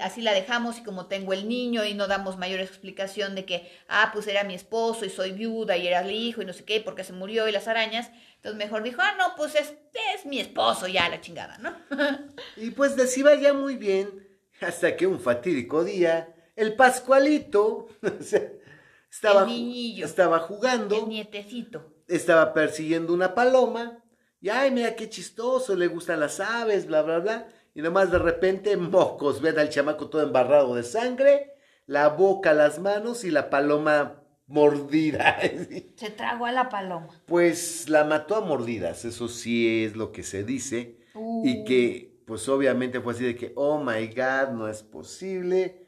así 0.00 0.20
la 0.20 0.32
dejamos 0.32 0.78
y 0.78 0.82
como 0.82 1.06
tengo 1.06 1.32
el 1.32 1.48
niño 1.48 1.84
y 1.84 1.94
no 1.94 2.06
damos 2.06 2.36
mayor 2.36 2.60
explicación 2.60 3.34
de 3.34 3.44
que, 3.44 3.70
ah, 3.88 4.10
pues 4.12 4.26
era 4.26 4.44
mi 4.44 4.54
esposo 4.54 5.06
y 5.06 5.10
soy 5.10 5.32
viuda 5.32 5.76
y 5.76 5.86
era 5.86 6.00
el 6.00 6.10
hijo 6.10 6.42
y 6.42 6.44
no 6.44 6.52
sé 6.52 6.64
qué, 6.64 6.80
porque 6.80 7.04
se 7.04 7.14
murió 7.14 7.48
y 7.48 7.52
las 7.52 7.68
arañas, 7.68 8.10
entonces 8.44 8.58
mejor 8.58 8.82
dijo, 8.82 9.00
ah, 9.00 9.14
no, 9.16 9.34
pues 9.38 9.54
es, 9.54 9.72
es 10.14 10.26
mi 10.26 10.38
esposo, 10.38 10.86
ya 10.86 11.08
la 11.08 11.22
chingada, 11.22 11.56
¿no? 11.58 11.74
Y 12.58 12.72
pues 12.72 12.94
les 12.94 13.16
iba 13.16 13.34
ya 13.36 13.54
muy 13.54 13.76
bien, 13.76 14.28
hasta 14.60 14.96
que 14.96 15.06
un 15.06 15.18
fatídico 15.18 15.82
día, 15.82 16.34
el 16.54 16.76
Pascualito 16.76 17.88
estaba, 19.10 19.42
El 19.44 19.46
niñillo. 19.48 20.04
estaba 20.04 20.40
jugando, 20.40 20.94
El 20.98 21.08
nietecito. 21.08 21.90
estaba 22.06 22.52
persiguiendo 22.52 23.14
una 23.14 23.34
paloma, 23.34 24.04
y 24.42 24.50
ay, 24.50 24.70
mira 24.72 24.94
qué 24.94 25.08
chistoso, 25.08 25.74
le 25.74 25.86
gustan 25.86 26.20
las 26.20 26.38
aves, 26.38 26.86
bla, 26.86 27.00
bla, 27.00 27.20
bla, 27.20 27.48
y 27.74 27.80
nomás 27.80 28.10
de 28.12 28.18
repente, 28.18 28.76
mocos, 28.76 29.40
ven 29.40 29.58
al 29.58 29.70
chamaco 29.70 30.10
todo 30.10 30.22
embarrado 30.22 30.74
de 30.74 30.82
sangre, 30.82 31.54
la 31.86 32.10
boca, 32.10 32.52
las 32.52 32.78
manos 32.78 33.24
y 33.24 33.30
la 33.30 33.48
paloma 33.48 34.22
mordida. 34.46 35.38
Se 35.96 36.10
tragó 36.10 36.46
a 36.46 36.52
la 36.52 36.68
paloma. 36.68 37.08
Pues 37.26 37.88
la 37.88 38.04
mató 38.04 38.36
a 38.36 38.40
mordidas, 38.40 39.04
eso 39.04 39.28
sí 39.28 39.84
es 39.84 39.96
lo 39.96 40.12
que 40.12 40.22
se 40.22 40.44
dice. 40.44 40.98
Y 41.44 41.60
Uh. 41.60 41.64
que, 41.64 42.22
pues 42.26 42.48
obviamente 42.48 43.00
fue 43.00 43.12
así 43.12 43.24
de 43.24 43.36
que, 43.36 43.52
oh 43.56 43.78
my 43.78 44.08
God, 44.08 44.50
no 44.52 44.68
es 44.68 44.82
posible. 44.82 45.86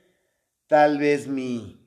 Tal 0.69 0.99
vez 0.99 1.27
mi 1.27 1.79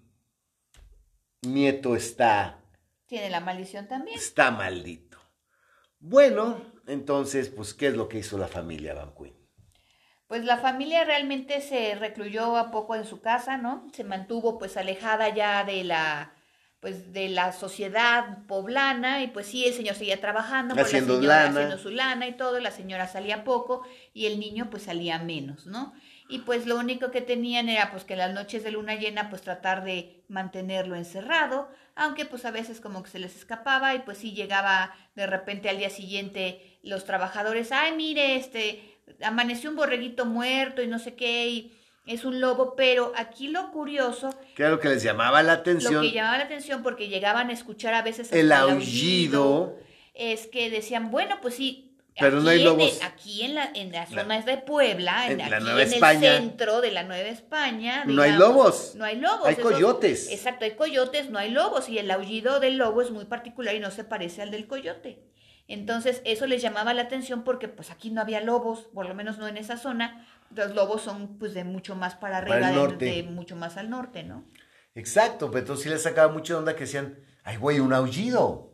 nieto 1.42 1.96
está, 1.96 2.62
Tiene 3.06 3.30
la 3.30 3.40
maldición 3.40 3.88
también. 3.88 4.18
está 4.18 4.52
maldito. 4.52 5.18
Bueno, 6.00 6.62
entonces, 6.88 7.50
pues, 7.50 7.74
¿qué 7.74 7.88
es 7.88 7.94
lo 7.96 8.08
que 8.10 8.20
hizo 8.20 8.38
la 8.38 8.48
familia 8.48 8.94
Van 8.94 9.14
Queen? 9.16 9.34
Pues 10.28 10.46
la 10.46 10.58
familia 10.58 11.04
realmente 11.06 11.60
se 11.62 11.96
recluyó 11.96 12.56
a 12.56 12.72
poco 12.72 12.96
en 12.96 13.04
su 13.06 13.20
casa, 13.20 13.58
¿no? 13.58 13.88
Se 13.94 14.04
mantuvo 14.04 14.60
pues 14.60 14.78
alejada 14.78 15.34
ya 15.34 15.64
de 15.64 15.84
la 15.84 16.34
pues 16.80 17.12
de 17.12 17.28
la 17.30 17.52
sociedad 17.52 18.46
poblana 18.48 19.22
y 19.22 19.28
pues 19.28 19.48
sí, 19.48 19.66
el 19.66 19.74
señor 19.74 19.96
seguía 19.96 20.22
trabajando, 20.22 20.76
pues 20.76 20.88
Haciendo 20.88 21.16
la 21.16 21.20
señora 21.20 21.44
lana. 21.44 21.50
haciendo 21.50 21.78
su 21.78 21.90
lana 21.90 22.28
y 22.28 22.34
todo, 22.34 22.60
la 22.60 22.72
señora 22.72 23.08
salía 23.08 23.44
poco 23.44 23.84
y 24.14 24.28
el 24.28 24.40
niño 24.40 24.70
pues 24.70 24.84
salía 24.84 25.20
menos, 25.20 25.66
¿no? 25.66 25.94
Y 26.30 26.40
pues 26.40 26.68
lo 26.68 26.78
único 26.78 27.12
que 27.12 27.22
tenían 27.22 27.70
era 27.70 27.92
pues 27.92 28.04
que 28.04 28.16
las 28.16 28.34
noches 28.34 28.64
de 28.64 28.72
luna 28.72 28.96
llena 28.96 29.30
pues 29.30 29.42
tratar 29.42 29.84
de 29.84 30.24
mantenerlo 30.30 30.96
encerrado, 30.96 31.70
aunque 31.96 32.26
pues 32.26 32.46
a 32.46 32.52
veces 32.52 32.80
como 32.80 33.04
que 33.04 33.10
se 33.10 33.20
les 33.20 33.36
escapaba 33.36 33.96
y 33.96 34.00
pues 34.00 34.20
sí 34.20 34.32
llegaba 34.34 34.94
de 35.16 35.28
repente 35.28 35.70
al 35.70 35.80
día 35.80 35.90
siguiente 35.90 36.80
los 36.84 37.04
trabajadores, 37.04 37.72
ay 37.72 37.94
mire, 37.96 38.36
este, 38.36 39.00
amaneció 39.22 39.70
un 39.72 39.76
borreguito 39.76 40.26
muerto 40.26 40.82
y 40.82 40.88
no 40.88 41.00
sé 41.00 41.16
qué, 41.16 41.50
y 41.50 41.79
es 42.06 42.26
un 42.26 42.40
lobo, 42.42 42.76
pero 42.76 43.12
aquí 43.16 43.48
lo 43.50 43.72
curioso, 43.72 44.34
Que 44.56 44.64
era 44.64 44.72
lo 44.72 44.80
que 44.80 44.90
les 44.90 45.04
llamaba 45.04 45.44
la 45.44 45.54
lo 45.56 45.60
atención, 45.60 46.02
que 46.02 46.12
llamaba 46.12 46.38
la 46.40 46.46
atención 46.46 46.82
porque 46.84 47.08
llegaban 47.08 47.50
a 47.50 47.54
escuchar 47.54 47.94
a 47.94 48.02
veces 48.02 48.32
el 48.32 48.52
aullido. 48.52 49.76
es 50.14 50.48
que 50.48 50.70
decían, 50.70 51.12
bueno, 51.12 51.38
pues 51.42 51.56
sí. 51.56 51.86
Pero 52.20 52.42
no 52.42 52.50
hay 52.50 52.58
aquí 52.58 52.68
en 52.68 52.78
lobos. 52.78 52.98
el- 53.00 53.04
aquí 53.08 53.42
en, 53.44 53.56
la, 53.56 53.72
en 53.74 53.92
las 53.94 54.12
La- 54.12 54.24
zonas 54.24 54.46
de 54.46 54.58
Puebla, 54.58 55.28
en, 55.28 55.40
en 55.40 55.50
la 55.50 55.56
aquí 55.56 55.64
Nueva 55.64 55.84
en 55.84 55.94
España. 55.94 56.32
el 56.36 56.38
centro 56.44 56.82
de 56.82 56.92
la 56.92 57.04
Nueva 57.04 57.30
España. 57.30 58.04
No 58.06 58.22
hay 58.24 58.34
lobos. 58.34 58.94
No 58.96 59.06
hay 59.06 59.16
lobos. 59.18 59.48
Hay 59.48 59.56
coyotes. 59.56 60.30
exacto, 60.30 60.66
hay 60.66 60.72
coyotes, 60.72 61.30
no 61.30 61.40
hay 61.40 61.50
lobos. 61.52 61.88
Y 61.88 61.98
el 61.98 62.12
aullido 62.12 62.60
del 62.60 62.76
lobo 62.78 63.02
es 63.02 63.12
muy 63.12 63.24
particular 63.24 63.74
y 63.74 63.80
no 63.80 63.90
se 63.92 64.04
parece 64.04 64.42
al 64.42 64.52
del 64.52 64.68
coyote. 64.68 65.20
Entonces, 65.70 66.22
eso 66.26 66.46
les 66.48 66.62
llamaba 66.62 66.94
la 66.94 67.04
atención 67.04 67.44
porque 67.46 67.70
pues 67.70 67.90
aquí 67.92 68.10
no 68.10 68.20
había 68.20 68.42
lobos, 68.42 68.88
por 68.94 69.08
lo 69.08 69.14
menos 69.14 69.38
no 69.38 69.48
en 69.48 69.56
esa 69.56 69.78
zona. 69.78 70.28
Los 70.56 70.74
lobos 70.76 71.02
son 71.02 71.38
pues 71.38 71.54
de 71.54 71.64
mucho 71.64 71.96
más 71.96 72.16
para 72.16 72.38
arriba, 72.40 72.70
de- 72.70 72.76
norte. 72.76 73.06
de, 73.06 73.24
mucho 73.24 73.56
más 73.56 73.78
al 73.78 73.90
norte, 73.90 74.24
¿no? 74.24 74.46
Exacto, 74.96 75.48
pero 75.52 75.60
entonces 75.60 75.84
sí 75.84 75.90
les 75.90 76.02
sacaba 76.02 76.32
mucha 76.32 76.58
onda 76.58 76.74
que 76.76 76.82
decían, 76.82 77.20
ay, 77.44 77.58
güey, 77.58 77.80
un 77.80 77.94
aullido. 77.94 78.74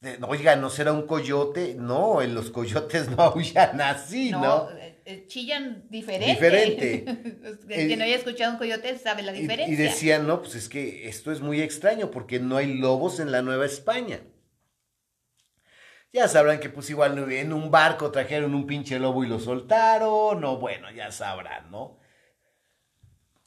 De- 0.00 0.18
Oiga, 0.28 0.56
¿no 0.56 0.70
será 0.70 0.92
un 0.92 1.06
coyote? 1.06 1.74
No, 1.78 2.22
en 2.22 2.34
los 2.34 2.50
coyotes 2.50 3.08
no 3.10 3.16
aullan 3.22 3.80
así, 3.80 4.30
¿no? 4.30 4.40
No, 4.40 4.70
eh, 4.70 5.02
eh, 5.04 5.24
chillan 5.26 5.84
diferente. 5.90 6.32
Diferente. 6.34 7.04
el 7.68 7.88
que 7.88 7.96
no 7.96 8.04
haya 8.04 8.16
escuchado 8.16 8.52
un 8.52 8.58
coyote 8.58 8.96
sabe 8.98 9.22
la 9.22 9.34
Y- 9.36 9.40
diferencia. 9.42 9.72
Y, 9.74 9.76
decían, 9.76 10.26
no, 10.26 10.40
pues 10.40 10.54
es 10.54 10.68
que 10.68 11.08
esto 11.08 11.32
es 11.32 11.40
muy 11.40 11.60
extraño 11.60 12.10
porque 12.10 12.38
no 12.40 12.56
hay 12.56 12.74
lobos 12.78 13.20
en 13.20 13.30
la 13.32 13.42
Nueva 13.42 13.66
España. 13.66 14.20
Ya 16.12 16.26
sabrán 16.26 16.60
que 16.60 16.70
pues 16.70 16.88
igual 16.90 17.30
en 17.30 17.52
un 17.52 17.70
barco 17.70 18.10
trajeron 18.10 18.54
un 18.54 18.66
pinche 18.66 18.98
lobo 18.98 19.24
y 19.24 19.28
lo 19.28 19.38
soltaron, 19.38 20.42
o 20.42 20.58
bueno, 20.58 20.90
ya 20.90 21.12
sabrán, 21.12 21.70
¿no? 21.70 21.98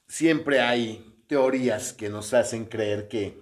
Siempre 0.07 0.61
hay 0.61 1.23
teorías 1.27 1.93
que 1.93 2.09
nos 2.09 2.33
hacen 2.33 2.65
creer 2.65 3.07
que 3.07 3.39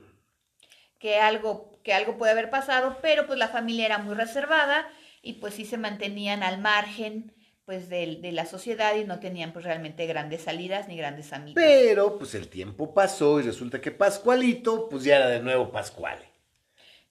que 1.00 1.18
algo, 1.18 1.80
que 1.84 1.94
algo 1.94 2.18
puede 2.18 2.34
haber 2.34 2.50
pasado, 2.50 2.98
pero 3.02 3.26
pues 3.26 3.40
la 3.40 3.48
familia 3.48 3.86
era 3.86 3.98
muy 3.98 4.14
reservada 4.14 4.88
y 5.22 5.34
pues 5.34 5.56
sí 5.56 5.66
se 5.66 5.78
mantenían 5.78 6.44
al 6.44 6.60
margen 6.60 7.34
pues 7.66 7.88
de, 7.88 8.18
de 8.22 8.32
la 8.32 8.46
sociedad 8.46 8.96
y 8.96 9.06
no 9.06 9.20
tenían 9.20 9.54
pues 9.54 9.64
realmente 9.64 10.06
grandes 10.08 10.42
salidas 10.42 10.88
ni 10.88 10.98
grandes 10.98 11.34
amigos. 11.34 11.56
Pero 11.56 12.18
pues 12.18 12.36
el 12.36 12.50
tiempo 12.50 12.94
pasó 12.94 13.40
y 13.40 13.44
resulta 13.44 13.80
que 13.80 13.92
Pascualito 13.92 14.90
pues 14.90 15.04
ya 15.04 15.18
era 15.18 15.30
de 15.30 15.40
nuevo 15.40 15.72
Pascuale. 15.72 16.29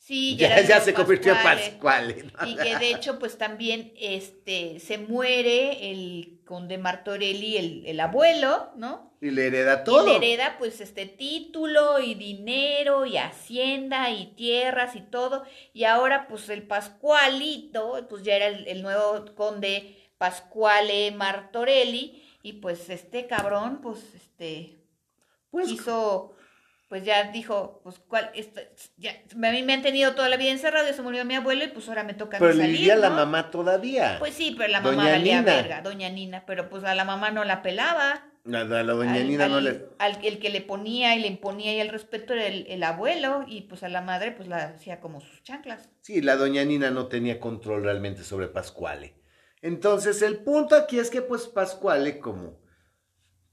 Sí, 0.08 0.36
Ya, 0.36 0.62
ya 0.62 0.80
se 0.80 0.94
convirtió 0.94 1.34
en. 1.34 1.42
Pascuale. 1.42 2.24
Y 2.46 2.56
que 2.56 2.78
de 2.78 2.92
hecho, 2.92 3.18
pues 3.18 3.36
también 3.36 3.92
este, 4.00 4.80
se 4.80 4.96
muere 4.96 5.90
el 5.90 6.40
conde 6.46 6.78
Martorelli, 6.78 7.58
el, 7.58 7.84
el 7.86 8.00
abuelo, 8.00 8.70
¿no? 8.76 9.12
Y 9.20 9.30
le 9.32 9.48
hereda 9.48 9.82
Y 9.82 9.84
todo. 9.84 10.06
le 10.06 10.16
hereda 10.16 10.56
pues 10.58 10.80
este 10.80 11.04
título 11.04 12.00
y 12.00 12.14
dinero 12.14 13.04
y 13.04 13.18
hacienda 13.18 14.10
y 14.10 14.28
tierras 14.34 14.96
y 14.96 15.02
todo. 15.02 15.44
Y 15.74 15.84
ahora 15.84 16.26
pues 16.26 16.48
el 16.48 16.62
Pascualito, 16.62 18.06
pues 18.08 18.22
ya 18.22 18.36
era 18.36 18.46
el, 18.46 18.66
el 18.66 18.80
nuevo 18.80 19.26
conde 19.34 19.94
Pascuale 20.16 21.10
Martorelli. 21.12 22.24
Y 22.42 22.54
pues 22.54 22.88
este 22.88 23.26
cabrón, 23.26 23.80
pues 23.82 23.98
este, 24.14 24.78
Pues, 25.50 25.68
quiso, 25.68 26.32
pues 26.88 27.04
ya 27.04 27.30
dijo, 27.30 27.80
pues 27.84 27.98
cuál, 28.08 28.30
esta- 28.34 28.62
ya, 28.96 29.10
a 29.12 29.52
mí 29.52 29.62
me 29.62 29.74
han 29.74 29.82
tenido 29.82 30.14
toda 30.14 30.28
la 30.28 30.36
vida 30.36 30.50
encerrado, 30.50 30.86
ya 30.86 30.94
se 30.94 31.02
murió 31.02 31.24
mi 31.24 31.34
abuelo 31.34 31.64
y 31.64 31.68
pues 31.68 31.88
ahora 31.88 32.02
me 32.04 32.14
toca 32.14 32.38
pero 32.38 32.54
salir, 32.54 32.96
la 32.96 33.10
¿no? 33.10 33.16
mamá 33.16 33.50
todavía. 33.50 34.16
Pues 34.18 34.34
sí, 34.34 34.54
pero 34.56 34.72
la 34.72 34.80
mamá 34.80 35.02
Doña 35.02 35.10
valía 35.12 35.40
Nina. 35.40 35.54
verga, 35.56 35.82
doña 35.82 36.08
Nina, 36.08 36.44
pero 36.46 36.68
pues 36.70 36.84
a 36.84 36.94
la 36.94 37.04
mamá 37.04 37.30
no 37.30 37.44
la 37.44 37.60
pelaba. 37.62 38.24
La, 38.44 38.64
la- 38.64 38.82
la 38.82 38.92
doña 38.94 39.14
al, 39.16 39.28
Nina 39.28 39.48
no 39.48 39.60
le... 39.60 39.86
al- 39.98 40.24
el 40.24 40.38
que 40.38 40.48
le 40.48 40.62
ponía 40.62 41.14
y 41.14 41.20
le 41.20 41.26
imponía 41.26 41.74
y 41.74 41.80
el 41.80 41.90
respeto 41.90 42.32
era 42.32 42.46
el, 42.46 42.66
el 42.68 42.82
abuelo 42.82 43.44
y 43.46 43.62
pues 43.62 43.82
a 43.82 43.88
la 43.90 44.00
madre 44.00 44.32
pues 44.32 44.48
la 44.48 44.68
hacía 44.68 45.00
como 45.00 45.20
sus 45.20 45.42
chanclas. 45.42 45.90
Sí, 46.00 46.22
la 46.22 46.36
doña 46.36 46.64
Nina 46.64 46.90
no 46.90 47.08
tenía 47.08 47.38
control 47.40 47.84
realmente 47.84 48.24
sobre 48.24 48.48
Pascuale. 48.48 49.14
Entonces, 49.60 50.22
el 50.22 50.38
punto 50.38 50.76
aquí 50.76 50.98
es 51.00 51.10
que, 51.10 51.20
pues, 51.20 51.48
Pascuale, 51.48 52.20
como 52.20 52.60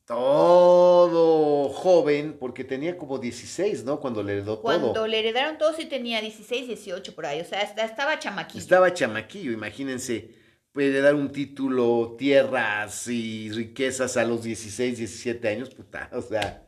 todo 0.06 1.70
joven, 1.70 2.38
porque 2.39 2.64
tenía 2.64 2.97
como 2.97 3.18
16, 3.18 3.84
¿no? 3.86 3.99
Cuando 3.99 4.22
le 4.24 4.34
heredó 4.34 4.62
Cuando 4.62 4.93
todo. 4.93 5.08
le 5.08 5.20
heredaron 5.20 5.58
todos 5.58 5.76
sí 5.78 5.86
tenía 5.86 6.22
16, 6.22 6.68
18 6.68 7.16
por 7.16 7.26
ahí, 7.26 7.41
o 7.41 7.45
sea, 7.45 7.62
estaba 7.62 8.20
chamaquillo. 8.20 8.60
Estaba 8.62 8.93
chamaquillo, 8.93 9.51
imagínense, 9.51 10.30
puede 10.72 10.89
heredar 10.89 11.16
un 11.16 11.32
título, 11.32 12.16
tierras 12.18 13.08
y 13.08 13.49
riquezas 13.51 14.16
a 14.18 14.26
los 14.26 14.43
16, 14.43 14.97
17 14.99 15.47
años, 15.47 15.70
puta, 15.74 16.10
o 16.14 16.22
sea, 16.22 16.64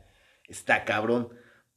está 0.48 0.84
cabrón. 0.84 1.28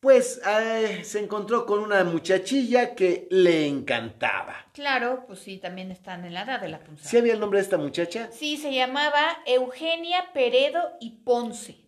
Pues 0.01 0.41
eh, 0.47 1.03
se 1.03 1.19
encontró 1.19 1.67
con 1.67 1.77
una 1.77 2.03
muchachilla 2.03 2.95
que 2.95 3.27
le 3.29 3.67
encantaba. 3.67 4.65
Claro, 4.73 5.25
pues 5.27 5.39
sí, 5.39 5.59
también 5.59 5.91
están 5.91 6.25
en 6.25 6.33
la 6.33 6.41
edad 6.41 6.59
de 6.59 6.69
la 6.69 6.83
punzada. 6.83 7.07
¿Sí 7.07 7.17
había 7.17 7.33
el 7.33 7.39
nombre 7.39 7.59
de 7.59 7.65
esta 7.65 7.77
muchacha? 7.77 8.31
Sí, 8.31 8.57
se 8.57 8.73
llamaba 8.73 9.21
Eugenia 9.45 10.33
Peredo 10.33 10.81
y 10.99 11.21
Ponce. 11.23 11.85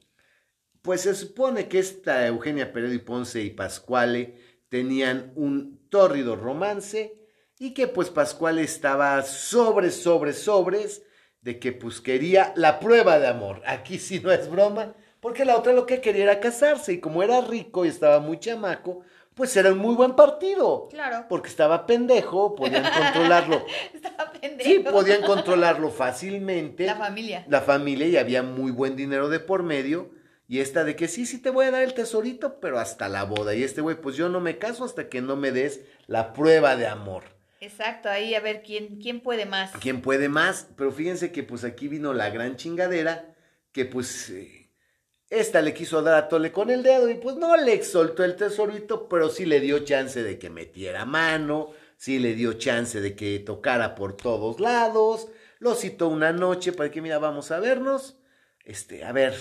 Pues 0.83 1.01
se 1.01 1.15
supone 1.15 1.67
que 1.67 1.79
esta 1.79 2.27
Eugenia 2.27 2.71
Peredo 2.71 2.93
y 2.93 2.99
Ponce 2.99 3.41
y 3.41 3.49
Pascuale 3.49 4.37
tenían 4.69 5.33
un 5.35 5.89
tórrido 5.89 6.35
romance 6.35 7.19
y 7.57 7.73
que 7.73 7.87
pues 7.87 8.11
Pascuale 8.11 8.61
estaba 8.61 9.23
sobre, 9.23 9.89
sobre, 9.89 10.33
sobres 10.33 11.01
de 11.41 11.57
que 11.57 11.71
pues 11.71 11.99
quería 11.99 12.53
la 12.57 12.79
prueba 12.79 13.17
de 13.17 13.25
amor. 13.25 13.63
Aquí 13.65 13.97
sí 13.97 14.19
no 14.19 14.31
es 14.31 14.47
broma, 14.51 14.95
porque 15.23 15.45
la 15.45 15.57
otra 15.57 15.71
lo 15.71 15.85
que 15.85 16.01
quería 16.01 16.23
era 16.23 16.39
casarse 16.41 16.91
y 16.93 16.99
como 16.99 17.23
era 17.23 17.39
rico 17.39 17.85
y 17.85 17.87
estaba 17.87 18.19
muy 18.19 18.39
chamaco, 18.39 19.03
pues 19.33 19.55
era 19.55 19.71
un 19.71 19.77
muy 19.77 19.95
buen 19.95 20.15
partido. 20.17 20.89
Claro. 20.89 21.25
Porque 21.29 21.47
estaba 21.47 21.85
pendejo, 21.85 22.55
podían 22.55 22.83
controlarlo. 22.83 23.65
Estaba 23.93 24.33
pendejo. 24.33 24.69
Sí, 24.69 24.79
podían 24.79 25.21
controlarlo 25.21 25.89
fácilmente 25.89 26.85
La 26.85 26.95
familia. 26.95 27.45
la 27.47 27.61
familia 27.61 28.07
y 28.07 28.17
había 28.17 28.43
muy 28.43 28.71
buen 28.71 28.97
dinero 28.97 29.29
de 29.29 29.39
por 29.39 29.63
medio. 29.63 30.11
Y 30.49 30.59
esta 30.59 30.83
de 30.83 30.97
que 30.97 31.07
sí, 31.07 31.25
sí 31.25 31.41
te 31.41 31.49
voy 31.49 31.67
a 31.67 31.71
dar 31.71 31.83
el 31.83 31.93
tesorito, 31.93 32.59
pero 32.59 32.77
hasta 32.77 33.07
la 33.07 33.23
boda. 33.23 33.55
Y 33.55 33.63
este 33.63 33.79
güey, 33.79 33.95
pues 33.95 34.17
yo 34.17 34.27
no 34.27 34.41
me 34.41 34.57
caso 34.57 34.83
hasta 34.83 35.07
que 35.07 35.21
no 35.21 35.37
me 35.37 35.51
des 35.51 35.81
la 36.05 36.33
prueba 36.33 36.75
de 36.75 36.85
amor. 36.85 37.23
Exacto, 37.61 38.09
ahí 38.09 38.35
a 38.35 38.41
ver 38.41 38.61
quién, 38.61 38.99
quién 38.99 39.21
puede 39.21 39.45
más. 39.45 39.71
¿Quién 39.79 40.01
puede 40.01 40.27
más? 40.27 40.67
Pero 40.75 40.91
fíjense 40.91 41.31
que 41.31 41.43
pues 41.43 41.63
aquí 41.63 41.87
vino 41.87 42.13
la 42.13 42.29
gran 42.29 42.57
chingadera, 42.57 43.33
que 43.71 43.85
pues 43.85 44.29
eh, 44.31 44.62
esta 45.33 45.61
le 45.61 45.73
quiso 45.73 46.01
dar 46.01 46.15
a 46.15 46.27
Tole 46.27 46.51
con 46.51 46.69
el 46.69 46.83
dedo 46.83 47.09
y 47.09 47.15
pues 47.15 47.35
no 47.35 47.57
le 47.57 47.83
soltó 47.83 48.23
el 48.23 48.35
tesorito, 48.35 49.09
pero 49.09 49.29
sí 49.29 49.45
le 49.45 49.59
dio 49.59 49.79
chance 49.79 50.21
de 50.21 50.37
que 50.37 50.49
metiera 50.49 51.05
mano, 51.05 51.71
sí 51.97 52.19
le 52.19 52.35
dio 52.35 52.53
chance 52.53 53.01
de 53.01 53.15
que 53.15 53.39
tocara 53.39 53.95
por 53.95 54.15
todos 54.15 54.59
lados, 54.59 55.27
lo 55.59 55.73
citó 55.75 56.07
una 56.07 56.31
noche 56.31 56.71
para 56.71 56.91
que 56.91 57.01
mira, 57.01 57.17
vamos 57.17 57.49
a 57.51 57.59
vernos, 57.59 58.19
este, 58.63 59.03
a 59.03 59.11
ver, 59.11 59.33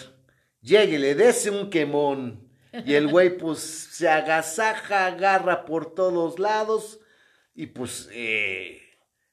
lléguele, 0.61 1.15
dese 1.15 1.51
un 1.51 1.69
quemón. 1.69 2.51
Y 2.87 2.95
el 2.95 3.09
güey 3.09 3.37
pues 3.37 3.59
se 3.59 4.09
agasaja, 4.09 5.05
agarra 5.05 5.67
por 5.67 5.95
todos 5.95 6.39
lados 6.39 7.01
y 7.55 7.67
pues 7.67 8.09
eh, 8.13 8.81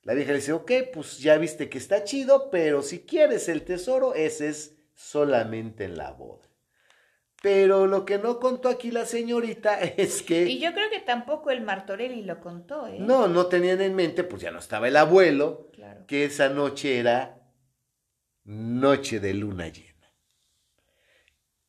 la 0.04 0.14
vieja 0.14 0.32
le 0.32 0.40
dice, 0.40 0.52
ok, 0.52 0.72
pues 0.94 1.20
ya 1.20 1.38
viste 1.38 1.70
que 1.70 1.78
está 1.78 2.04
chido, 2.04 2.50
pero 2.50 2.82
si 2.82 3.00
quieres 3.06 3.48
el 3.48 3.64
tesoro, 3.64 4.14
ese 4.14 4.50
es 4.50 4.76
solamente 4.94 5.86
en 5.86 5.98
la 5.98 6.12
boda. 6.12 6.49
Pero 7.42 7.88
lo 7.88 8.04
que 8.04 8.18
no 8.18 8.40
contó 8.40 8.68
aquí 8.70 8.92
la 8.92 9.06
señorita 9.06 9.80
es 9.98 10.22
que... 10.24 10.44
Y 10.46 10.60
yo 10.60 10.74
creo 10.74 10.90
que 10.90 11.00
tampoco 11.00 11.52
el 11.52 11.62
Martorelli 11.62 12.24
lo 12.24 12.40
contó, 12.40 12.88
¿eh? 12.88 12.98
No, 13.00 13.28
no 13.28 13.46
tenían 13.48 13.82
en 13.82 13.96
mente, 13.96 14.24
pues 14.24 14.42
ya 14.42 14.52
no 14.52 14.60
estaba 14.60 14.88
el 14.88 14.98
abuelo, 14.98 15.70
Claro. 15.74 16.06
que 16.08 16.26
esa 16.26 16.50
noche 16.50 17.00
era 17.00 17.42
noche 18.44 19.20
de 19.20 19.34
luna 19.34 19.70
llena. 19.70 19.90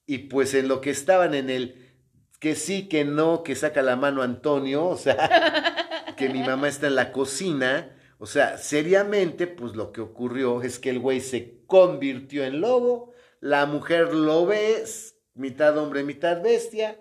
Y 0.07 0.19
pues 0.19 0.55
en 0.55 0.67
lo 0.67 0.81
que 0.81 0.91
estaban 0.91 1.35
en 1.35 1.51
el 1.51 1.95
que 2.41 2.57
sí, 2.57 2.89
que 2.89 3.05
no, 3.05 3.45
que 3.45 3.55
saca 3.55 3.83
la 3.83 3.95
mano 3.97 4.23
Antonio, 4.23 4.87
o 4.87 4.97
sea, 4.97 5.17
que 6.17 6.29
mi 6.31 6.41
mamá 6.43 6.69
está 6.69 6.89
en 6.89 6.97
la 6.97 7.13
cocina, 7.13 7.97
o 8.19 8.27
sea, 8.27 8.59
seriamente, 8.59 9.47
pues 9.47 9.77
lo 9.77 9.93
que 9.93 10.01
ocurrió 10.01 10.63
es 10.63 10.79
que 10.81 10.91
el 10.91 10.99
güey 10.99 11.21
se 11.21 11.63
convirtió 11.67 12.45
en 12.45 12.61
lobo, 12.61 13.13
la 13.41 13.67
mujer 13.67 14.13
lo 14.15 14.47
ve, 14.47 14.81
es 14.83 15.20
mitad 15.35 15.77
hombre, 15.79 16.03
mitad 16.05 16.43
bestia, 16.43 16.99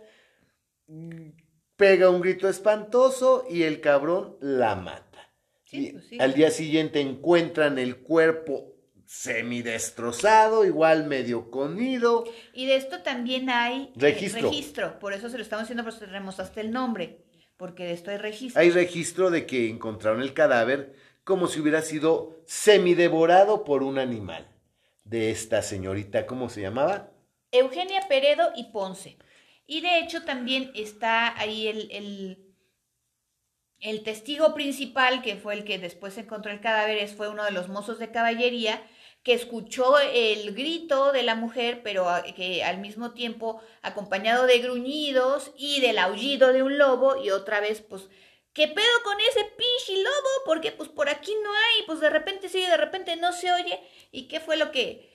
pega 1.75 2.09
un 2.09 2.21
grito 2.21 2.49
espantoso 2.49 3.45
y 3.49 3.63
el 3.63 3.81
cabrón 3.81 4.37
la 4.41 4.75
mata. 4.75 5.31
Sí, 5.65 5.87
Y 5.87 5.91
pues 5.93 6.07
sí. 6.07 6.17
Al 6.19 6.33
día 6.33 6.51
siguiente 6.51 6.99
encuentran 6.99 7.77
el 7.77 7.97
cuerpo 7.97 8.75
semidestrozado, 9.05 10.65
igual 10.65 11.07
medio 11.07 11.49
conido. 11.49 12.25
Y 12.53 12.67
de 12.67 12.75
esto 12.75 13.01
también 13.01 13.49
hay 13.49 13.83
eh, 13.83 13.91
Registro. 13.95 14.49
registro. 14.49 14.99
Por 14.99 15.13
eso 15.13 15.29
se 15.29 15.37
lo 15.37 15.43
estamos 15.43 15.63
haciendo, 15.63 15.83
por 15.83 15.93
eso 15.93 16.05
tenemos 16.05 16.39
hasta 16.39 16.61
el 16.61 16.71
nombre. 16.71 17.23
Porque 17.57 17.85
de 17.85 17.93
esto 17.93 18.11
hay 18.11 18.17
registro. 18.17 18.61
Hay 18.61 18.69
registro 18.71 19.31
de 19.31 19.45
que 19.45 19.69
encontraron 19.69 20.21
el 20.21 20.33
cadáver 20.33 20.93
como 21.23 21.47
si 21.47 21.59
hubiera 21.59 21.81
sido 21.81 22.41
semidevorado 22.45 23.63
por 23.63 23.83
un 23.83 23.99
animal. 23.99 24.47
De 25.03 25.31
esta 25.31 25.61
señorita, 25.61 26.25
¿cómo 26.25 26.49
se 26.49 26.61
llamaba? 26.61 27.11
Eugenia 27.51 28.07
Peredo 28.07 28.51
y 28.55 28.65
Ponce. 28.65 29.17
Y 29.65 29.81
de 29.81 29.99
hecho 29.99 30.23
también 30.23 30.71
está 30.75 31.37
ahí 31.39 31.67
el, 31.67 32.37
el, 33.79 34.03
testigo 34.03 34.53
principal, 34.53 35.21
que 35.21 35.35
fue 35.35 35.53
el 35.53 35.63
que 35.63 35.77
después 35.77 36.17
encontró 36.17 36.51
el 36.51 36.59
cadáver, 36.61 37.07
fue 37.07 37.29
uno 37.29 37.43
de 37.45 37.51
los 37.51 37.69
mozos 37.69 37.99
de 37.99 38.11
caballería, 38.11 38.81
que 39.21 39.33
escuchó 39.33 39.99
el 39.99 40.55
grito 40.55 41.11
de 41.11 41.23
la 41.23 41.35
mujer, 41.35 41.81
pero 41.83 42.07
que 42.35 42.63
al 42.63 42.79
mismo 42.79 43.11
tiempo 43.13 43.61
acompañado 43.81 44.45
de 44.47 44.59
gruñidos 44.59 45.51
y 45.57 45.81
del 45.81 45.99
aullido 45.99 46.51
de 46.53 46.63
un 46.63 46.77
lobo, 46.77 47.23
y 47.23 47.29
otra 47.29 47.59
vez, 47.59 47.81
pues, 47.81 48.07
¿qué 48.53 48.67
pedo 48.67 49.03
con 49.03 49.19
ese 49.21 49.43
pinche 49.43 50.01
lobo? 50.01 50.29
Porque 50.45 50.71
pues 50.71 50.89
por 50.89 51.09
aquí 51.09 51.33
no 51.43 51.51
hay, 51.51 51.85
pues 51.85 51.99
de 51.99 52.09
repente 52.09 52.49
sí, 52.49 52.59
de 52.59 52.77
repente 52.77 53.15
no 53.17 53.33
se 53.33 53.51
oye. 53.51 53.79
¿Y 54.11 54.27
qué 54.27 54.39
fue 54.39 54.57
lo 54.57 54.71
que, 54.71 55.08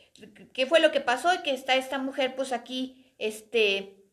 qué 0.52 0.66
fue 0.66 0.80
lo 0.80 0.92
que 0.92 1.00
pasó? 1.00 1.28
Que 1.42 1.52
está 1.52 1.76
esta 1.76 1.98
mujer, 1.98 2.34
pues 2.36 2.52
aquí, 2.52 3.12
este, 3.18 4.04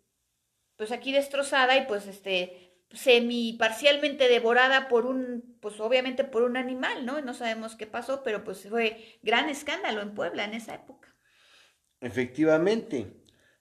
pues 0.76 0.92
aquí 0.92 1.12
destrozada 1.12 1.78
y 1.78 1.86
pues 1.86 2.08
este, 2.08 2.72
semi 2.94 3.54
parcialmente 3.54 4.28
devorada 4.28 4.88
por 4.88 5.06
un, 5.06 5.58
pues 5.62 5.80
obviamente 5.80 6.24
por 6.24 6.44
un 6.44 6.58
animal, 6.58 7.06
¿no? 7.06 7.22
No 7.22 7.34
sabemos 7.34 7.76
qué 7.76 7.88
pasó, 7.88 8.24
pero 8.24 8.44
pues 8.44 8.68
fue 8.68 9.20
gran 9.22 9.50
escándalo 9.50 10.02
en 10.02 10.14
Puebla 10.14 10.44
en 10.44 10.54
esa 10.54 10.76
época. 10.76 11.16
Efectivamente. 12.00 13.14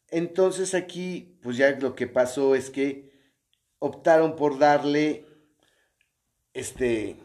Entonces 0.09 0.75
aquí, 0.75 1.39
pues 1.43 1.57
ya 1.57 1.71
lo 1.73 1.95
que 1.95 2.09
pasó 2.09 2.55
es 2.55 2.71
que 2.71 3.11
optaron 3.79 4.35
por 4.35 4.59
darle 4.59 5.27
este 6.53 7.17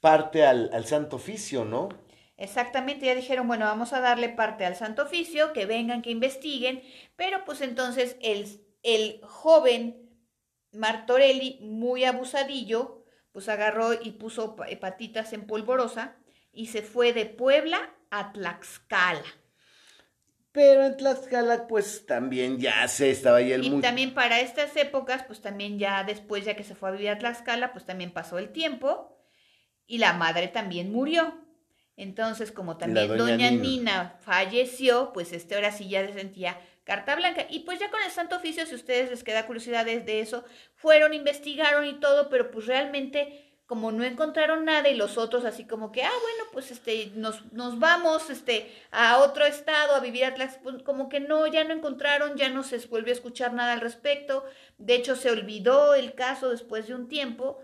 parte 0.00 0.44
al, 0.44 0.70
al 0.72 0.84
Santo 0.86 1.16
Oficio, 1.16 1.64
¿no? 1.64 1.88
Exactamente, 2.36 3.06
ya 3.06 3.14
dijeron, 3.14 3.48
bueno, 3.48 3.64
vamos 3.64 3.92
a 3.92 4.00
darle 4.00 4.28
parte 4.28 4.66
al 4.66 4.76
Santo 4.76 5.02
Oficio, 5.04 5.52
que 5.54 5.64
vengan, 5.64 6.02
que 6.02 6.10
investiguen, 6.10 6.82
pero 7.16 7.44
pues 7.46 7.62
entonces 7.62 8.16
el, 8.20 8.46
el 8.82 9.20
joven 9.22 10.10
Martorelli, 10.72 11.58
muy 11.62 12.04
abusadillo, 12.04 13.04
pues 13.32 13.48
agarró 13.48 13.94
y 13.94 14.12
puso 14.12 14.54
pa- 14.56 14.66
patitas 14.80 15.32
en 15.32 15.46
polvorosa 15.46 16.16
y 16.52 16.66
se 16.66 16.82
fue 16.82 17.12
de 17.14 17.24
Puebla 17.26 17.94
a 18.10 18.32
Tlaxcala. 18.32 19.24
Pero 20.52 20.84
en 20.84 20.96
Tlaxcala, 20.96 21.66
pues 21.66 22.06
también 22.06 22.58
ya 22.58 22.86
se 22.88 23.10
estaba 23.10 23.38
ahí 23.38 23.52
el 23.52 23.64
Y 23.64 23.80
también 23.80 24.14
para 24.14 24.40
estas 24.40 24.74
épocas, 24.76 25.22
pues 25.24 25.40
también 25.42 25.78
ya 25.78 26.02
después, 26.04 26.44
ya 26.44 26.56
que 26.56 26.64
se 26.64 26.74
fue 26.74 26.88
a 26.90 26.92
vivir 26.92 27.10
a 27.10 27.18
Tlaxcala, 27.18 27.72
pues 27.72 27.84
también 27.84 28.10
pasó 28.12 28.38
el 28.38 28.50
tiempo 28.52 29.18
y 29.86 29.98
la 29.98 30.12
madre 30.14 30.48
también 30.48 30.92
murió. 30.92 31.45
Entonces, 31.96 32.52
como 32.52 32.76
también 32.76 33.08
doña 33.08 33.22
doña, 33.22 33.50
Nina. 33.50 33.62
Nina. 33.62 34.18
falleció, 34.20 35.12
pues 35.12 35.32
este 35.32 35.54
ahora 35.54 35.72
sí 35.72 35.88
ya 35.88 36.06
se 36.06 36.12
sentía 36.12 36.60
carta 36.84 37.16
blanca. 37.16 37.46
Y 37.48 37.60
pues 37.60 37.80
ya 37.80 37.90
con 37.90 38.02
el 38.02 38.10
Santo 38.10 38.36
Oficio, 38.36 38.66
si 38.66 38.72
a 38.72 38.76
ustedes 38.76 39.10
les 39.10 39.24
queda 39.24 39.46
curiosidad 39.46 39.84
de, 39.84 40.00
de 40.00 40.20
eso, 40.20 40.44
fueron, 40.74 41.14
investigaron 41.14 41.86
y 41.86 41.94
todo, 41.94 42.28
pero 42.28 42.50
pues 42.50 42.66
realmente 42.66 43.46
como 43.66 43.90
no 43.90 44.04
encontraron 44.04 44.64
nada 44.64 44.88
y 44.88 44.96
los 44.96 45.18
otros 45.18 45.44
así 45.44 45.64
como 45.64 45.90
que, 45.90 46.02
ah, 46.02 46.10
bueno, 46.22 46.44
pues 46.52 46.70
este, 46.70 47.10
nos, 47.16 47.52
nos 47.52 47.80
vamos 47.80 48.30
este, 48.30 48.72
a 48.92 49.18
otro 49.18 49.44
estado 49.44 49.96
a 49.96 50.00
vivir 50.00 50.24
a 50.24 50.34
pues, 50.62 50.82
como 50.84 51.08
que 51.08 51.18
no, 51.18 51.46
ya 51.48 51.64
no 51.64 51.74
encontraron, 51.74 52.36
ya 52.36 52.48
no 52.48 52.62
se 52.62 52.78
volvió 52.86 53.12
a 53.12 53.16
escuchar 53.16 53.52
nada 53.54 53.72
al 53.72 53.80
respecto, 53.80 54.44
de 54.78 54.94
hecho 54.94 55.16
se 55.16 55.30
olvidó 55.30 55.94
el 55.94 56.14
caso 56.14 56.48
después 56.48 56.86
de 56.86 56.94
un 56.94 57.08
tiempo 57.08 57.58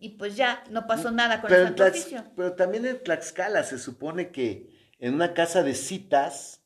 y 0.00 0.10
pues 0.10 0.34
ya 0.34 0.64
no 0.70 0.86
pasó 0.86 1.10
nada 1.10 1.40
con 1.40 1.50
pero, 1.50 1.68
el 1.68 1.80
Oficio. 1.80 2.24
pero 2.34 2.54
también 2.54 2.86
en 2.86 3.02
Tlaxcala 3.02 3.62
se 3.64 3.78
supone 3.78 4.30
que 4.30 4.70
en 4.98 5.14
una 5.14 5.34
casa 5.34 5.62
de 5.62 5.74
citas 5.74 6.62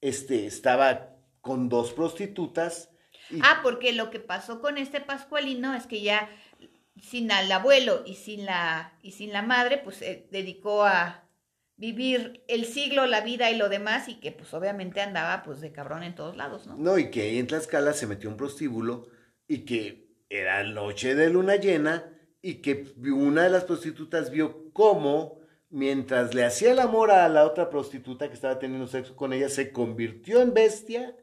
este, 0.00 0.46
estaba 0.46 1.16
con 1.40 1.68
dos 1.68 1.92
prostitutas. 1.92 2.90
y- 3.30 3.40
Ah, 3.42 3.60
porque 3.62 3.92
lo 3.92 4.10
que 4.10 4.20
pasó 4.20 4.60
con 4.60 4.76
este 4.78 5.00
Pascualino 5.00 5.74
es 5.74 5.86
que 5.86 6.02
ya 6.02 6.28
sin 7.00 7.32
al 7.32 7.50
abuelo 7.50 8.02
y 8.06 8.14
sin 8.16 8.44
la 8.44 8.92
y 9.02 9.12
sin 9.12 9.32
la 9.32 9.42
madre, 9.42 9.78
pues 9.78 9.96
se 9.96 10.28
dedicó 10.30 10.84
a 10.84 11.24
vivir 11.76 12.44
el 12.48 12.66
siglo, 12.66 13.06
la 13.06 13.20
vida 13.22 13.50
y 13.50 13.56
lo 13.56 13.68
demás 13.68 14.08
y 14.08 14.20
que 14.20 14.30
pues 14.30 14.52
obviamente 14.54 15.00
andaba 15.00 15.42
pues 15.42 15.60
de 15.60 15.72
cabrón 15.72 16.02
en 16.04 16.14
todos 16.14 16.36
lados, 16.36 16.66
¿no? 16.66 16.76
No, 16.76 16.98
y 16.98 17.10
que 17.10 17.22
ahí 17.22 17.38
en 17.38 17.46
Tlaxcala 17.46 17.94
se 17.94 18.06
metió 18.06 18.28
un 18.30 18.36
prostíbulo 18.36 19.08
y 19.48 19.64
que 19.64 20.06
era 20.28 20.62
noche 20.64 21.14
de 21.14 21.30
luna 21.30 21.56
llena 21.56 22.10
y 22.44 22.56
que 22.56 22.92
una 23.10 23.44
de 23.44 23.48
las 23.48 23.64
prostitutas 23.64 24.30
vio 24.30 24.70
cómo 24.74 25.40
mientras 25.70 26.34
le 26.34 26.44
hacía 26.44 26.72
el 26.72 26.78
amor 26.78 27.10
a 27.10 27.26
la 27.30 27.46
otra 27.46 27.70
prostituta 27.70 28.28
que 28.28 28.34
estaba 28.34 28.58
teniendo 28.58 28.86
sexo 28.86 29.16
con 29.16 29.32
ella, 29.32 29.48
se 29.48 29.72
convirtió 29.72 30.42
en 30.42 30.52
bestia 30.52 31.16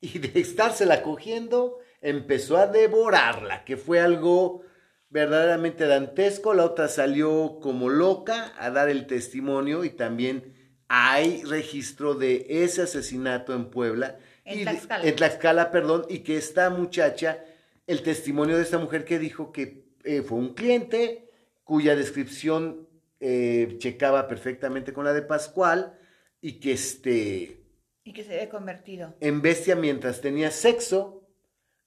y 0.00 0.18
de 0.20 0.38
estársela 0.38 1.02
cogiendo 1.02 1.78
empezó 2.00 2.58
a 2.58 2.68
devorarla, 2.68 3.64
que 3.64 3.76
fue 3.76 3.98
algo 3.98 4.62
verdaderamente 5.10 5.84
dantesco. 5.88 6.54
La 6.54 6.64
otra 6.64 6.86
salió 6.86 7.58
como 7.60 7.88
loca 7.88 8.52
a 8.56 8.70
dar 8.70 8.88
el 8.88 9.08
testimonio 9.08 9.82
y 9.82 9.90
también 9.90 10.54
hay 10.86 11.42
registro 11.42 12.14
de 12.14 12.46
ese 12.48 12.82
asesinato 12.82 13.52
en 13.52 13.68
Puebla. 13.68 14.16
En 14.44 14.54
y 14.54 14.58
de- 14.58 14.64
Tlaxcala. 14.70 15.04
en 15.08 15.16
Tlaxcala, 15.16 15.70
perdón, 15.72 16.06
y 16.08 16.20
que 16.20 16.36
esta 16.36 16.70
muchacha, 16.70 17.44
el 17.88 18.02
testimonio 18.04 18.56
de 18.56 18.62
esta 18.62 18.78
mujer 18.78 19.04
que 19.04 19.18
dijo 19.18 19.50
que 19.50 19.87
eh, 20.04 20.22
fue 20.22 20.38
un 20.38 20.54
cliente 20.54 21.30
cuya 21.64 21.96
descripción 21.96 22.88
eh, 23.20 23.76
checaba 23.78 24.28
perfectamente 24.28 24.92
con 24.92 25.04
la 25.04 25.12
de 25.12 25.22
Pascual 25.22 25.98
y 26.40 26.60
que 26.60 26.72
este, 26.72 27.64
Y 28.04 28.12
que 28.12 28.24
se 28.24 28.34
había 28.34 28.48
convertido. 28.48 29.16
en 29.20 29.42
bestia 29.42 29.76
mientras 29.76 30.20
tenía 30.20 30.50
sexo 30.50 31.28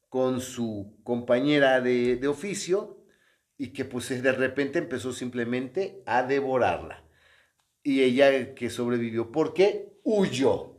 con 0.10 0.42
su 0.42 1.00
compañera 1.04 1.80
de, 1.82 2.18
de 2.18 2.28
oficio 2.28 2.98
y 3.58 3.74
que 3.74 3.86
pues 3.86 4.10
de 4.10 4.32
repente 4.32 4.80
empezó 4.80 5.14
simplemente 5.14 6.04
a 6.06 6.24
devorarla. 6.24 7.04
Y 7.84 8.02
ella 8.02 8.54
que 8.54 8.70
sobrevivió, 8.70 9.32
¿por 9.32 9.54
qué? 9.54 9.94
Huyó, 10.04 10.71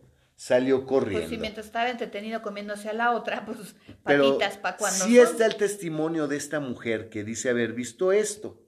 salió 0.43 0.87
corriendo. 0.87 1.21
Pues 1.21 1.31
si 1.31 1.39
mientras 1.39 1.67
estaba 1.67 1.89
entretenido 1.89 2.43
comiéndose 2.43 2.89
a 2.89 2.93
la 2.93 3.13
otra, 3.13 3.47
pues 3.47 3.77
Pero 4.05 4.25
patitas 4.25 4.57
para 4.59 4.77
cuando 4.77 5.05
sí 5.05 5.15
son. 5.15 5.27
está 5.27 5.47
el 5.47 5.55
testimonio 5.55 6.27
de 6.27 6.37
esta 6.37 6.59
mujer 6.59 7.11
que 7.11 7.23
dice 7.23 7.49
haber 7.49 7.75
visto 7.75 8.11
esto. 8.11 8.61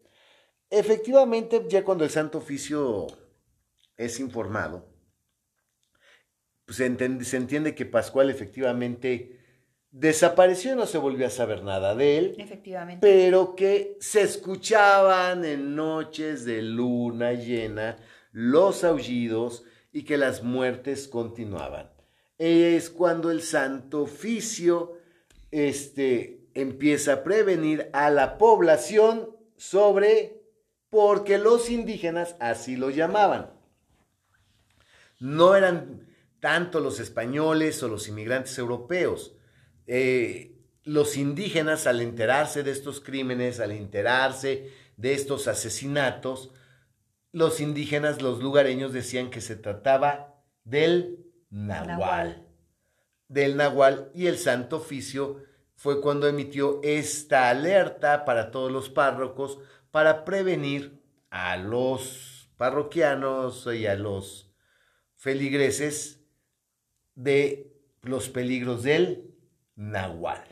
Efectivamente, 0.71 1.67
ya 1.69 1.83
cuando 1.83 2.05
el 2.05 2.11
Santo 2.11 2.39
Oficio 2.39 3.09
es 3.97 4.21
informado, 4.21 4.89
pues 6.65 6.77
se 6.77 6.87
entiende, 6.87 7.25
se 7.25 7.39
entiende 7.39 7.75
que 7.75 7.87
Pascual 7.87 8.31
efectivamente 8.31 9.41
desapareció 9.91 10.75
y 10.75 10.77
no 10.77 10.87
se 10.87 10.99
volvió 10.99 11.27
a 11.27 11.31
saber 11.31 11.65
nada 11.65 11.97
de 11.97 12.19
él, 12.19 12.37
Efectivamente. 12.39 13.05
pero 13.05 13.57
que 13.57 13.97
se 13.99 14.21
escuchaban 14.23 15.45
en 15.45 15.75
noches 15.75 16.45
de 16.45 16.63
luna 16.63 17.33
llena 17.33 17.97
los 18.31 18.85
aullidos 18.85 19.65
y 19.95 20.03
que 20.03 20.19
las 20.19 20.43
muertes 20.43 21.07
continuaban. 21.07 21.89
Es 22.37 22.91
cuando 22.91 23.31
el 23.31 23.43
Santo 23.43 24.03
Oficio 24.03 24.99
este, 25.53 26.49
empieza 26.53 27.13
a 27.13 27.23
prevenir 27.23 27.91
a 27.93 28.11
la 28.11 28.37
población 28.37 29.31
sobre, 29.57 30.43
porque 30.91 31.39
los 31.39 31.71
indígenas 31.71 32.35
así 32.41 32.75
lo 32.75 32.91
llamaban. 32.91 33.53
No 35.21 35.55
eran 35.55 36.09
tanto 36.41 36.81
los 36.81 36.99
españoles 36.99 37.81
o 37.85 37.89
los 37.89 38.09
inmigrantes 38.09 38.59
europeos. 38.59 39.37
Eh, 39.87 40.59
los 40.83 41.17
indígenas 41.17 41.87
al 41.87 42.01
enterarse 42.01 42.65
de 42.65 42.73
estos 42.73 43.01
crímenes, 43.01 43.61
al 43.61 43.71
enterarse 43.71 44.73
de 44.97 45.15
estos 45.15 45.47
asesinatos, 45.47 46.51
los 47.35 47.61
indígenas, 47.61 48.23
los 48.23 48.41
lugareños 48.41 48.93
decían 48.93 49.29
que 49.29 49.41
se 49.41 49.57
trataba 49.57 50.41
del 50.63 51.19
nahual. 51.51 51.87
Nahual. 51.89 52.49
Del 53.27 53.57
nahual 53.57 54.11
y 54.15 54.29
el 54.29 54.39
Santo 54.39 54.77
Oficio 54.77 55.43
fue 55.75 56.01
cuando 56.01 56.29
emitió 56.29 56.81
esta 56.85 57.49
alerta 57.49 58.25
para 58.25 58.53
todos 58.53 58.71
los 58.71 58.89
párrocos 58.89 59.59
para 59.91 60.25
prevenir 60.25 61.03
a 61.31 61.57
los 61.57 62.49
parroquianos 62.57 63.67
y 63.67 63.87
a 63.89 63.97
los 63.97 64.55
feligreses 65.17 66.25
de 67.17 67.73
los 68.03 68.29
peligros 68.29 68.85
del 68.85 69.35
nahual. 69.75 70.45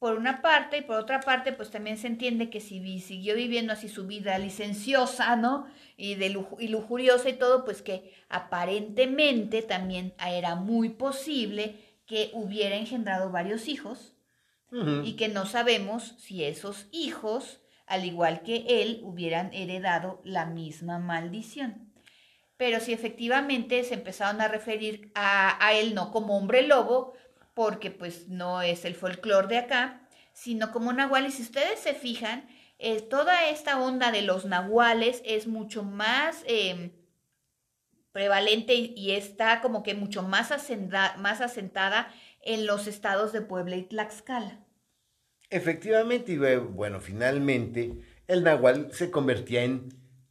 Por 0.00 0.18
una 0.18 0.42
parte, 0.42 0.78
y 0.78 0.82
por 0.82 0.96
otra 0.96 1.20
parte, 1.20 1.52
pues 1.52 1.70
también 1.70 1.96
se 1.96 2.08
entiende 2.08 2.50
que 2.50 2.60
si 2.60 2.98
siguió 2.98 3.36
viviendo 3.36 3.72
así 3.72 3.88
su 3.88 4.08
vida 4.08 4.36
licenciosa, 4.36 5.36
¿no? 5.36 5.68
Y, 6.02 6.16
de 6.16 6.36
y 6.58 6.66
lujuriosa 6.66 7.28
y 7.28 7.34
todo, 7.34 7.64
pues 7.64 7.80
que 7.80 8.12
aparentemente 8.28 9.62
también 9.62 10.14
era 10.18 10.56
muy 10.56 10.88
posible 10.88 11.76
que 12.06 12.30
hubiera 12.32 12.74
engendrado 12.74 13.30
varios 13.30 13.68
hijos 13.68 14.16
y 15.04 15.12
que 15.12 15.28
no 15.28 15.46
sabemos 15.46 16.16
si 16.18 16.42
esos 16.42 16.88
hijos, 16.90 17.60
al 17.86 18.04
igual 18.04 18.42
que 18.42 18.82
él, 18.82 19.00
hubieran 19.04 19.54
heredado 19.54 20.20
la 20.24 20.44
misma 20.44 20.98
maldición. 20.98 21.92
Pero 22.56 22.80
si 22.80 22.92
efectivamente 22.92 23.84
se 23.84 23.94
empezaron 23.94 24.40
a 24.40 24.48
referir 24.48 25.12
a, 25.14 25.64
a 25.64 25.74
él 25.74 25.94
no 25.94 26.10
como 26.10 26.36
hombre 26.36 26.66
lobo, 26.66 27.14
porque 27.54 27.92
pues 27.92 28.26
no 28.26 28.60
es 28.60 28.84
el 28.84 28.96
folclore 28.96 29.46
de 29.46 29.58
acá, 29.58 30.08
sino 30.32 30.72
como 30.72 30.92
nahual. 30.92 31.26
Y 31.26 31.30
si 31.30 31.42
ustedes 31.42 31.78
se 31.78 31.94
fijan, 31.94 32.48
eh, 32.84 33.00
toda 33.00 33.48
esta 33.48 33.80
onda 33.80 34.10
de 34.10 34.22
los 34.22 34.44
nahuales 34.44 35.22
es 35.24 35.46
mucho 35.46 35.84
más 35.84 36.42
eh, 36.48 36.90
prevalente 38.10 38.74
y, 38.74 39.12
está 39.12 39.60
como 39.60 39.84
que 39.84 39.94
mucho 39.94 40.24
más, 40.24 40.50
más 41.18 41.40
asentada 41.40 42.12
en 42.42 42.66
los 42.66 42.88
estados 42.88 43.32
de 43.32 43.40
Puebla 43.40 43.76
y 43.76 43.84
Tlaxcala. 43.84 44.66
Efectivamente, 45.48 46.32
y 46.32 46.38
bueno, 46.38 46.98
finalmente 46.98 48.00
el 48.26 48.42
nahual 48.42 48.88
se 48.92 49.12
convertía 49.12 49.62
en 49.62 49.88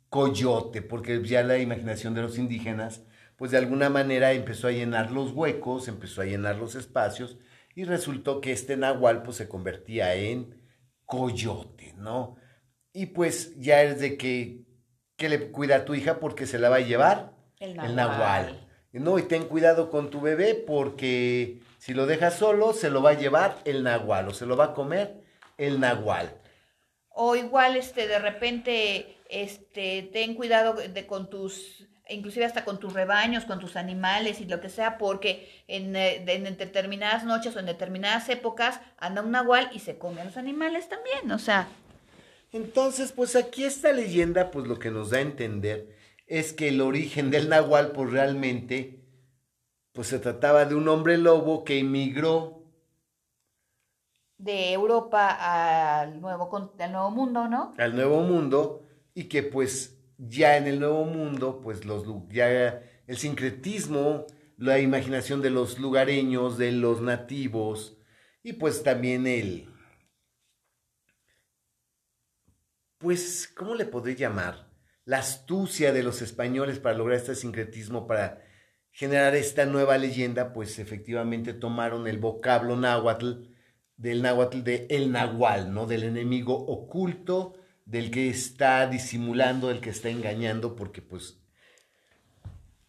coyote, 0.09 0.81
porque 0.81 1.23
ya 1.23 1.43
la 1.43 1.57
imaginación 1.57 2.15
de 2.15 2.23
los 2.23 2.37
indígenas, 2.37 3.05
pues 3.37 3.51
de 3.51 3.59
alguna 3.59 3.89
manera 3.89 4.33
empezó 4.33 4.67
a 4.67 4.71
llenar 4.71 5.11
los 5.11 5.31
huecos, 5.31 5.87
empezó 5.87 6.21
a 6.21 6.25
llenar 6.25 6.57
los 6.57 6.75
espacios, 6.75 7.37
y 7.75 7.85
resultó 7.85 8.41
que 8.41 8.51
este 8.51 8.75
nahual 8.75 9.23
pues 9.23 9.37
se 9.37 9.47
convertía 9.47 10.15
en 10.15 10.61
coyote, 11.05 11.93
¿no? 11.97 12.40
Y 12.93 13.07
pues 13.07 13.57
ya 13.59 13.81
es 13.83 13.99
de 13.99 14.17
que, 14.17 14.61
que 15.15 15.29
le 15.29 15.51
cuida 15.51 15.77
a 15.77 15.85
tu 15.85 15.93
hija 15.93 16.19
porque 16.19 16.45
se 16.45 16.59
la 16.59 16.69
va 16.69 16.77
a 16.77 16.81
llevar 16.81 17.33
El 17.59 17.79
el 17.79 17.95
nahual. 17.95 18.67
No, 18.93 19.17
y 19.17 19.23
ten 19.23 19.45
cuidado 19.45 19.89
con 19.89 20.09
tu 20.09 20.19
bebé 20.19 20.53
porque 20.53 21.61
si 21.77 21.93
lo 21.93 22.05
dejas 22.05 22.35
solo, 22.35 22.73
se 22.73 22.89
lo 22.89 23.01
va 23.01 23.11
a 23.11 23.17
llevar 23.17 23.57
el 23.63 23.83
nahual 23.83 24.27
o 24.27 24.33
se 24.33 24.45
lo 24.45 24.57
va 24.57 24.65
a 24.65 24.73
comer 24.73 25.21
el 25.57 25.79
nahual. 25.79 26.33
O 27.07 27.35
igual, 27.35 27.75
este, 27.77 28.07
de 28.07 28.19
repente, 28.19 29.17
este, 29.29 30.09
ten 30.11 30.35
cuidado 30.35 30.73
de 30.73 31.07
con 31.07 31.29
tus, 31.29 31.87
inclusive 32.09 32.45
hasta 32.45 32.65
con 32.65 32.79
tus 32.79 32.93
rebaños, 32.93 33.45
con 33.45 33.59
tus 33.59 33.77
animales 33.77 34.41
y 34.41 34.45
lo 34.45 34.59
que 34.59 34.69
sea, 34.69 34.97
porque 34.97 35.63
en, 35.67 35.95
eh, 35.95 36.23
en 36.27 36.57
determinadas 36.57 37.23
noches 37.23 37.55
o 37.55 37.59
en 37.59 37.65
determinadas 37.65 38.27
épocas 38.29 38.81
anda 38.97 39.21
un 39.21 39.31
nahual 39.31 39.69
y 39.73 39.79
se 39.79 39.97
come 39.97 40.21
a 40.21 40.25
los 40.25 40.37
animales 40.37 40.89
también, 40.89 41.31
o 41.31 41.39
sea, 41.39 41.67
Entonces, 42.51 43.11
pues 43.11 43.35
aquí 43.35 43.63
esta 43.63 43.91
leyenda, 43.93 44.51
pues 44.51 44.67
lo 44.67 44.77
que 44.77 44.91
nos 44.91 45.09
da 45.09 45.19
a 45.19 45.21
entender 45.21 45.95
es 46.27 46.53
que 46.53 46.69
el 46.69 46.81
origen 46.81 47.29
del 47.31 47.49
nahual, 47.49 47.91
pues 47.91 48.11
realmente 48.11 49.01
pues 49.93 50.07
se 50.07 50.19
trataba 50.19 50.65
de 50.65 50.75
un 50.75 50.87
hombre 50.87 51.17
lobo 51.17 51.63
que 51.63 51.79
emigró 51.79 52.63
De 54.37 54.71
Europa 54.71 56.01
al 56.01 56.21
nuevo, 56.21 56.49
al 56.79 56.91
nuevo 56.91 57.11
mundo, 57.11 57.47
¿no? 57.47 57.73
al 57.77 57.95
Nuevo 57.95 58.21
Mundo 58.21 58.83
y 59.13 59.25
que 59.25 59.43
pues 59.43 59.97
ya 60.17 60.57
en 60.57 60.67
el 60.67 60.79
Nuevo 60.79 61.03
Mundo, 61.05 61.59
pues 61.61 61.85
los 61.85 62.05
ya 62.29 62.81
el 63.07 63.17
sincretismo, 63.17 64.25
la 64.57 64.79
imaginación 64.79 65.41
de 65.41 65.49
los 65.49 65.79
lugareños, 65.79 66.57
de 66.57 66.71
los 66.71 67.01
nativos 67.01 67.97
y 68.43 68.53
pues 68.53 68.83
también 68.83 69.27
el 69.27 69.70
pues 73.01 73.51
¿cómo 73.55 73.75
le 73.75 73.85
podré 73.85 74.15
llamar? 74.15 74.67
La 75.05 75.17
astucia 75.17 75.91
de 75.91 76.03
los 76.03 76.21
españoles 76.21 76.79
para 76.79 76.97
lograr 76.97 77.17
este 77.17 77.35
sincretismo 77.35 78.07
para 78.07 78.41
generar 78.91 79.35
esta 79.35 79.65
nueva 79.65 79.97
leyenda, 79.97 80.53
pues 80.53 80.79
efectivamente 80.79 81.53
tomaron 81.53 82.07
el 82.07 82.17
vocablo 82.17 82.75
náhuatl 82.75 83.47
del 83.97 84.21
náhuatl 84.21 84.63
de 84.63 84.87
el 84.89 85.11
nahual, 85.11 85.73
¿no? 85.73 85.85
Del 85.85 86.03
enemigo 86.03 86.55
oculto, 86.55 87.53
del 87.85 88.09
que 88.11 88.29
está 88.29 88.87
disimulando, 88.87 89.67
del 89.67 89.79
que 89.79 89.91
está 89.91 90.09
engañando, 90.09 90.75
porque 90.75 91.01
pues 91.01 91.37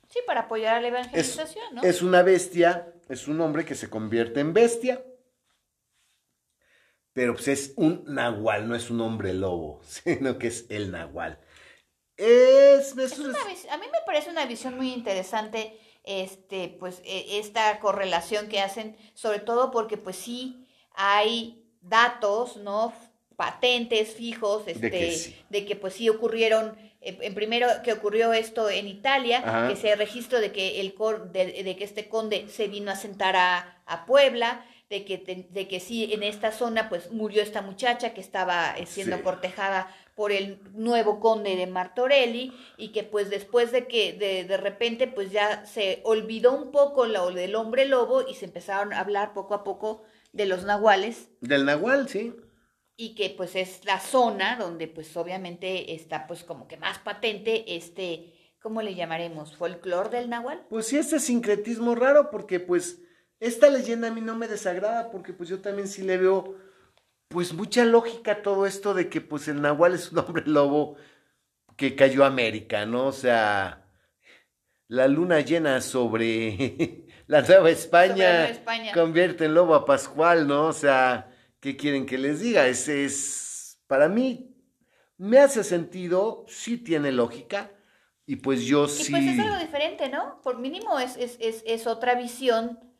Sí, 0.08 0.18
para 0.26 0.40
apoyar 0.40 0.76
a 0.76 0.80
la 0.82 0.88
es, 0.88 0.92
evangelización, 0.92 1.74
¿no? 1.74 1.82
es 1.82 2.02
una 2.02 2.22
bestia, 2.22 2.92
es 3.08 3.28
un 3.28 3.40
hombre 3.40 3.64
que 3.64 3.74
se 3.74 3.88
convierte 3.88 4.40
en 4.40 4.52
bestia, 4.52 5.02
pero 7.12 7.34
pues 7.34 7.48
es 7.48 7.72
un 7.76 8.04
nahual, 8.06 8.68
no 8.68 8.74
es 8.74 8.90
un 8.90 9.00
hombre 9.00 9.34
lobo, 9.34 9.80
sino 9.86 10.38
que 10.38 10.48
es 10.48 10.66
el 10.70 10.90
nahual. 10.90 11.38
Es, 12.16 12.96
es 12.96 13.12
Es 13.12 13.18
una- 13.18 13.38
vis- 13.44 13.68
a 13.70 13.76
mí 13.78 13.86
me 13.90 13.98
parece 14.06 14.30
una 14.30 14.44
visión 14.46 14.76
muy 14.76 14.92
interesante 14.92 15.78
este 16.04 16.68
pues 16.80 17.00
e- 17.04 17.38
esta 17.38 17.78
correlación 17.78 18.48
que 18.48 18.60
hacen 18.60 18.96
sobre 19.14 19.38
todo 19.38 19.70
porque 19.70 19.96
pues 19.96 20.16
sí 20.16 20.66
hay 20.94 21.64
datos 21.80 22.56
no 22.56 22.92
patentes 23.36 24.14
fijos 24.14 24.64
este, 24.66 24.90
que 24.90 25.12
sí. 25.12 25.36
de 25.48 25.64
que 25.64 25.76
pues 25.76 25.94
sí 25.94 26.08
ocurrieron 26.08 26.76
eh, 27.00 27.18
en 27.22 27.34
primero 27.34 27.68
que 27.84 27.92
ocurrió 27.92 28.32
esto 28.32 28.68
en 28.68 28.88
Italia 28.88 29.38
Ajá. 29.44 29.68
que 29.68 29.76
se 29.76 29.94
registro 29.96 30.40
de 30.40 30.52
que 30.52 30.80
el 30.80 30.94
cor- 30.94 31.30
de, 31.32 31.62
de 31.62 31.76
que 31.76 31.84
este 31.84 32.08
conde 32.08 32.48
se 32.48 32.66
vino 32.68 32.90
a 32.90 32.96
sentar 32.96 33.36
a, 33.36 33.82
a 33.86 34.04
Puebla 34.04 34.64
de 34.92 35.04
que 35.06 35.46
de 35.50 35.68
que 35.68 35.80
sí 35.80 36.12
en 36.12 36.22
esta 36.22 36.52
zona 36.52 36.88
pues 36.90 37.10
murió 37.10 37.42
esta 37.42 37.62
muchacha 37.62 38.12
que 38.12 38.20
estaba 38.20 38.74
eh, 38.76 38.84
siendo 38.86 39.16
Sí. 39.16 39.22
cortejada 39.22 39.88
por 40.14 40.32
el 40.32 40.58
nuevo 40.74 41.18
conde 41.18 41.56
de 41.56 41.66
Martorelli 41.66 42.52
y 42.76 42.88
que 42.92 43.02
pues 43.02 43.30
después 43.30 43.72
de 43.72 43.86
que 43.86 44.12
de, 44.12 44.44
de 44.44 44.56
repente 44.58 45.06
pues 45.08 45.32
ya 45.32 45.64
se 45.64 46.00
olvidó 46.04 46.52
un 46.52 46.70
poco 46.70 47.06
lo 47.06 47.30
del 47.32 47.54
hombre 47.54 47.86
lobo 47.86 48.28
y 48.28 48.34
se 48.34 48.44
empezaron 48.44 48.92
a 48.92 49.00
hablar 49.00 49.32
poco 49.32 49.54
a 49.54 49.64
poco 49.64 50.02
de 50.32 50.44
los 50.44 50.64
nahuales 50.64 51.28
del 51.40 51.64
nahual, 51.64 52.08
sí. 52.10 52.34
y 52.96 53.14
que 53.14 53.30
pues 53.30 53.56
es 53.56 53.84
la 53.86 53.98
zona 53.98 54.56
donde 54.56 54.88
pues 54.88 55.16
obviamente 55.16 55.94
está 55.94 56.26
pues 56.26 56.44
como 56.44 56.68
que 56.68 56.76
más 56.76 56.98
patente 56.98 57.76
este, 57.76 58.34
¿cómo 58.60 58.82
le 58.82 58.94
llamaremos? 58.94 59.56
¿Folclor 59.56 60.10
del 60.10 60.28
nahual? 60.28 60.66
Pues 60.68 60.86
sí, 60.88 60.98
este 60.98 61.18
sincretismo 61.18 61.94
raro, 61.94 62.30
porque 62.30 62.60
pues 62.60 62.98
esta 63.42 63.68
leyenda 63.68 64.06
a 64.06 64.12
mí 64.12 64.20
no 64.20 64.36
me 64.36 64.46
desagrada, 64.46 65.10
porque 65.10 65.32
pues 65.32 65.48
yo 65.48 65.60
también 65.60 65.88
sí 65.88 66.02
le 66.02 66.16
veo 66.16 66.54
pues 67.26 67.52
mucha 67.52 67.84
lógica 67.84 68.32
a 68.32 68.42
todo 68.42 68.66
esto 68.66 68.94
de 68.94 69.08
que 69.08 69.20
pues 69.20 69.48
el 69.48 69.60
Nahual 69.60 69.94
es 69.94 70.12
un 70.12 70.18
hombre 70.20 70.44
lobo 70.46 70.96
que 71.76 71.96
cayó 71.96 72.22
a 72.22 72.28
América, 72.28 72.86
¿no? 72.86 73.08
O 73.08 73.12
sea, 73.12 73.84
la 74.86 75.08
luna 75.08 75.40
llena 75.40 75.80
sobre 75.80 77.04
la 77.26 77.42
Nueva 77.42 77.70
España, 77.70 78.48
convierte 78.94 79.46
en 79.46 79.54
lobo 79.54 79.74
a 79.74 79.84
Pascual, 79.84 80.46
¿no? 80.46 80.66
O 80.66 80.72
sea, 80.72 81.28
¿qué 81.58 81.76
quieren 81.76 82.06
que 82.06 82.18
les 82.18 82.38
diga? 82.38 82.68
Ese 82.68 83.04
es, 83.04 83.82
para 83.88 84.08
mí, 84.08 84.54
me 85.16 85.40
hace 85.40 85.64
sentido, 85.64 86.44
sí 86.46 86.78
tiene 86.78 87.10
lógica, 87.10 87.72
y 88.24 88.36
pues 88.36 88.62
yo 88.62 88.84
Y 88.84 88.88
sí... 88.88 89.10
pues 89.10 89.24
es 89.24 89.40
algo 89.40 89.58
diferente, 89.58 90.08
¿no? 90.08 90.40
Por 90.42 90.60
mínimo 90.60 91.00
es, 91.00 91.16
es, 91.16 91.38
es, 91.40 91.64
es 91.66 91.88
otra 91.88 92.14
visión 92.14 92.91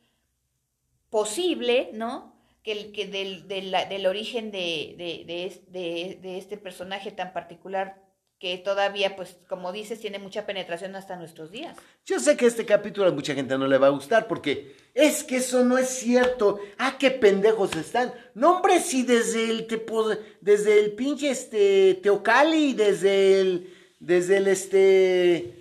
posible, 1.13 1.91
¿no? 1.93 2.33
Que, 2.63 2.71
el, 2.71 2.91
que 2.91 3.05
del, 3.07 3.47
del, 3.47 3.71
del 3.87 4.05
origen 4.07 4.49
de, 4.51 4.95
de, 4.97 5.61
de, 5.71 6.19
de- 6.21 6.37
este 6.39 6.57
personaje 6.57 7.11
tan 7.11 7.31
particular 7.33 8.01
que 8.39 8.57
todavía, 8.57 9.15
pues, 9.15 9.37
como 9.47 9.71
dices, 9.71 9.99
tiene 10.01 10.17
mucha 10.17 10.45
penetración 10.45 10.95
hasta 10.95 11.15
nuestros 11.15 11.51
días. 11.51 11.77
Yo 12.03 12.19
sé 12.19 12.35
que 12.35 12.47
este 12.47 12.65
capítulo 12.65 13.07
a 13.07 13.11
mucha 13.11 13.35
gente 13.35 13.57
no 13.57 13.67
le 13.67 13.77
va 13.77 13.87
a 13.87 13.97
gustar 13.99 14.27
porque 14.27 14.75
es 14.95 15.23
que 15.23 15.37
eso 15.37 15.63
no 15.63 15.77
es 15.77 15.87
cierto. 15.89 16.59
Ah, 16.77 16.97
qué 16.99 17.11
pendejos 17.11 17.75
están. 17.75 18.11
No, 18.33 18.57
hombre, 18.57 18.79
si 18.79 19.03
desde 19.03 19.49
el 19.51 19.67
tepo- 19.67 20.17
desde 20.41 20.79
el 20.79 20.93
pinche 20.93 21.29
este 21.29 21.93
Teocali, 22.01 22.73
desde 22.73 23.39
el 23.39 23.69
desde 23.99 24.37
el 24.37 24.47
este 24.47 25.53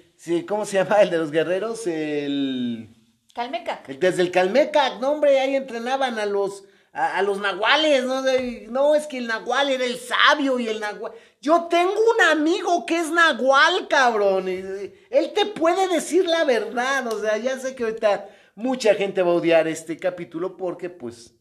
¿cómo 0.48 0.64
se 0.64 0.78
llama 0.78 1.03
el 1.03 1.11
de 1.11 1.18
los 1.18 1.30
guerreros? 1.30 1.86
El, 1.86 2.88
Calmeca. 3.34 3.82
el- 3.88 3.98
desde 3.98 4.22
el 4.22 4.30
Calmeca, 4.30 4.98
no, 4.98 5.12
hombre, 5.12 5.40
ahí 5.40 5.56
entrenaban 5.56 6.18
a 6.18 6.26
los 6.26 6.64
a, 6.92 7.22
los 7.22 7.40
nahuales, 7.40 8.04
¿no? 8.04 8.22
No, 8.70 8.94
es 8.94 9.06
que 9.06 9.16
el 9.18 9.26
nahual 9.26 9.70
era 9.70 9.84
el 9.84 9.98
sabio 9.98 10.58
y 10.58 10.68
el 10.68 10.78
nahual. 10.80 11.12
Yo 11.40 11.66
tengo 11.70 11.90
un 11.94 12.20
amigo 12.30 12.84
que 12.84 12.98
es 12.98 13.10
nahual, 13.10 13.88
cabrón. 13.88 14.46
él 14.48 15.32
te 15.34 15.46
puede 15.46 15.88
decir 15.88 16.26
la 16.26 16.44
verdad. 16.44 17.06
O 17.06 17.18
sea, 17.18 17.38
ya 17.38 17.58
sé 17.58 17.74
que 17.74 17.84
ahorita 17.84 18.28
mucha 18.54 18.94
gente 18.94 19.22
va 19.22 19.30
a 19.30 19.36
odiar 19.36 19.68
este 19.68 19.96
capítulo 19.96 20.56
porque, 20.58 20.90
pues, 20.90 21.34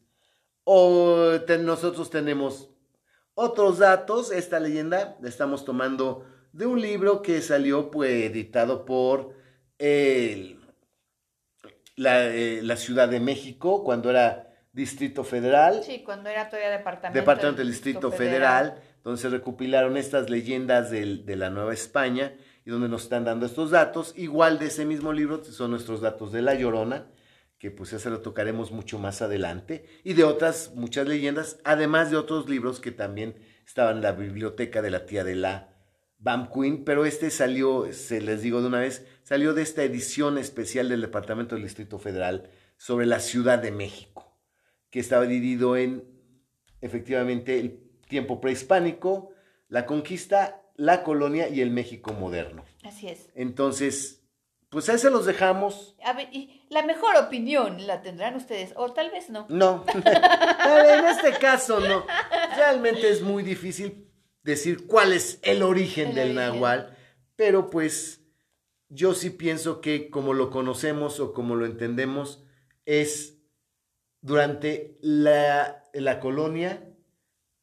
o 0.64 1.32
nosotros 1.60 2.08
tenemos 2.08 2.70
otros 3.34 3.78
datos. 3.78 4.32
Esta 4.32 4.58
leyenda 4.58 5.18
la 5.20 5.28
estamos 5.28 5.66
tomando 5.66 6.24
de 6.52 6.64
un 6.64 6.80
libro 6.80 7.20
que 7.20 7.42
salió, 7.42 7.90
pues, 7.90 8.10
editado 8.24 8.86
por 8.86 9.34
el 9.76 10.61
la, 11.96 12.26
eh, 12.26 12.60
la 12.62 12.76
Ciudad 12.76 13.08
de 13.08 13.20
México, 13.20 13.84
cuando 13.84 14.10
era 14.10 14.48
Distrito 14.72 15.24
Federal, 15.24 15.82
Sí, 15.84 16.02
cuando 16.04 16.28
era 16.30 16.48
todavía 16.48 16.70
departamento. 16.70 17.18
Departamento 17.18 17.58
del 17.58 17.70
Distrito 17.70 18.10
Federal, 18.10 18.80
donde 19.04 19.20
se 19.20 19.28
recopilaron 19.28 19.96
estas 19.96 20.30
leyendas 20.30 20.90
del- 20.90 21.26
de 21.26 21.36
la 21.36 21.50
Nueva 21.50 21.74
España 21.74 22.34
y 22.64 22.70
donde 22.70 22.88
nos 22.88 23.02
están 23.02 23.24
dando 23.24 23.44
estos 23.44 23.70
datos. 23.70 24.14
Igual 24.16 24.58
de 24.58 24.66
ese 24.66 24.84
mismo 24.86 25.12
libro 25.12 25.44
son 25.44 25.72
nuestros 25.72 26.00
datos 26.00 26.32
de 26.32 26.40
La 26.40 26.54
Llorona, 26.54 27.06
que 27.58 27.70
pues 27.70 27.90
ya 27.90 27.98
se 27.98 28.10
lo 28.10 28.20
tocaremos 28.20 28.72
mucho 28.72 28.98
más 28.98 29.20
adelante, 29.22 29.84
y 30.04 30.14
de 30.14 30.24
otras 30.24 30.72
muchas 30.74 31.06
leyendas, 31.06 31.58
además 31.64 32.10
de 32.10 32.16
otros 32.16 32.48
libros 32.48 32.80
que 32.80 32.90
también 32.92 33.36
estaban 33.66 33.96
en 33.98 34.02
la 34.02 34.12
biblioteca 34.12 34.80
de 34.82 34.90
la 34.90 35.04
tía 35.06 35.22
de 35.24 35.34
la 35.36 35.68
Bam 36.22 36.48
Queen, 36.50 36.84
pero 36.84 37.04
este 37.04 37.30
salió, 37.30 37.92
se 37.92 38.20
les 38.20 38.42
digo 38.42 38.60
de 38.60 38.68
una 38.68 38.78
vez, 38.78 39.04
salió 39.24 39.54
de 39.54 39.62
esta 39.62 39.82
edición 39.82 40.38
especial 40.38 40.88
del 40.88 41.00
Departamento 41.00 41.56
del 41.56 41.64
Distrito 41.64 41.98
Federal 41.98 42.48
sobre 42.76 43.06
la 43.06 43.18
Ciudad 43.18 43.58
de 43.58 43.72
México, 43.72 44.38
que 44.90 45.00
estaba 45.00 45.24
dividido 45.24 45.76
en 45.76 46.04
efectivamente 46.80 47.58
el 47.58 47.80
tiempo 48.08 48.40
prehispánico, 48.40 49.30
la 49.68 49.84
conquista, 49.84 50.62
la 50.76 51.02
colonia 51.02 51.48
y 51.48 51.60
el 51.60 51.72
México 51.72 52.12
moderno. 52.12 52.64
Así 52.84 53.08
es. 53.08 53.28
Entonces, 53.34 54.22
pues 54.68 54.88
ahí 54.88 54.98
se 54.98 55.10
los 55.10 55.26
dejamos. 55.26 55.96
A 56.04 56.12
ver, 56.12 56.28
y 56.30 56.62
la 56.70 56.82
mejor 56.82 57.16
opinión 57.16 57.84
la 57.84 58.00
tendrán 58.00 58.36
ustedes, 58.36 58.74
o 58.76 58.92
tal 58.92 59.10
vez 59.10 59.28
no. 59.28 59.46
No, 59.48 59.84
en 59.94 61.04
este 61.04 61.32
caso 61.40 61.80
no. 61.80 62.06
Realmente 62.54 63.10
es 63.10 63.22
muy 63.22 63.42
difícil 63.42 64.11
decir 64.42 64.86
cuál 64.86 65.12
es 65.12 65.38
el 65.42 65.62
origen 65.62 66.08
El 66.10 66.14
del 66.14 66.38
origen. 66.38 66.54
nahual, 66.54 66.96
pero 67.36 67.70
pues 67.70 68.20
yo 68.88 69.14
sí 69.14 69.30
pienso 69.30 69.80
que 69.80 70.10
como 70.10 70.34
lo 70.34 70.50
conocemos 70.50 71.20
o 71.20 71.32
como 71.32 71.54
lo 71.54 71.64
entendemos 71.66 72.44
es 72.84 73.38
durante 74.20 74.98
la, 75.00 75.84
la 75.94 76.20
colonia, 76.20 76.84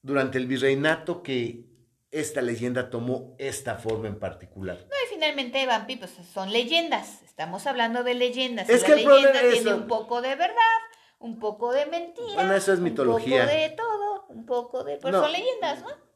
durante 0.02 0.38
el 0.38 0.48
virreinato 0.48 1.24
que 1.24 1.66
esta 2.12 2.42
leyenda 2.42 2.90
tomó 2.90 3.36
esta 3.38 3.76
forma 3.76 4.08
en 4.08 4.18
particular. 4.20 4.78
No, 4.78 4.96
y 5.06 5.14
finalmente, 5.14 5.66
Vampi, 5.68 5.98
pues 5.98 6.12
son 6.34 6.52
leyendas. 6.52 7.22
Estamos 7.24 7.68
hablando 7.68 8.04
de 8.04 8.16
leyendas. 8.16 8.68
y 8.68 8.72
Es 8.72 8.82
la 8.82 8.88
que 8.88 8.94
el 8.94 9.04
problema 9.04 9.28
leyenda 9.34 9.48
es 9.48 9.54
tiene 9.54 9.70
eso. 9.72 9.78
un 9.82 9.88
poco 9.88 10.22
de 10.22 10.36
verdad, 10.36 10.78
un 11.20 11.40
poco 11.40 11.72
de 11.72 11.86
mentira. 11.86 12.34
Bueno, 12.34 12.56
eso 12.56 12.74
es 12.74 12.80
mitología. 12.80 13.44
Un 13.44 13.48
poco 13.48 13.56
de 13.58 13.70
todo, 13.70 14.26
un 14.30 14.46
poco 14.46 14.84
de. 14.84 14.98
Pues 14.98 15.12
No. 15.14 15.22
son 15.22 15.32
leyendas, 15.32 15.82
¿no? 15.84 16.09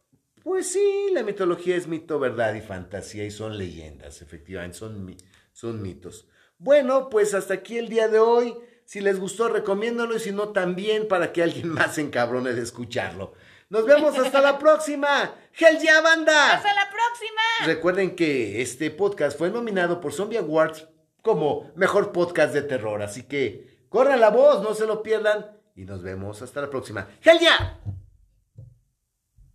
Pues 0.44 0.72
sí, 0.72 1.10
la 1.14 1.24
mitología 1.24 1.76
es 1.78 1.88
mito, 1.88 2.20
verdad 2.20 2.54
y 2.54 2.62
fantasía 2.62 3.24
y 3.24 3.32
son 3.32 3.58
leyendas, 3.58 4.22
efectivamente, 4.22 4.78
son, 4.78 5.16
son 5.54 5.82
mitos. 5.82 6.28
Bueno, 6.58 7.10
pues 7.10 7.34
hasta 7.34 7.56
aquí 7.56 7.78
el 7.78 7.89
día 7.89 8.08
de 8.08 8.20
hoy. 8.20 8.56
Si 8.86 9.00
les 9.00 9.20
gustó, 9.20 9.48
recomiéndalo 9.48 10.16
y 10.16 10.20
si 10.20 10.32
no, 10.32 10.50
también 10.50 11.08
para 11.08 11.32
que 11.32 11.41
alguien 11.44 11.70
más 11.74 11.96
se 11.96 12.02
encabrone 12.02 12.54
de 12.54 12.62
escucharlo. 12.62 13.34
Nos 13.70 13.86
vemos 13.86 14.18
hasta 14.20 14.41
la 14.41 14.60
próxima. 14.60 15.34
¡Hell 15.58 15.80
yeah, 15.80 16.02
banda! 16.02 16.56
¡Hasta 16.56 16.74
la 16.74 16.89
próxima! 16.89 17.41
Recuerden 17.66 18.16
que 18.16 18.62
este 18.62 18.91
podcast 18.91 19.38
fue 19.38 19.50
nominado 19.50 20.00
por 20.00 20.14
Zombie 20.14 20.38
Awards 20.38 20.88
como 21.22 21.72
mejor 21.76 22.12
podcast 22.12 22.54
de 22.54 22.62
terror. 22.62 23.02
Así 23.02 23.24
que 23.24 23.88
corran 23.89 24.20
la 24.20 24.30
voz, 24.30 24.62
no 24.62 24.76
se 24.76 24.86
lo 24.86 25.02
pierdan 25.02 25.58
y 25.76 25.86
nos 25.86 26.04
vemos 26.04 26.41
hasta 26.41 26.62
la 26.62 26.70
próxima. 26.70 27.08
¡Gel 27.22 27.39
ya! 27.39 27.80